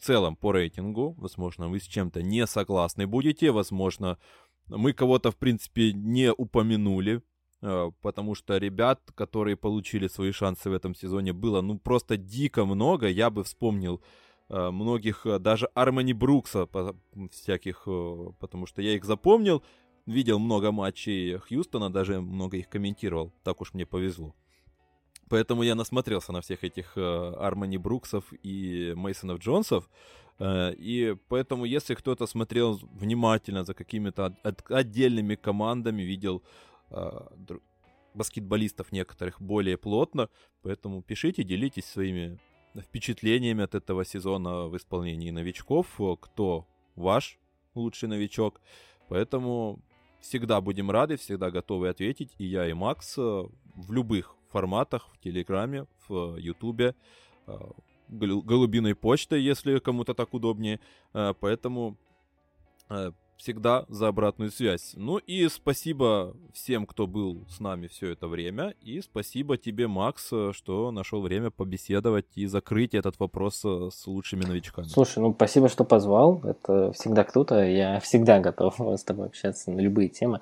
[0.00, 1.14] целом по рейтингу.
[1.18, 3.50] Возможно, вы с чем-то не согласны будете.
[3.50, 4.18] Возможно,
[4.68, 7.22] мы кого-то, в принципе, не упомянули.
[7.62, 12.64] Э, потому что ребят, которые получили свои шансы в этом сезоне, было ну просто дико
[12.64, 13.08] много.
[13.08, 14.02] Я бы вспомнил
[14.48, 16.68] э, многих, даже Армани Брукса
[17.30, 17.84] всяких,
[18.38, 19.62] потому что я их запомнил
[20.06, 23.32] видел много матчей Хьюстона, даже много их комментировал.
[23.42, 24.34] Так уж мне повезло.
[25.30, 29.88] Поэтому я насмотрелся на всех этих э, Армани Бруксов и Мейсонов Джонсов.
[30.40, 36.42] Э, и поэтому, если кто-то смотрел внимательно за какими-то от, отдельными командами, видел
[36.90, 37.10] э,
[38.14, 40.28] баскетболистов некоторых более плотно,
[40.62, 42.40] поэтому пишите, делитесь своими
[42.76, 45.86] впечатлениями от этого сезона в исполнении новичков,
[46.20, 46.66] кто
[46.96, 47.38] ваш
[47.76, 48.60] лучший новичок.
[49.08, 49.80] Поэтому
[50.20, 52.34] Всегда будем рады, всегда готовы ответить.
[52.36, 56.94] И я, и Макс в любых форматах, в Телеграме, в Ютубе,
[57.46, 57.58] э,
[58.08, 60.80] голубиной почтой, если кому-то так удобнее.
[61.14, 61.96] Э, поэтому
[63.40, 64.92] всегда за обратную связь.
[64.96, 68.74] Ну и спасибо всем, кто был с нами все это время.
[68.82, 74.44] И спасибо тебе, Макс, что нашел время побеседовать и закрыть этот вопрос э, с лучшими
[74.44, 74.86] новичками.
[74.86, 76.42] Слушай, ну спасибо, что позвал.
[76.44, 77.64] Это всегда круто.
[77.64, 80.40] Я всегда готов с тобой общаться на любые темы.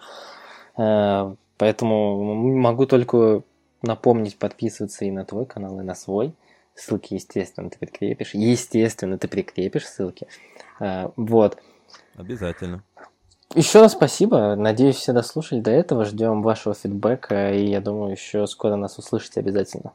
[0.76, 3.42] Э, поэтому могу только
[3.82, 6.34] напомнить подписываться и на твой канал, и на свой.
[6.74, 8.34] Ссылки, естественно, ты прикрепишь.
[8.34, 10.26] Естественно, ты прикрепишь ссылки.
[10.80, 11.58] Э, вот.
[12.16, 12.84] Обязательно.
[13.54, 14.54] Еще раз спасибо.
[14.56, 16.04] Надеюсь, все дослушали до этого.
[16.04, 17.54] Ждем вашего фидбэка.
[17.54, 19.92] И я думаю, еще скоро нас услышите обязательно.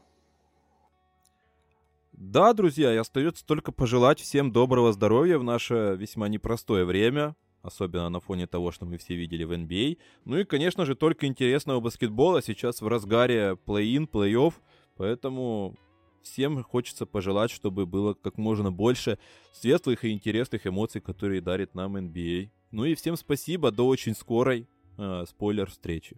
[2.12, 8.10] Да, друзья, и остается только пожелать всем доброго здоровья в наше весьма непростое время, особенно
[8.10, 9.98] на фоне того, что мы все видели в NBA.
[10.26, 14.54] Ну и, конечно же, только интересного баскетбола сейчас в разгаре плей-ин, плей-офф,
[14.98, 15.76] поэтому
[16.22, 19.18] всем хочется пожелать, чтобы было как можно больше
[19.54, 22.50] светлых и интересных эмоций, которые дарит нам NBA.
[22.72, 24.68] Ну и всем спасибо, до очень скорой
[24.98, 26.18] э, спойлер встречи.